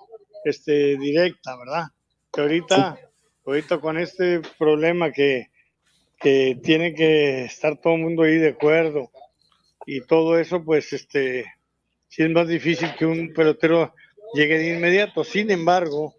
este, 0.43 0.97
directa, 0.97 1.55
¿verdad? 1.57 1.85
Que 2.31 2.41
ahorita, 2.41 2.97
ahorita 3.45 3.79
con 3.79 3.97
este 3.97 4.41
problema 4.57 5.11
que, 5.11 5.47
que 6.19 6.59
tiene 6.63 6.93
que 6.93 7.45
estar 7.45 7.77
todo 7.77 7.95
el 7.95 8.01
mundo 8.01 8.23
ahí 8.23 8.37
de 8.37 8.49
acuerdo 8.49 9.11
y 9.85 10.01
todo 10.01 10.37
eso, 10.37 10.63
pues 10.63 10.93
este, 10.93 11.45
sí 12.07 12.23
es 12.23 12.29
más 12.29 12.47
difícil 12.47 12.89
que 12.97 13.05
un 13.05 13.33
pelotero 13.33 13.93
llegue 14.33 14.57
de 14.57 14.77
inmediato. 14.77 15.23
Sin 15.23 15.51
embargo, 15.51 16.15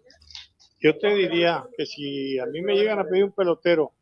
yo 0.79 0.97
te 0.97 1.13
diría 1.15 1.63
que 1.77 1.85
si 1.85 2.37
a 2.39 2.45
mí 2.45 2.61
me 2.61 2.75
llegan 2.75 2.99
a 2.99 3.05
pedir 3.05 3.23
un 3.23 3.31
pelotero 3.31 3.93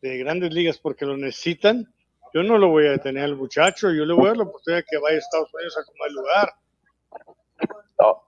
de 0.00 0.18
grandes 0.18 0.52
ligas 0.52 0.78
porque 0.78 1.06
lo 1.06 1.16
necesitan, 1.16 1.92
yo 2.34 2.42
no 2.42 2.58
lo 2.58 2.68
voy 2.68 2.86
a 2.86 2.92
detener 2.92 3.24
al 3.24 3.36
muchacho, 3.36 3.90
yo 3.90 4.04
le 4.04 4.14
voy 4.14 4.26
a 4.26 4.28
dar 4.28 4.36
la 4.36 4.42
oportunidad 4.44 4.84
que 4.88 4.98
vaya 4.98 5.16
a 5.16 5.18
Estados 5.18 5.52
Unidos 5.54 5.78
a 5.78 5.90
tomar 5.90 6.10
lugar. 6.10 6.52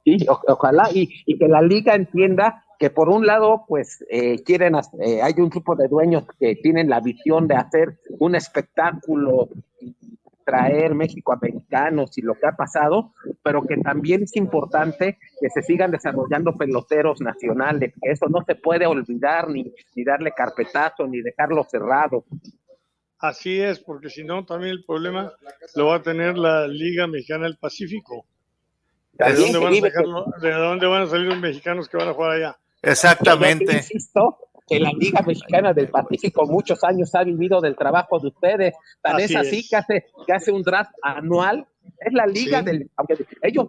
Sí, 0.04 0.26
ojalá 0.48 0.88
y, 0.92 1.22
y, 1.26 1.38
que 1.38 1.46
la 1.46 1.62
liga 1.62 1.94
entienda 1.94 2.64
que 2.80 2.88
por 2.88 3.10
un 3.10 3.26
lado, 3.26 3.66
pues 3.68 4.02
eh, 4.08 4.42
quieren, 4.42 4.74
eh, 4.74 5.20
hay 5.20 5.34
un 5.36 5.50
grupo 5.50 5.76
de 5.76 5.86
dueños 5.86 6.24
que 6.38 6.56
tienen 6.56 6.88
la 6.88 7.00
visión 7.00 7.46
de 7.46 7.54
hacer 7.54 7.98
un 8.18 8.34
espectáculo, 8.34 9.50
traer 10.46 10.94
México 10.94 11.34
americanos 11.34 12.16
y 12.16 12.22
lo 12.22 12.36
que 12.36 12.46
ha 12.46 12.56
pasado, 12.56 13.12
pero 13.42 13.66
que 13.66 13.76
también 13.76 14.22
es 14.22 14.34
importante 14.34 15.18
que 15.38 15.50
se 15.50 15.60
sigan 15.60 15.90
desarrollando 15.90 16.56
peloteros 16.56 17.20
nacionales, 17.20 17.92
que 18.00 18.12
eso 18.12 18.30
no 18.30 18.42
se 18.46 18.54
puede 18.54 18.86
olvidar 18.86 19.50
ni, 19.50 19.70
ni 19.94 20.02
darle 20.02 20.32
carpetazo 20.32 21.06
ni 21.06 21.20
dejarlo 21.20 21.64
cerrado. 21.64 22.24
Así 23.18 23.60
es, 23.60 23.78
porque 23.78 24.08
si 24.08 24.24
no, 24.24 24.46
también 24.46 24.72
el 24.72 24.84
problema 24.86 25.30
lo 25.76 25.88
va 25.88 25.96
a 25.96 26.02
tener 26.02 26.38
la 26.38 26.66
Liga 26.66 27.06
Mexicana 27.06 27.44
del 27.44 27.58
Pacífico. 27.58 28.24
¿De 29.12 29.34
dónde, 29.34 29.58
van 29.58 29.74
a 29.74 30.40
¿De 30.40 30.52
dónde 30.52 30.86
van 30.86 31.02
a 31.02 31.06
salir 31.06 31.26
los 31.26 31.38
mexicanos 31.38 31.86
que 31.86 31.98
van 31.98 32.08
a 32.08 32.14
jugar 32.14 32.30
allá? 32.30 32.56
Exactamente. 32.82 33.76
insisto 33.76 34.38
que 34.66 34.78
la 34.78 34.92
Liga 34.92 35.22
Mexicana 35.22 35.72
del 35.72 35.88
Pacífico 35.88 36.46
muchos 36.46 36.84
años 36.84 37.12
ha 37.14 37.24
vivido 37.24 37.60
del 37.60 37.76
trabajo 37.76 38.20
de 38.20 38.28
ustedes. 38.28 38.74
Tan 39.02 39.18
es 39.18 39.34
así 39.34 39.66
que 39.68 39.76
hace, 39.76 40.06
que 40.26 40.32
hace 40.32 40.52
un 40.52 40.62
draft 40.62 40.92
anual. 41.02 41.66
Es 41.98 42.12
la 42.12 42.24
liga 42.26 42.62
del, 42.62 42.88
aunque 42.96 43.26
ellos 43.42 43.66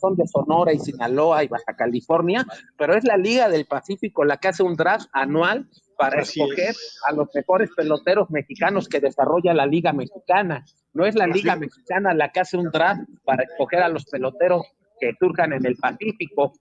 son 0.00 0.16
de 0.16 0.26
Sonora 0.26 0.72
y 0.72 0.78
Sinaloa 0.78 1.44
y 1.44 1.48
Baja 1.48 1.76
California, 1.76 2.46
pero 2.76 2.96
es 2.96 3.04
la 3.04 3.16
Liga 3.16 3.48
del 3.48 3.66
Pacífico 3.66 4.24
la 4.24 4.38
que 4.38 4.48
hace 4.48 4.62
un 4.62 4.74
draft 4.74 5.08
anual 5.12 5.68
para 5.96 6.22
escoger 6.22 6.74
a 7.06 7.12
los 7.12 7.28
mejores 7.34 7.70
peloteros 7.76 8.30
mexicanos 8.30 8.88
que 8.88 8.98
desarrolla 8.98 9.52
la 9.52 9.66
Liga 9.66 9.92
Mexicana. 9.92 10.64
No 10.94 11.06
es 11.06 11.14
la 11.14 11.26
Liga 11.26 11.54
Mexicana 11.54 12.14
la 12.14 12.30
que 12.30 12.40
hace 12.40 12.56
un 12.56 12.70
draft 12.70 13.02
para 13.24 13.44
escoger 13.44 13.82
a 13.82 13.88
los 13.88 14.06
peloteros 14.06 14.66
que 14.98 15.12
surjan 15.18 15.52
en 15.52 15.66
el 15.66 15.76
Pacífico. 15.76 16.54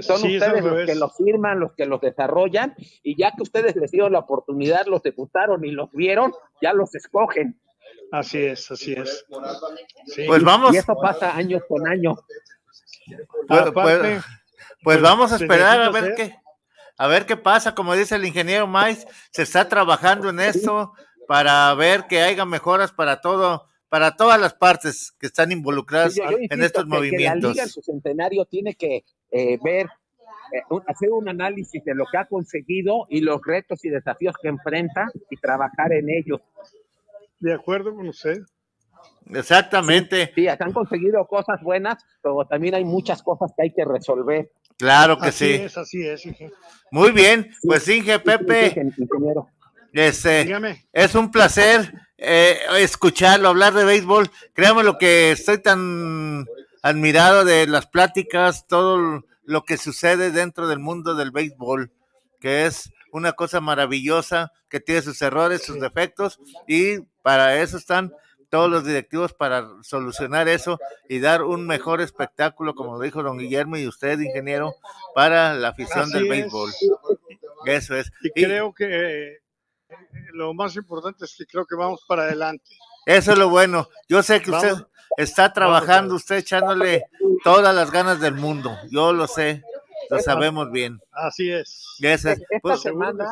Son 0.00 0.22
ustedes 0.22 0.64
los 0.64 0.86
que 0.86 0.94
los 0.94 1.16
firman, 1.16 1.60
los 1.60 1.72
que 1.72 1.86
los 1.86 2.00
desarrollan, 2.00 2.74
y 3.02 3.16
ya 3.16 3.32
que 3.32 3.42
ustedes 3.42 3.74
les 3.76 3.90
dieron 3.90 4.12
la 4.12 4.20
oportunidad, 4.20 4.86
los 4.86 5.02
debutaron 5.02 5.64
y 5.64 5.70
los 5.70 5.90
vieron, 5.92 6.32
ya 6.62 6.72
los 6.72 6.94
escogen. 6.94 7.60
Así 8.12 8.38
es, 8.44 8.70
así 8.70 8.92
es. 8.92 9.24
Pues 10.26 10.42
vamos. 10.42 10.74
Y 10.74 10.78
eso 10.78 10.94
pasa 11.00 11.34
año 11.34 11.60
con 11.68 11.86
año. 11.86 12.14
Pues, 13.48 13.70
pues, 13.72 14.24
pues 14.82 15.00
vamos 15.00 15.32
a 15.32 15.36
esperar 15.36 15.80
a 15.82 15.90
ver 15.90 16.14
qué, 16.14 16.36
a 16.96 17.06
ver 17.06 17.26
qué 17.26 17.36
pasa. 17.36 17.74
Como 17.74 17.94
dice 17.94 18.14
el 18.14 18.24
ingeniero 18.24 18.66
Mais, 18.66 19.06
se 19.30 19.42
está 19.42 19.68
trabajando 19.68 20.30
en 20.30 20.40
esto 20.40 20.92
para 21.26 21.74
ver 21.74 22.06
que 22.06 22.22
haya 22.22 22.44
mejoras 22.44 22.92
para 22.92 23.20
todo 23.20 23.68
para 23.88 24.16
todas 24.16 24.40
las 24.40 24.54
partes 24.54 25.12
que 25.18 25.26
están 25.26 25.52
involucradas 25.52 26.16
en 26.18 26.62
estos 26.62 26.86
movimientos. 26.86 27.42
la 27.42 27.52
Liga 27.52 27.62
en 27.64 27.68
su 27.68 27.82
centenario 27.82 28.44
tiene 28.44 28.74
que 28.74 29.04
eh, 29.30 29.58
ver, 29.62 29.86
eh, 30.52 30.62
hacer 30.86 31.10
un 31.10 31.28
análisis 31.28 31.84
de 31.84 31.94
lo 31.94 32.04
que 32.10 32.18
ha 32.18 32.26
conseguido 32.26 33.06
y 33.08 33.20
los 33.20 33.40
retos 33.44 33.84
y 33.84 33.90
desafíos 33.90 34.34
que 34.40 34.48
enfrenta 34.48 35.06
y 35.30 35.36
trabajar 35.36 35.92
en 35.92 36.10
ellos. 36.10 36.40
De 37.38 37.52
acuerdo 37.52 37.94
con 37.94 38.08
usted. 38.08 38.42
Exactamente. 39.30 40.32
Sí, 40.34 40.48
han 40.48 40.72
conseguido 40.72 41.26
cosas 41.26 41.62
buenas, 41.62 42.04
pero 42.22 42.44
también 42.46 42.74
hay 42.74 42.84
muchas 42.84 43.22
cosas 43.22 43.52
que 43.56 43.64
hay 43.64 43.72
que 43.72 43.84
resolver. 43.84 44.50
Claro 44.76 45.18
que 45.18 45.28
así 45.28 45.46
sí. 45.46 45.52
Es, 45.54 45.78
así 45.78 46.06
es, 46.06 46.26
Muy 46.90 47.12
bien, 47.12 47.50
pues 47.62 47.88
Inge, 47.88 48.18
Pepe. 48.18 48.74
Este, 49.94 50.80
es 50.92 51.14
un 51.14 51.30
placer 51.30 51.92
eh, 52.18 52.58
escucharlo, 52.78 53.48
hablar 53.48 53.74
de 53.74 53.84
béisbol. 53.84 54.28
Créame 54.52 54.82
lo 54.82 54.98
que 54.98 55.30
estoy 55.30 55.58
tan 55.58 56.46
admirado 56.82 57.44
de 57.44 57.68
las 57.68 57.86
pláticas, 57.86 58.66
todo 58.66 59.22
lo 59.44 59.64
que 59.64 59.76
sucede 59.76 60.32
dentro 60.32 60.66
del 60.66 60.80
mundo 60.80 61.14
del 61.14 61.30
béisbol, 61.30 61.92
que 62.40 62.66
es 62.66 62.90
una 63.12 63.34
cosa 63.34 63.60
maravillosa, 63.60 64.50
que 64.68 64.80
tiene 64.80 65.02
sus 65.02 65.22
errores, 65.22 65.62
sus 65.62 65.80
defectos, 65.80 66.40
y 66.66 66.98
para 67.22 67.60
eso 67.60 67.76
están 67.76 68.12
todos 68.50 68.68
los 68.68 68.84
directivos 68.84 69.32
para 69.32 69.68
solucionar 69.82 70.48
eso 70.48 70.78
y 71.08 71.20
dar 71.20 71.44
un 71.44 71.68
mejor 71.68 72.00
espectáculo, 72.00 72.74
como 72.74 73.00
dijo 73.00 73.22
don 73.22 73.38
Guillermo 73.38 73.76
y 73.76 73.86
usted, 73.86 74.18
ingeniero, 74.18 74.74
para 75.14 75.54
la 75.54 75.68
afición 75.68 76.10
del 76.10 76.28
béisbol. 76.28 76.72
Eso 77.66 77.96
es. 77.96 78.10
Y, 78.22 78.30
creo 78.30 78.74
que 78.74 79.43
lo 80.32 80.54
más 80.54 80.76
importante 80.76 81.24
es 81.24 81.34
que 81.36 81.46
creo 81.46 81.66
que 81.66 81.76
vamos 81.76 82.04
para 82.06 82.22
adelante. 82.22 82.64
Eso 83.06 83.32
es 83.32 83.38
lo 83.38 83.48
bueno. 83.48 83.88
Yo 84.08 84.22
sé 84.22 84.40
que 84.40 84.50
usted 84.50 84.74
está 85.16 85.52
trabajando, 85.52 86.14
usted 86.14 86.36
echándole 86.36 87.04
todas 87.42 87.74
las 87.74 87.90
ganas 87.90 88.20
del 88.20 88.34
mundo, 88.34 88.76
yo 88.90 89.12
lo 89.12 89.26
sé, 89.26 89.62
lo 90.10 90.18
sabemos 90.18 90.70
bien. 90.70 90.98
Así 91.12 91.50
es. 91.50 91.96
Esta 92.00 92.36
pues, 92.62 92.80
semana 92.80 93.28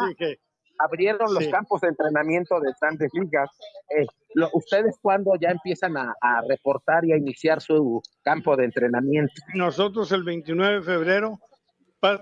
abrieron 0.78 1.32
los 1.32 1.46
campos 1.48 1.80
de 1.80 1.88
entrenamiento 1.88 2.60
de 2.60 2.72
grandes 2.80 3.10
ligas. 3.12 3.50
Eh, 3.96 4.06
¿Ustedes 4.52 4.96
cuándo 5.00 5.32
ya 5.40 5.50
empiezan 5.50 5.96
a, 5.96 6.14
reportar 6.48 7.04
y 7.04 7.12
a 7.12 7.16
iniciar 7.16 7.60
su 7.60 8.02
campo 8.22 8.56
de 8.56 8.64
entrenamiento? 8.64 9.32
Nosotros 9.54 10.10
el 10.12 10.24
29 10.24 10.76
de 10.76 10.82
febrero 10.82 11.38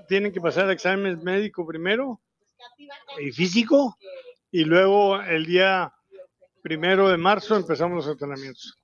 tienen 0.09 0.33
que 0.33 0.41
pasar 0.41 0.67
el 0.67 0.73
examen 0.73 1.23
médico 1.23 1.67
primero 1.67 2.21
y 3.21 3.33
físico 3.33 3.97
y 4.51 4.65
luego 4.65 5.21
el 5.21 5.47
día 5.47 5.93
primero 6.63 7.09
de 7.09 7.17
marzo 7.17 7.57
empezamos 7.57 8.05
los 8.05 8.13
entrenamientos. 8.13 8.79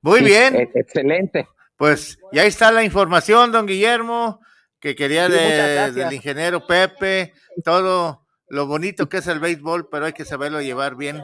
Muy 0.00 0.20
bien. 0.22 0.56
E-, 0.56 0.70
excelente. 0.74 1.48
Pues 1.76 2.18
ya 2.32 2.44
está 2.44 2.72
la 2.72 2.82
información, 2.82 3.52
don 3.52 3.66
Guillermo, 3.66 4.40
que 4.80 4.96
quería 4.96 5.28
del 5.28 6.12
ingeniero 6.12 6.66
Pepe, 6.66 7.32
todo 7.64 8.26
lo 8.48 8.66
bonito 8.66 9.08
que 9.08 9.18
es 9.18 9.26
el 9.28 9.38
béisbol, 9.38 9.88
pero 9.88 10.06
hay 10.06 10.12
que 10.12 10.24
saberlo 10.24 10.60
llevar 10.60 10.96
bien 10.96 11.22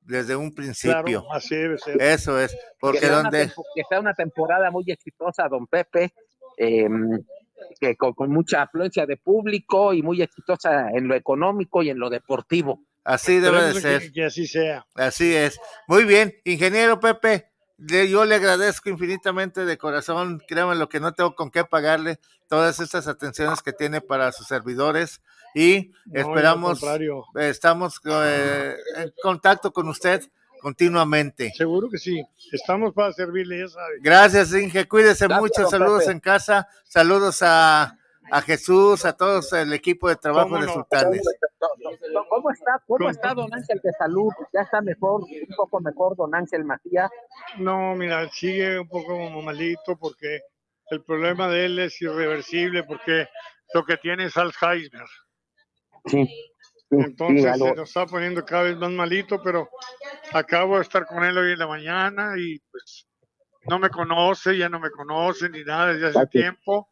desde 0.00 0.36
un 0.36 0.54
principio. 0.54 1.24
así 1.32 1.56
debe 1.56 1.78
ser. 1.78 2.00
Eso 2.00 2.40
es, 2.40 2.56
porque 2.78 3.08
donde... 3.08 3.50
que 3.74 3.82
sea 3.88 3.98
una 3.98 4.14
temporada 4.14 4.70
muy 4.70 4.84
exitosa, 4.86 5.48
don 5.48 5.66
Pepe, 5.66 6.12
em, 6.56 7.18
que 7.80 7.96
con, 7.96 8.14
mucha 8.30 8.62
afluencia 8.62 9.06
de 9.06 9.16
público 9.16 9.92
y 9.92 10.02
muy 10.02 10.22
exitosa 10.22 10.90
en 10.90 11.08
lo 11.08 11.14
económico 11.14 11.82
y 11.82 11.90
en 11.90 11.98
lo 11.98 12.10
deportivo. 12.10 12.82
Así 13.04 13.38
debe 13.38 13.62
de 13.62 13.80
ser. 13.80 14.12
Que, 14.12 14.24
así 14.24 14.46
sea. 14.46 14.86
Así 14.94 15.34
es. 15.34 15.60
Muy 15.86 16.04
bien, 16.04 16.34
ingeniero 16.44 16.98
Pepe, 16.98 17.50
yo 17.78 18.24
le 18.24 18.34
agradezco 18.34 18.88
infinitamente 18.88 19.64
de 19.64 19.78
corazón, 19.78 20.42
créanme 20.48 20.74
lo 20.74 20.88
que 20.88 21.00
no 21.00 21.12
tengo 21.12 21.34
con 21.34 21.50
qué 21.50 21.64
pagarle 21.64 22.18
todas 22.48 22.80
estas 22.80 23.06
atenciones 23.06 23.62
que 23.62 23.72
tiene 23.72 24.00
para 24.00 24.32
sus 24.32 24.46
servidores 24.46 25.20
y 25.54 25.92
esperamos, 26.12 26.80
estamos 27.34 28.00
eh, 28.04 28.74
en 28.96 29.12
contacto 29.22 29.72
con 29.72 29.88
usted 29.88 30.22
continuamente. 30.66 31.52
Seguro 31.54 31.88
que 31.88 31.96
sí, 31.96 32.20
estamos 32.50 32.92
para 32.92 33.12
servirle, 33.12 33.60
ya 33.60 33.68
sabe. 33.68 34.00
Gracias, 34.00 34.52
Inge, 34.52 34.88
cuídese 34.88 35.28
mucho, 35.28 35.64
saludos 35.68 36.08
en 36.08 36.18
casa, 36.18 36.66
saludos 36.82 37.40
a, 37.42 37.96
a 38.32 38.42
Jesús, 38.42 39.04
a 39.04 39.12
todos 39.12 39.52
el 39.52 39.72
equipo 39.72 40.08
de 40.08 40.16
trabajo 40.16 40.58
de 40.58 40.66
Sultanes. 40.66 41.22
¿Cómo 42.28 42.50
está, 42.50 42.82
¿Cómo 42.84 43.08
está 43.08 43.32
don 43.32 43.54
Ángel 43.54 43.80
de 43.80 43.92
salud? 43.92 44.32
¿Ya 44.52 44.62
está 44.62 44.80
mejor, 44.80 45.22
un 45.22 45.56
poco 45.56 45.80
mejor 45.80 46.16
don 46.16 46.34
Ángel 46.34 46.64
Matías? 46.64 47.12
No, 47.58 47.94
mira, 47.94 48.28
sigue 48.30 48.80
un 48.80 48.88
poco 48.88 49.16
malito 49.42 49.96
porque 49.96 50.40
el 50.90 51.00
problema 51.04 51.46
de 51.46 51.66
él 51.66 51.78
es 51.78 52.02
irreversible 52.02 52.82
porque 52.82 53.28
lo 53.72 53.84
que 53.84 53.98
tiene 53.98 54.24
es 54.24 54.36
Alzheimer. 54.36 55.06
Sí. 56.06 56.28
Entonces 56.90 57.58
se 57.58 57.74
nos 57.74 57.88
está 57.88 58.06
poniendo 58.06 58.44
cada 58.44 58.64
vez 58.64 58.76
más 58.76 58.90
malito, 58.90 59.42
pero 59.42 59.68
acabo 60.32 60.76
de 60.76 60.82
estar 60.82 61.04
con 61.06 61.24
él 61.24 61.36
hoy 61.36 61.52
en 61.52 61.58
la 61.58 61.66
mañana 61.66 62.34
y 62.38 62.58
pues 62.70 63.06
no 63.68 63.78
me 63.78 63.90
conoce, 63.90 64.56
ya 64.56 64.68
no 64.68 64.78
me 64.78 64.90
conoce 64.90 65.48
ni 65.48 65.64
nada 65.64 65.92
desde 65.92 66.08
hace 66.08 66.26
tiempo, 66.28 66.88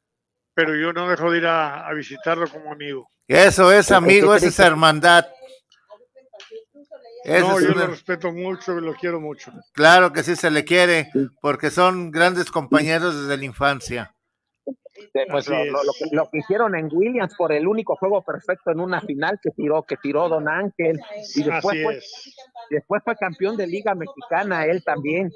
pero 0.53 0.74
yo 0.74 0.92
no 0.92 1.09
dejo 1.09 1.30
de 1.30 1.38
ir 1.38 1.47
a, 1.47 1.92
visitarlo 1.95 2.49
como 2.49 2.72
amigo. 2.72 3.09
Eso 3.28 3.72
es, 3.72 3.92
amigo, 3.92 4.34
esa 4.34 4.49
es 4.49 4.59
hermandad. 4.59 5.26
no, 7.24 7.61
yo 7.61 7.68
lo 7.68 7.86
respeto 7.86 8.32
mucho 8.32 8.76
y 8.76 8.82
lo 8.82 8.95
quiero 8.95 9.20
mucho. 9.20 9.53
Claro 9.72 10.12
que 10.12 10.24
sí 10.24 10.34
se 10.34 10.51
le 10.51 10.64
quiere, 10.64 11.11
porque 11.40 11.70
son 11.70 12.11
grandes 12.11 12.51
compañeros 12.51 13.14
desde 13.14 13.36
la 13.36 13.45
infancia. 13.45 14.14
Pues 15.30 15.48
lo, 16.12 16.28
que, 16.30 16.38
hicieron 16.38 16.76
en 16.76 16.88
Williams 16.92 17.34
por 17.36 17.52
el 17.52 17.66
único 17.66 17.96
juego 17.96 18.22
perfecto 18.22 18.70
en 18.70 18.80
una 18.80 19.00
final 19.00 19.38
que 19.42 19.50
tiró, 19.50 19.82
que 19.82 19.96
tiró 19.96 20.28
Don 20.28 20.48
Ángel. 20.48 21.00
Y 21.34 21.42
después 21.42 21.82
fue, 21.82 22.00
después 22.70 23.02
fue 23.05 23.16
campeón 23.16 23.57
de 23.57 23.66
Liga 23.66 23.94
Mexicana, 23.94 24.64
él 24.66 24.82
también. 24.84 25.30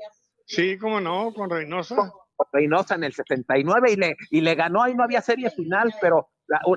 Sí, 0.46 0.78
cómo 0.78 1.00
no, 1.00 1.32
con 1.32 1.50
Reynosa. 1.50 1.96
Con, 1.96 2.10
Reynosa 2.52 2.94
en 2.94 3.04
el 3.04 3.12
79 3.12 3.92
y 3.92 3.96
le, 3.96 4.16
y 4.30 4.40
le 4.40 4.54
ganó, 4.54 4.82
ahí 4.82 4.94
no 4.94 5.02
había 5.02 5.20
serie 5.20 5.50
final, 5.50 5.92
pero 6.00 6.28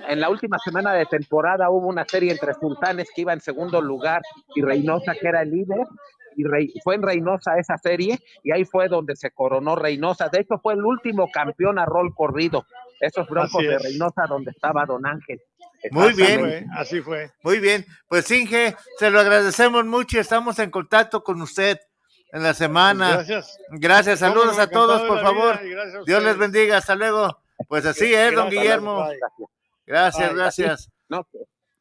en 0.08 0.20
la 0.20 0.30
última 0.30 0.58
semana 0.60 0.94
de 0.94 1.06
temporada 1.06 1.70
hubo 1.70 1.88
una 1.88 2.04
serie 2.06 2.32
entre 2.32 2.54
Sultanes 2.56 3.10
que 3.16 3.22
iba 3.22 3.32
en 3.32 3.42
segundo 3.42 3.80
lugar 3.80 4.22
y 4.56 4.62
Reynosa 4.62 5.14
que 5.14 5.28
era 5.28 5.44
el 5.44 5.52
líder 5.52 5.86
y 6.36 6.80
fue 6.84 6.96
en 6.96 7.02
Reynosa 7.02 7.58
esa 7.58 7.78
serie 7.78 8.20
y 8.44 8.52
ahí 8.52 8.66
fue 8.66 8.88
donde 8.88 9.16
se 9.16 9.32
coronó 9.32 9.76
Reynosa. 9.76 10.30
De 10.30 10.42
hecho, 10.42 10.60
fue 10.62 10.74
el 10.74 10.86
último 10.86 11.30
campeón 11.32 11.80
a 11.80 11.86
rol 11.86 12.14
corrido. 12.16 12.66
Esos 13.00 13.28
broncos 13.28 13.64
de 13.64 13.78
Reynosa 13.78 14.26
donde 14.28 14.52
estaba 14.52 14.86
Don 14.86 15.06
Ángel. 15.06 15.42
Muy 15.92 16.14
bien, 16.14 16.68
así 16.78 17.02
fue. 17.02 17.32
Muy 17.44 17.60
bien, 17.60 17.86
pues 18.08 18.30
Inge, 18.30 18.76
se 19.00 19.10
lo 19.10 19.20
agradecemos 19.20 19.86
mucho 19.86 20.18
y 20.18 20.20
estamos 20.20 20.60
en 20.60 20.70
contacto 20.70 21.24
con 21.24 21.42
usted 21.42 21.80
en 22.32 22.44
la 22.44 22.54
semana. 22.54 23.14
gracias. 23.14 23.58
Gracias, 23.72 24.20
saludos 24.20 24.60
a 24.60 24.68
todos, 24.70 25.02
por 25.02 25.22
favor. 25.22 25.60
Dios 26.06 26.24
les 26.24 26.38
bendiga, 26.38 26.78
hasta 26.78 26.96
luego. 26.96 27.38
Pues 27.68 27.86
así 27.86 28.14
es, 28.14 28.34
don 28.36 28.50
Guillermo. 28.50 29.08
Gracias, 29.86 30.34
gracias. 30.34 30.90
No, 31.10 31.28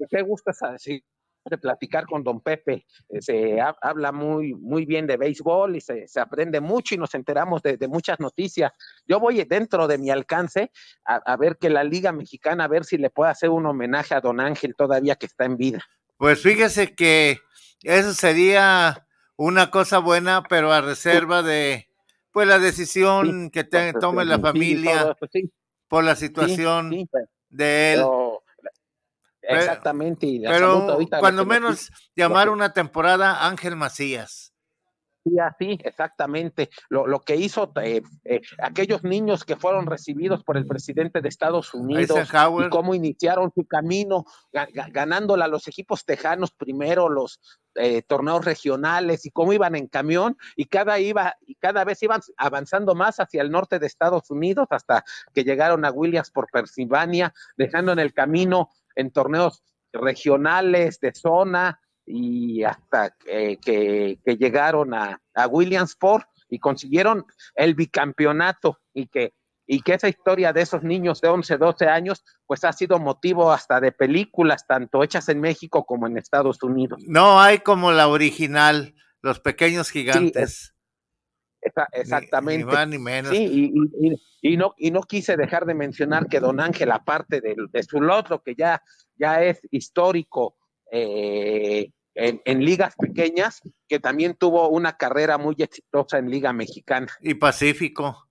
qué 0.09 0.23
gusto 0.23 0.51
así 0.51 1.05
de 1.51 1.59
platicar 1.59 2.07
con 2.07 2.25
don 2.25 2.41
Pepe. 2.41 2.87
Eh, 3.09 3.21
se 3.21 3.59
habla 3.61 4.13
muy, 4.13 4.55
muy 4.55 4.87
bien 4.87 5.07
de 5.07 5.19
béisbol 5.19 5.77
y 5.77 5.81
se, 5.81 6.07
aprende 6.19 6.61
mucho 6.61 6.95
y 6.95 6.99
nos 6.99 7.15
enteramos 7.15 7.63
de, 7.63 7.77
muchas 7.89 8.19
noticias. 8.21 8.73
Yo 9.07 9.21
voy 9.21 9.45
dentro 9.45 9.87
de 9.87 9.99
mi 9.99 10.11
alcance 10.11 10.71
a, 11.05 11.37
ver 11.37 11.59
que 11.59 11.69
la 11.69 11.85
Liga 11.85 12.13
Mexicana, 12.13 12.65
a 12.65 12.69
ver 12.69 12.85
si 12.85 12.97
le 12.97 13.11
puede 13.11 13.33
hacer 13.33 13.51
un 13.51 13.67
homenaje 13.67 14.15
a 14.15 14.21
don 14.21 14.41
Ángel 14.41 14.75
todavía 14.75 15.17
que 15.17 15.27
está 15.27 15.45
en 15.45 15.57
vida. 15.57 15.85
Pues 16.17 16.43
fíjese 16.43 16.95
que 16.95 17.41
eso 17.83 18.15
sería 18.15 19.07
una 19.37 19.71
cosa 19.71 19.99
buena, 19.99 20.43
pero 20.49 20.73
a 20.73 20.81
reserva 20.81 21.43
de 21.43 21.89
pues 22.31 22.47
la 22.47 22.59
decisión 22.59 23.51
que 23.51 23.65
tome 23.65 24.25
la 24.25 24.39
familia 24.39 25.17
por 25.89 26.05
la 26.05 26.15
situación 26.15 27.09
de 27.49 27.95
él. 27.95 28.05
Exactamente. 29.59 30.27
Y 30.27 30.41
pero 30.41 30.99
cuando 31.19 31.45
menos 31.45 31.91
llamar 32.15 32.49
una 32.49 32.73
temporada 32.73 33.47
Ángel 33.47 33.77
Macías. 33.77 34.51
Sí, 35.23 35.39
así, 35.39 35.79
exactamente. 35.85 36.71
Lo, 36.89 37.07
lo 37.07 37.21
que 37.21 37.37
hizo 37.37 37.73
eh, 37.83 38.01
eh, 38.25 38.41
aquellos 38.59 39.05
niños 39.05 39.45
que 39.45 39.57
fueron 39.57 39.87
recibidos 39.87 40.43
por 40.43 40.57
el 40.57 40.67
presidente 40.67 41.21
de 41.21 41.29
Estados 41.29 41.75
Unidos 41.75 42.19
y 42.27 42.69
cómo 42.71 42.95
iniciaron 42.95 43.53
su 43.55 43.67
camino 43.67 44.25
ganándola 44.93 45.45
a 45.45 45.49
los 45.49 45.69
equipos 45.69 46.07
tejanos 46.07 46.53
primero, 46.53 47.11
los 47.11 47.39
eh, 47.75 48.01
torneos 48.03 48.47
regionales 48.47 49.27
y 49.27 49.31
cómo 49.31 49.53
iban 49.53 49.75
en 49.75 49.89
camión 49.89 50.39
y 50.57 50.65
cada 50.65 50.99
iba 50.99 51.37
y 51.47 51.55
cada 51.57 51.85
vez 51.85 52.03
iban 52.03 52.21
avanzando 52.39 52.95
más 52.95 53.21
hacia 53.21 53.43
el 53.43 53.51
norte 53.51 53.79
de 53.79 53.87
Estados 53.87 54.31
Unidos 54.31 54.69
hasta 54.71 55.05
que 55.35 55.45
llegaron 55.45 55.85
a 55.85 55.91
Williams 55.91 56.31
por 56.31 56.51
Pensilvania, 56.51 57.35
dejando 57.57 57.93
en 57.93 57.99
el 57.99 58.15
camino 58.15 58.71
en 59.01 59.11
torneos 59.11 59.63
regionales 59.93 61.01
de 61.01 61.13
zona 61.15 61.81
y 62.07 62.63
hasta 62.65 63.15
que, 63.19 64.19
llegaron 64.25 64.95
a, 64.95 65.21
Williamsport 65.49 66.27
y 66.49 66.59
consiguieron 66.59 67.25
el 67.55 67.75
bicampeonato 67.75 68.79
y 68.93 69.07
que, 69.07 69.33
y 69.67 69.81
que 69.83 69.95
esa 69.95 70.09
historia 70.09 70.53
de 70.53 70.63
esos 70.63 70.83
niños 70.83 71.21
de 71.21 71.29
11, 71.29 71.57
12 71.57 71.87
años 71.87 72.25
pues 72.47 72.65
ha 72.65 72.73
sido 72.73 72.99
motivo 72.99 73.53
hasta 73.53 73.81
de 73.81 73.93
películas 73.93 74.67
tanto 74.67 75.03
hechas 75.03 75.29
en 75.29 75.41
México 75.41 75.85
como 75.85 76.07
en 76.07 76.19
Estados 76.19 76.63
Unidos. 76.63 77.03
No 77.07 77.41
hay 77.41 77.61
como 77.61 77.93
la 77.93 78.09
original, 78.09 78.95
Los 79.23 79.41
Pequeños 79.41 79.91
Gigantes. 79.91 80.75
Exactamente. 81.93 82.65
Ni, 82.65 82.73
más 82.73 82.89
ni 82.89 82.99
menos. 82.99 83.33
Sí, 83.33 83.73
y, 83.73 84.15
y 84.43 84.57
no, 84.57 84.75
y 84.79 84.91
no 84.91 85.03
quise 85.03 85.37
dejar 85.37 85.67
de 85.67 85.75
mencionar 85.75 86.27
que 86.27 86.41
Don 86.41 86.61
Ángel, 86.61 86.91
aparte 86.93 87.41
de, 87.41 87.55
de 87.71 87.83
su 87.83 88.01
lotro, 88.01 88.43
que 88.43 88.55
ya, 88.55 88.83
ya 89.17 89.43
es 89.43 89.61
histórico 89.71 90.57
eh, 90.91 91.93
en, 92.15 92.65
ligas 92.65 92.95
pequeñas, 92.97 93.61
que 93.89 94.01
también 94.01 94.35
tuvo 94.35 94.69
una 94.69 94.97
carrera 94.97 95.39
muy 95.39 95.55
exitosa 95.59 96.19
en 96.19 96.31
Liga 96.31 96.53
Mexicana. 96.53 97.07
Y 97.21 97.35
Pacífico. 97.35 98.29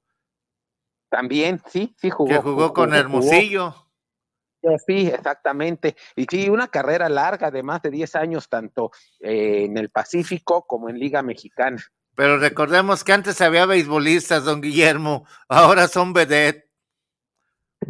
También, 1.10 1.62
sí, 1.68 1.96
sí 1.98 2.10
jugó. 2.10 2.30
Que 2.30 2.38
jugó, 2.38 2.74
con 2.74 2.94
Hermosillo. 2.94 3.74
Sí, 4.86 5.08
exactamente. 5.08 5.96
Y 6.16 6.26
sí, 6.30 6.50
una 6.50 6.68
carrera 6.68 7.08
larga 7.08 7.50
de 7.50 7.64
más 7.64 7.82
de 7.82 7.92
10 7.92 8.16
años, 8.16 8.50
tanto 8.50 8.92
eh, 9.22 9.64
en 9.64 9.78
el 9.78 9.90
Pacífico 9.90 10.66
como 10.68 10.90
en 10.90 11.00
Liga 11.00 11.22
Mexicana. 11.22 11.82
Pero 12.20 12.38
recordemos 12.38 13.06
que 13.06 13.14
antes 13.14 13.40
había 13.40 13.66
beisbolistas, 13.66 14.44
don 14.44 14.60
Guillermo, 14.60 15.26
ahora 15.48 15.88
son 15.88 16.12
vedette. 16.12 16.70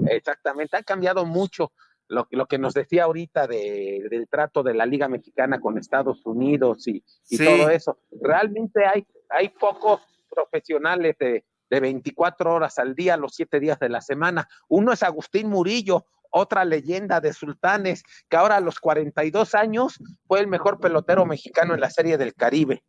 Exactamente, 0.06 0.78
ha 0.78 0.84
cambiado 0.84 1.26
mucho 1.26 1.72
lo, 2.08 2.28
lo 2.30 2.46
que 2.46 2.60
nos 2.60 2.76
decía 2.76 3.06
ahorita 3.06 3.48
de, 3.48 4.06
del 4.08 4.30
trato 4.30 4.62
de 4.62 4.76
la 4.76 4.86
Liga 4.86 5.08
Mexicana 5.08 5.60
con 5.60 5.80
Estados 5.80 6.24
Unidos 6.28 6.88
y, 6.88 7.04
todo 7.44 7.72
eso. 7.72 7.98
Realmente 8.22 8.86
hay, 8.86 9.04
hay 9.30 9.50
pocos 9.50 10.02
profesionales 10.30 11.16
de, 11.18 11.44
de 11.68 11.80
24 11.80 12.54
horas 12.54 12.78
al 12.78 12.94
día, 12.94 13.18
los 13.18 13.34
siete 13.34 13.60
días 13.60 13.80
de 13.80 13.90
la 13.90 14.02
semana. 14.02 14.48
Uno 14.68 14.94
es 14.94 15.02
Agustín 15.02 15.50
Murillo, 15.50 16.06
otra 16.30 16.66
leyenda 16.66 17.20
de 17.20 17.34
sultanes, 17.34 18.04
que 18.30 18.38
ahora 18.38 18.58
a 18.58 18.62
los 18.62 18.80
42 18.80 19.56
años 19.56 19.98
fue 20.28 20.40
el 20.40 20.46
mejor 20.46 20.80
pelotero 20.80 21.26
mexicano 21.26 21.74
en 21.74 21.82
la 21.82 21.90
Serie 21.90 22.20
del 22.20 22.36
Caribe. 22.36 22.84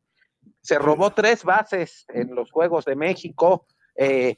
Se 0.61 0.79
robó 0.79 1.11
tres 1.11 1.45
bases 1.45 2.05
en 2.09 2.35
los 2.35 2.51
Juegos 2.51 2.85
de 2.85 2.97
México, 2.97 3.67
eh, 3.97 4.37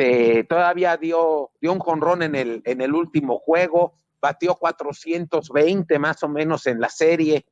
eh, 0.00 0.44
todavía 0.48 0.96
dio, 0.96 1.50
dio 1.60 1.72
un 1.72 1.80
jonrón 1.80 2.22
en 2.22 2.36
el, 2.36 2.62
en 2.64 2.80
el 2.80 2.94
último 2.94 3.40
juego, 3.40 3.94
batió 4.20 4.54
420 4.54 5.98
más 5.98 6.22
o 6.22 6.28
menos 6.28 6.68
en 6.68 6.80
la 6.80 6.88
serie, 6.88 7.44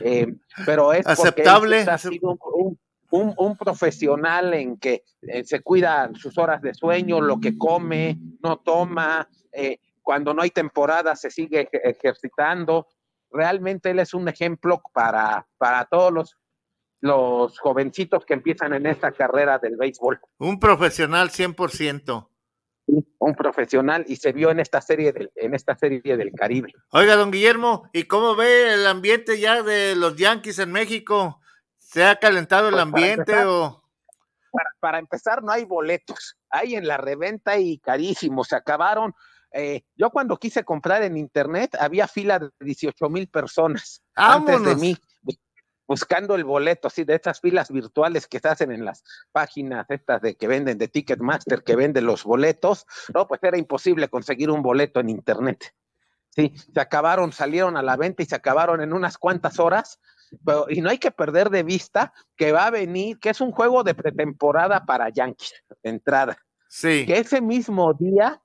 eh, 0.00 0.26
pero 0.64 0.92
es 0.92 1.06
aceptable. 1.06 1.82
Ha 1.82 1.96
sido 1.96 2.36
un, 3.10 3.34
un, 3.36 3.56
profesional 3.56 4.52
en 4.54 4.78
que 4.78 5.04
eh, 5.22 5.44
se 5.44 5.60
cuida 5.60 6.10
sus 6.14 6.36
horas 6.38 6.60
de 6.60 6.74
sueño, 6.74 7.20
lo 7.20 7.38
que 7.38 7.56
come, 7.56 8.18
no 8.42 8.56
toma, 8.58 9.28
cuando 10.02 10.34
no 10.34 10.42
hay 10.42 10.50
temporada 10.50 11.14
se 11.14 11.30
sigue 11.30 11.68
ejercitando. 11.72 12.88
Realmente 13.30 13.90
él 13.90 13.98
es 13.98 14.14
un 14.14 14.28
ejemplo 14.28 14.82
para, 14.92 15.46
para 15.58 15.84
todos 15.86 16.12
los, 16.12 16.36
los 17.00 17.58
jovencitos 17.58 18.24
que 18.24 18.34
empiezan 18.34 18.72
en 18.72 18.86
esta 18.86 19.12
carrera 19.12 19.58
del 19.58 19.76
béisbol. 19.76 20.20
Un 20.38 20.58
profesional 20.58 21.30
100% 21.30 22.28
un 23.18 23.34
profesional 23.34 24.04
y 24.06 24.16
se 24.16 24.32
vio 24.32 24.50
en 24.50 24.60
esta 24.60 24.80
serie 24.80 25.12
del, 25.12 25.30
en 25.34 25.54
esta 25.54 25.76
serie 25.76 26.16
del 26.16 26.32
Caribe. 26.32 26.72
Oiga, 26.90 27.16
don 27.16 27.30
Guillermo, 27.30 27.88
¿y 27.92 28.04
cómo 28.04 28.36
ve 28.36 28.74
el 28.74 28.86
ambiente 28.86 29.40
ya 29.40 29.62
de 29.62 29.96
los 29.96 30.16
Yankees 30.16 30.58
en 30.58 30.72
México? 30.72 31.40
¿Se 31.76 32.04
ha 32.04 32.16
calentado 32.16 32.68
el 32.68 32.74
pues 32.74 32.82
ambiente 32.82 33.24
para 33.24 33.40
empezar, 33.40 33.46
o...? 33.48 33.82
Para, 34.80 34.98
empezar, 34.98 35.42
no 35.42 35.52
hay 35.52 35.64
boletos. 35.64 36.36
Hay 36.48 36.76
en 36.76 36.86
la 36.86 36.96
reventa 36.96 37.58
y 37.58 37.78
carísimos. 37.78 38.48
Se 38.48 38.56
acabaron. 38.56 39.14
Eh, 39.52 39.82
yo 39.94 40.10
cuando 40.10 40.36
quise 40.36 40.64
comprar 40.64 41.02
en 41.02 41.16
internet 41.16 41.76
había 41.78 42.08
fila 42.08 42.38
de 42.38 42.50
18 42.60 43.08
mil 43.08 43.28
personas 43.28 44.02
antes 44.14 44.62
de 44.62 44.76
mí 44.76 44.96
buscando 45.86 46.34
el 46.34 46.44
boleto, 46.44 46.88
así 46.88 47.04
de 47.04 47.14
estas 47.14 47.40
filas 47.40 47.70
virtuales 47.70 48.26
que 48.26 48.40
se 48.40 48.48
hacen 48.48 48.72
en 48.72 48.84
las 48.84 49.04
páginas 49.32 49.86
estas 49.88 50.20
de 50.20 50.36
que 50.36 50.48
venden 50.48 50.78
de 50.78 50.88
Ticketmaster, 50.88 51.62
que 51.62 51.76
venden 51.76 52.06
los 52.06 52.24
boletos, 52.24 52.86
no, 53.14 53.26
pues 53.26 53.42
era 53.42 53.56
imposible 53.56 54.08
conseguir 54.08 54.50
un 54.50 54.62
boleto 54.62 55.00
en 55.00 55.10
internet. 55.10 55.74
Sí, 56.30 56.52
se 56.56 56.80
acabaron, 56.80 57.32
salieron 57.32 57.76
a 57.76 57.82
la 57.82 57.96
venta 57.96 58.22
y 58.22 58.26
se 58.26 58.34
acabaron 58.34 58.82
en 58.82 58.92
unas 58.92 59.16
cuantas 59.16 59.58
horas. 59.58 59.98
Pero, 60.44 60.66
y 60.68 60.82
no 60.82 60.90
hay 60.90 60.98
que 60.98 61.10
perder 61.10 61.48
de 61.48 61.62
vista 61.62 62.12
que 62.36 62.52
va 62.52 62.66
a 62.66 62.70
venir, 62.70 63.18
que 63.18 63.30
es 63.30 63.40
un 63.40 63.52
juego 63.52 63.84
de 63.84 63.94
pretemporada 63.94 64.84
para 64.84 65.08
Yankees, 65.08 65.54
de 65.82 65.90
entrada. 65.90 66.36
Sí. 66.68 67.06
Que 67.06 67.18
ese 67.18 67.40
mismo 67.40 67.94
día 67.94 68.42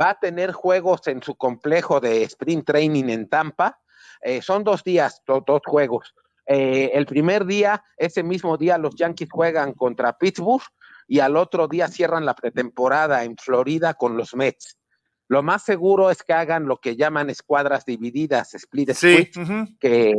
va 0.00 0.10
a 0.10 0.18
tener 0.18 0.52
juegos 0.52 1.06
en 1.06 1.22
su 1.22 1.34
complejo 1.36 2.00
de 2.00 2.22
sprint 2.24 2.66
training 2.66 3.08
en 3.08 3.28
Tampa. 3.28 3.78
Eh, 4.20 4.42
son 4.42 4.64
dos 4.64 4.82
días, 4.84 5.22
dos 5.26 5.60
juegos 5.64 6.14
eh, 6.46 6.92
el 6.94 7.06
primer 7.06 7.44
día, 7.44 7.82
ese 7.96 8.22
mismo 8.22 8.56
día, 8.56 8.78
los 8.78 8.94
Yankees 8.94 9.28
juegan 9.30 9.72
contra 9.72 10.16
Pittsburgh 10.16 10.62
y 11.08 11.18
al 11.18 11.36
otro 11.36 11.66
día 11.66 11.88
cierran 11.88 12.24
la 12.24 12.34
pretemporada 12.34 13.24
en 13.24 13.36
Florida 13.36 13.94
con 13.94 14.16
los 14.16 14.34
Mets. 14.34 14.78
Lo 15.28 15.42
más 15.42 15.64
seguro 15.64 16.08
es 16.10 16.22
que 16.22 16.32
hagan 16.32 16.66
lo 16.66 16.76
que 16.76 16.94
llaman 16.94 17.30
escuadras 17.30 17.84
divididas, 17.84 18.54
split 18.54 18.92
sí, 18.92 19.28
que, 19.80 20.14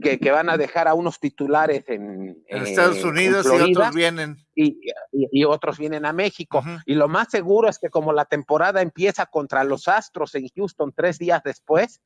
que, 0.00 0.30
van 0.30 0.50
a 0.50 0.56
dejar 0.56 0.88
a 0.88 0.94
unos 0.94 1.20
titulares 1.20 1.88
en, 1.88 2.42
Estados 2.48 3.04
Unidos 3.04 3.46
y 3.46 3.72
otros 3.72 3.94
vienen. 3.94 4.36
Y, 4.54 5.44
otros 5.44 5.78
vienen 5.78 6.04
a 6.04 6.12
México. 6.12 6.62
Y 6.84 6.94
lo 6.94 7.08
más 7.08 7.28
seguro 7.30 7.68
es 7.68 7.78
que 7.78 7.90
como 7.90 8.12
la 8.12 8.24
temporada 8.24 8.82
empieza 8.82 9.26
contra 9.26 9.62
los 9.64 9.88
Astros 9.88 10.34
en 10.34 10.48
Houston 10.48 10.92
tres 10.94 11.18
días 11.18 11.42
después, 11.44 12.00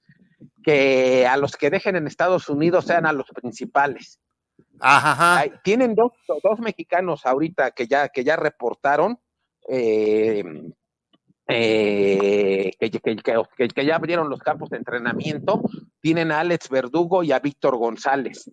que 0.62 1.26
a 1.26 1.36
los 1.36 1.56
que 1.56 1.70
dejen 1.70 1.96
en 1.96 2.06
Estados 2.06 2.48
Unidos 2.48 2.84
sean 2.84 3.06
a 3.06 3.12
los 3.12 3.26
principales. 3.28 4.20
Ajá. 4.80 5.44
tienen 5.64 5.94
dos, 5.94 6.12
dos, 6.42 6.60
mexicanos 6.60 7.26
ahorita 7.26 7.72
que 7.72 7.88
ya, 7.88 8.08
que 8.08 8.22
ya 8.22 8.36
reportaron, 8.36 9.18
eh, 9.68 10.44
eh, 11.48 12.72
que, 12.78 12.90
que, 12.90 13.86
ya 13.86 13.96
abrieron 13.96 14.28
los 14.28 14.40
campos 14.40 14.68
de 14.70 14.76
entrenamiento. 14.76 15.62
Tienen 16.00 16.30
a 16.30 16.40
Alex 16.40 16.68
Verdugo 16.68 17.22
y 17.22 17.32
a 17.32 17.40
Víctor 17.40 17.76
González. 17.76 18.50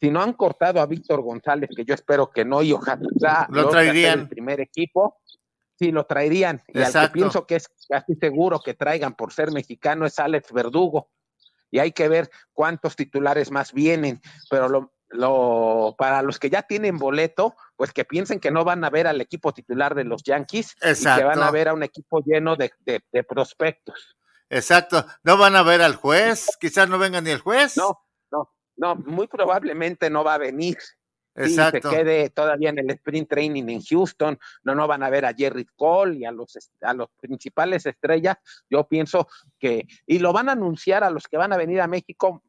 Si 0.00 0.10
no 0.10 0.20
han 0.20 0.32
cortado 0.34 0.80
a 0.80 0.86
Víctor 0.86 1.22
González, 1.22 1.70
que 1.74 1.84
yo 1.84 1.94
espero 1.94 2.30
que 2.30 2.44
no, 2.44 2.62
y 2.62 2.72
ojalá 2.72 3.46
lo 3.50 3.68
traerían 3.68 4.20
el 4.20 4.28
primer 4.28 4.60
equipo, 4.60 5.20
sí 5.78 5.92
lo 5.92 6.04
traerían. 6.04 6.60
Y 6.68 6.82
al 6.82 6.92
que 6.92 7.08
pienso 7.08 7.46
que 7.46 7.56
es 7.56 7.68
casi 7.88 8.14
seguro 8.16 8.60
que 8.60 8.74
traigan 8.74 9.14
por 9.14 9.32
ser 9.32 9.52
mexicano 9.52 10.04
es 10.04 10.18
Alex 10.18 10.52
Verdugo 10.52 11.10
y 11.70 11.78
hay 11.78 11.92
que 11.92 12.08
ver 12.08 12.30
cuántos 12.52 12.96
titulares 12.96 13.50
más 13.50 13.72
vienen, 13.72 14.20
pero 14.50 14.68
lo, 14.68 14.92
lo, 15.14 15.94
para 15.96 16.22
los 16.22 16.38
que 16.38 16.50
ya 16.50 16.62
tienen 16.62 16.98
boleto, 16.98 17.54
pues 17.76 17.92
que 17.92 18.04
piensen 18.04 18.40
que 18.40 18.50
no 18.50 18.64
van 18.64 18.84
a 18.84 18.90
ver 18.90 19.06
al 19.06 19.20
equipo 19.20 19.52
titular 19.52 19.94
de 19.94 20.04
los 20.04 20.22
Yankees, 20.22 20.76
Exacto. 20.82 21.20
que 21.20 21.26
van 21.26 21.42
a 21.42 21.50
ver 21.50 21.68
a 21.68 21.74
un 21.74 21.82
equipo 21.82 22.22
lleno 22.24 22.56
de, 22.56 22.72
de, 22.84 23.24
prospectos. 23.24 24.16
Exacto, 24.50 25.06
no 25.22 25.36
van 25.36 25.56
a 25.56 25.62
ver 25.62 25.82
al 25.82 25.96
juez, 25.96 26.48
quizás 26.60 26.88
no 26.88 26.98
venga 26.98 27.20
ni 27.20 27.30
el 27.30 27.40
juez. 27.40 27.76
No, 27.76 27.98
no, 28.30 28.52
no, 28.76 28.96
muy 28.96 29.26
probablemente 29.26 30.10
no 30.10 30.24
va 30.24 30.34
a 30.34 30.38
venir. 30.38 30.76
Exacto. 31.36 31.90
se 31.90 31.96
quede 31.96 32.30
todavía 32.30 32.70
en 32.70 32.78
el 32.78 32.90
sprint 32.90 33.28
training 33.28 33.68
en 33.68 33.82
Houston, 33.82 34.38
no, 34.62 34.74
no 34.76 34.86
van 34.86 35.02
a 35.02 35.10
ver 35.10 35.24
a 35.24 35.34
Jerry 35.34 35.66
Cole 35.74 36.18
y 36.18 36.24
a 36.24 36.30
los, 36.30 36.56
a 36.80 36.94
los 36.94 37.08
principales 37.20 37.86
estrellas. 37.86 38.36
Yo 38.70 38.86
pienso 38.86 39.26
que, 39.58 39.88
y 40.06 40.20
lo 40.20 40.32
van 40.32 40.48
a 40.48 40.52
anunciar 40.52 41.02
a 41.02 41.10
los 41.10 41.26
que 41.26 41.36
van 41.36 41.52
a 41.52 41.56
venir 41.56 41.80
a 41.80 41.88
México 41.88 42.44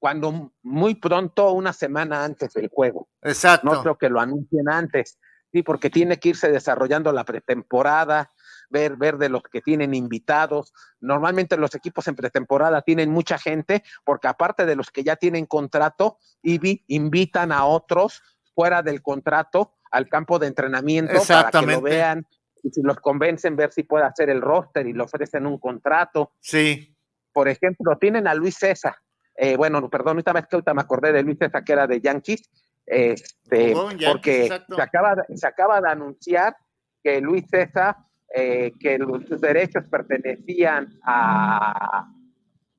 cuando 0.00 0.52
muy 0.62 0.96
pronto, 0.96 1.52
una 1.52 1.72
semana 1.72 2.24
antes 2.24 2.54
del 2.54 2.68
juego. 2.68 3.08
Exacto. 3.22 3.72
No 3.72 3.82
creo 3.82 3.98
que 3.98 4.08
lo 4.08 4.18
anuncien 4.18 4.68
antes, 4.68 5.18
sí, 5.52 5.62
porque 5.62 5.90
tiene 5.90 6.18
que 6.18 6.30
irse 6.30 6.50
desarrollando 6.50 7.12
la 7.12 7.24
pretemporada, 7.24 8.32
ver, 8.70 8.96
ver 8.96 9.18
de 9.18 9.28
los 9.28 9.42
que 9.42 9.60
tienen 9.60 9.92
invitados. 9.92 10.72
Normalmente 11.00 11.58
los 11.58 11.74
equipos 11.74 12.08
en 12.08 12.16
pretemporada 12.16 12.80
tienen 12.80 13.10
mucha 13.10 13.36
gente, 13.36 13.84
porque 14.02 14.26
aparte 14.26 14.64
de 14.64 14.74
los 14.74 14.90
que 14.90 15.04
ya 15.04 15.16
tienen 15.16 15.44
contrato, 15.44 16.18
invitan 16.42 17.52
a 17.52 17.66
otros 17.66 18.22
fuera 18.54 18.82
del 18.82 19.02
contrato 19.02 19.74
al 19.90 20.08
campo 20.08 20.38
de 20.38 20.46
entrenamiento 20.46 21.20
para 21.28 21.50
que 21.50 21.66
lo 21.66 21.82
vean 21.82 22.26
y 22.62 22.70
si 22.70 22.82
los 22.82 22.98
convencen 23.00 23.56
ver 23.56 23.72
si 23.72 23.82
puede 23.82 24.04
hacer 24.04 24.30
el 24.30 24.40
roster 24.40 24.86
y 24.86 24.92
le 24.92 25.02
ofrecen 25.02 25.46
un 25.46 25.58
contrato. 25.58 26.32
Sí. 26.40 26.96
Por 27.32 27.48
ejemplo, 27.48 27.98
tienen 27.98 28.26
a 28.26 28.34
Luis 28.34 28.56
César. 28.56 28.94
Eh, 29.42 29.56
bueno, 29.56 29.88
perdón, 29.88 30.18
ahorita 30.18 30.34
me, 30.34 30.40
ahorita 30.52 30.74
me 30.74 30.82
acordé 30.82 31.12
de 31.12 31.22
Luis 31.22 31.38
César 31.38 31.64
que 31.64 31.72
era 31.72 31.86
de 31.86 31.98
Yankees, 31.98 32.42
este, 32.84 33.72
porque 34.06 34.48
se 34.48 34.82
acaba, 34.82 35.16
se 35.34 35.46
acaba 35.46 35.80
de 35.80 35.88
anunciar 35.88 36.54
que 37.02 37.22
Luis 37.22 37.46
César 37.48 37.96
eh, 38.34 38.72
que 38.78 38.98
sus 39.26 39.40
derechos 39.40 39.84
pertenecían 39.90 41.00
a, 41.02 42.12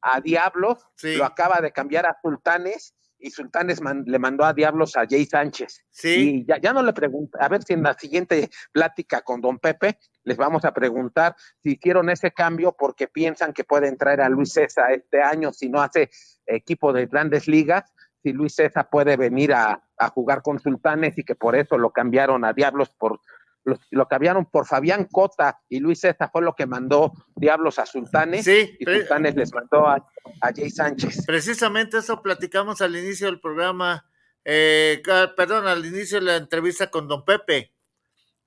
a 0.04 0.22
Diablos, 0.22 0.86
lo 1.02 1.26
acaba 1.26 1.62
de 1.62 1.72
cambiar 1.72 2.06
a 2.06 2.16
Sultanes 2.22 2.94
y 3.22 3.30
Sultanes 3.30 3.82
le 4.06 4.20
mandó 4.20 4.44
a 4.44 4.54
Diablos 4.54 4.98
a 4.98 5.06
Jay 5.08 5.26
Sánchez. 5.26 5.86
Sí. 5.92 6.42
Y 6.42 6.46
ya, 6.46 6.60
ya 6.60 6.74
no 6.74 6.84
le 6.84 6.94
pregunto, 6.94 7.38
a 7.40 7.48
ver 7.48 7.64
si 7.64 7.74
en 7.74 7.84
la 7.84 7.94
siguiente 7.94 8.50
plática 8.72 9.22
con 9.22 9.42
Don 9.42 9.60
Pepe 9.60 9.98
les 10.24 10.38
vamos 10.38 10.66
a 10.66 10.74
preguntar 10.74 11.36
si 11.62 11.74
hicieron 11.74 12.10
ese 12.10 12.32
cambio 12.32 12.76
porque 12.78 13.08
piensan 13.08 13.54
que 13.54 13.64
puede 13.64 13.88
entrar 13.88 14.22
a 14.22 14.30
Luis 14.30 14.54
César 14.54 14.92
este 14.92 15.22
año 15.22 15.52
si 15.54 15.70
no 15.70 15.82
hace 15.82 16.10
equipo 16.46 16.94
de 16.94 17.06
grandes 17.06 17.48
ligas, 17.48 17.92
si 18.22 18.34
Luis 18.34 18.56
César 18.56 18.90
puede 18.92 19.18
venir 19.18 19.54
a, 19.54 19.84
a 19.98 20.10
jugar 20.10 20.42
con 20.42 20.60
Sultanes 20.60 21.18
y 21.18 21.24
que 21.24 21.36
por 21.36 21.56
eso 21.56 21.78
lo 21.78 21.92
cambiaron 21.92 22.46
a 22.46 22.54
Diablos 22.54 22.90
por 22.90 23.20
lo, 23.64 23.78
lo, 23.92 24.08
cambiaron 24.08 24.46
por 24.46 24.66
Fabián 24.66 25.06
Cota 25.06 25.62
y 25.70 25.80
Luis 25.80 26.00
César 26.00 26.30
fue 26.32 26.42
lo 26.42 26.54
que 26.56 26.66
mandó 26.66 27.12
Diablos 27.36 27.80
a 27.80 27.86
Sultanes 27.86 28.46
sí, 28.46 28.76
y 28.80 28.86
Sultanes 28.86 29.36
les 29.36 29.54
mandó 29.54 29.88
a, 29.88 29.96
a, 30.42 30.54
Jay 30.54 30.70
Sánchez. 30.70 31.26
Precisamente 31.26 32.00
eso 32.00 32.22
platicamos 32.22 32.82
al 32.82 32.96
inicio 32.96 33.28
del 33.28 33.40
programa, 33.40 34.10
eh, 34.44 35.02
perdón, 35.38 35.68
al 35.68 35.86
inicio 35.86 36.20
de 36.20 36.26
la 36.26 36.36
entrevista 36.38 36.90
con 36.90 37.08
Don 37.08 37.24
Pepe. 37.24 37.74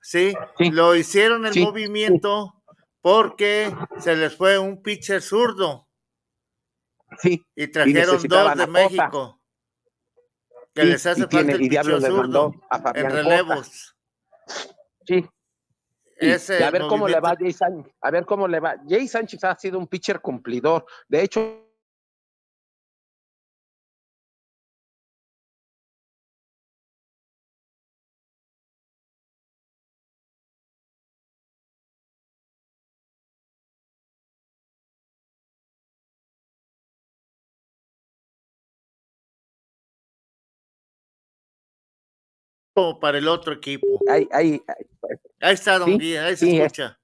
Sí, 0.01 0.33
sí. 0.57 0.69
lo 0.69 0.95
hicieron 0.95 1.45
el 1.45 1.53
Sí, 1.53 1.63
movimiento 1.63 2.61
porque 3.01 3.73
se 3.99 4.15
les 4.15 4.35
fue 4.35 4.59
un 4.59 4.81
pitcher 4.83 5.21
zurdo 5.21 5.85
Sí, 7.19 7.45
y 7.55 7.67
trajeron 7.67 8.21
dos 8.27 8.57
de. 8.57 8.67
México. 8.67 9.41
Que 10.73 10.83
les 10.83 11.05
hace 11.05 11.21
falta 11.21 11.53
el 11.53 11.61
y 11.61 11.69
Diablos 11.69 12.03
pitcher 12.03 12.15
zurdo 12.15 12.51
a 12.69 12.79
Fabián 12.79 13.17
en 13.17 13.47
Cota. 13.47 13.95
Sí. 15.05 15.25
Y, 16.19 16.29
Ese 16.29 16.59
y 16.59 16.63
a 16.63 16.71
ver 16.71 16.83
cómo 16.87 17.07
le 17.07 17.19
va 17.19 17.31
a 17.31 17.35
Jay 17.35 17.51
Sánchez. 17.51 17.93
A 18.01 18.09
ver 18.11 18.25
cómo 18.25 18.47
le 18.47 18.59
va. 18.59 18.75
Jay 18.87 19.07
Sánchez 19.07 19.43
ha 19.43 19.55
sido 19.55 19.77
un 19.77 19.87
pitcher 19.87 20.21
cumplidor. 20.21 20.85
De 21.09 21.21
hecho, 21.21 21.64
para 42.99 43.17
el 43.17 43.27
otro 43.27 43.53
equipo. 43.53 43.87
Ahí, 44.09 44.27
ahí, 44.31 44.61
ahí 45.41 45.53
está, 45.53 45.79
don 45.79 45.97
Guía, 45.97 46.25
ahí 46.25 46.37
se 46.37 46.57
escucha. 46.57 46.99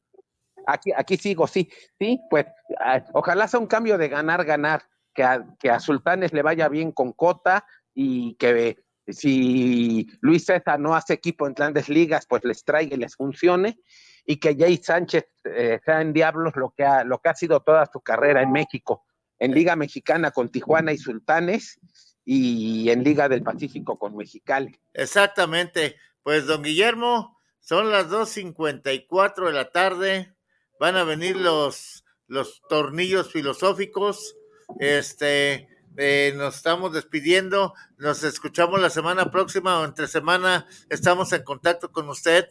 Aquí, 0.67 0.91
aquí 0.95 1.17
sigo, 1.17 1.47
sí, 1.47 1.69
sí, 1.99 2.19
pues 2.29 2.45
ah, 2.79 3.03
ojalá 3.13 3.47
sea 3.47 3.59
un 3.59 3.67
cambio 3.67 3.97
de 3.97 4.09
ganar, 4.09 4.45
ganar, 4.45 4.83
que 5.13 5.23
a, 5.23 5.45
que 5.59 5.69
a 5.69 5.79
Sultanes 5.79 6.33
le 6.33 6.41
vaya 6.41 6.69
bien 6.69 6.91
con 6.91 7.13
Cota 7.13 7.65
y 7.93 8.35
que 8.35 8.77
si 9.07 10.07
Luis 10.21 10.45
César 10.45 10.79
no 10.79 10.95
hace 10.95 11.13
equipo 11.13 11.47
en 11.47 11.53
grandes 11.53 11.89
ligas, 11.89 12.25
pues 12.27 12.43
les 12.43 12.63
traiga 12.63 12.95
y 12.95 12.99
les 12.99 13.15
funcione, 13.15 13.79
y 14.25 14.37
que 14.37 14.55
Jay 14.55 14.77
Sánchez 14.77 15.25
eh, 15.45 15.79
sea 15.83 16.01
en 16.01 16.13
Diablos 16.13 16.53
lo 16.55 16.73
que, 16.77 16.83
ha, 16.83 17.03
lo 17.03 17.19
que 17.19 17.29
ha 17.29 17.35
sido 17.35 17.61
toda 17.61 17.87
su 17.91 18.01
carrera 18.01 18.41
en 18.41 18.51
México, 18.51 19.05
en 19.39 19.53
Liga 19.53 19.75
Mexicana 19.75 20.31
con 20.31 20.49
Tijuana 20.49 20.93
y 20.93 20.97
Sultanes, 20.97 21.79
y 22.23 22.89
en 22.89 23.03
Liga 23.03 23.27
del 23.29 23.43
Pacífico 23.43 23.97
con 23.97 24.15
Mexicali. 24.15 24.79
Exactamente, 24.93 25.95
pues 26.23 26.45
don 26.45 26.63
Guillermo, 26.63 27.39
son 27.59 27.91
las 27.91 28.09
2.54 28.09 29.47
de 29.47 29.53
la 29.53 29.71
tarde, 29.71 30.35
van 30.79 30.95
a 30.95 31.03
venir 31.03 31.35
los, 31.37 32.03
los 32.27 32.61
tornillos 32.67 33.31
filosóficos, 33.31 34.35
este, 34.79 35.67
eh, 35.97 36.33
nos 36.35 36.55
estamos 36.55 36.93
despidiendo, 36.93 37.73
nos 37.97 38.23
escuchamos 38.23 38.79
la 38.79 38.89
semana 38.89 39.29
próxima 39.29 39.79
o 39.79 39.85
entre 39.85 40.07
semana. 40.07 40.65
Estamos 40.89 41.33
en 41.33 41.43
contacto 41.43 41.91
con 41.91 42.07
usted 42.09 42.47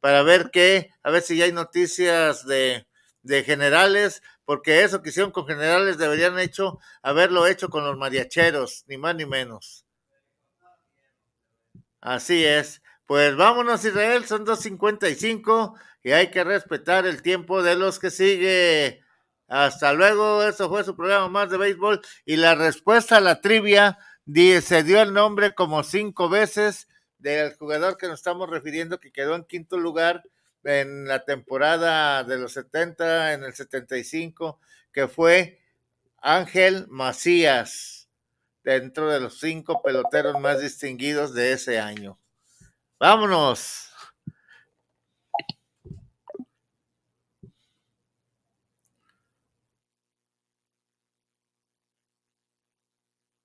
para 0.00 0.22
ver 0.22 0.50
qué, 0.52 0.90
a 1.02 1.10
ver 1.10 1.22
si 1.22 1.36
ya 1.36 1.46
hay 1.46 1.52
noticias 1.52 2.46
de, 2.46 2.86
de 3.22 3.44
generales, 3.44 4.22
porque 4.44 4.82
eso 4.82 5.02
que 5.02 5.10
hicieron 5.10 5.32
con 5.32 5.46
generales 5.46 5.98
deberían 5.98 6.38
hecho, 6.38 6.78
haberlo 7.02 7.46
hecho 7.46 7.68
con 7.68 7.84
los 7.84 7.96
mariacheros, 7.96 8.84
ni 8.86 8.96
más 8.96 9.14
ni 9.14 9.26
menos. 9.26 9.86
Así 12.00 12.44
es. 12.44 12.82
Pues 13.06 13.36
vámonos, 13.36 13.84
Israel, 13.84 14.24
son 14.24 14.44
2.55 14.44 15.74
y 16.02 16.12
hay 16.12 16.30
que 16.30 16.44
respetar 16.44 17.06
el 17.06 17.22
tiempo 17.22 17.62
de 17.62 17.76
los 17.76 17.98
que 17.98 18.10
sigue. 18.10 19.02
Hasta 19.48 19.92
luego, 19.92 20.42
eso 20.42 20.68
fue 20.68 20.82
su 20.82 20.96
programa 20.96 21.28
más 21.28 21.50
de 21.50 21.58
béisbol. 21.58 22.00
Y 22.24 22.36
la 22.36 22.54
respuesta 22.54 23.18
a 23.18 23.20
la 23.20 23.40
trivia 23.40 23.98
se 24.62 24.82
dio 24.82 25.02
el 25.02 25.12
nombre 25.12 25.54
como 25.54 25.82
cinco 25.84 26.28
veces 26.28 26.88
del 27.18 27.54
jugador 27.56 27.96
que 27.96 28.08
nos 28.08 28.18
estamos 28.20 28.50
refiriendo, 28.50 28.98
que 28.98 29.12
quedó 29.12 29.36
en 29.36 29.44
quinto 29.44 29.78
lugar 29.78 30.24
en 30.64 31.06
la 31.06 31.24
temporada 31.24 32.24
de 32.24 32.38
los 32.38 32.52
70, 32.52 33.34
en 33.34 33.44
el 33.44 33.54
75, 33.54 34.60
que 34.92 35.08
fue 35.08 35.60
Ángel 36.18 36.86
Macías, 36.88 38.08
dentro 38.62 39.10
de 39.10 39.20
los 39.20 39.40
cinco 39.40 39.82
peloteros 39.82 40.38
más 40.40 40.60
distinguidos 40.60 41.34
de 41.34 41.52
ese 41.52 41.80
año. 41.80 42.18
Vámonos. 42.98 43.91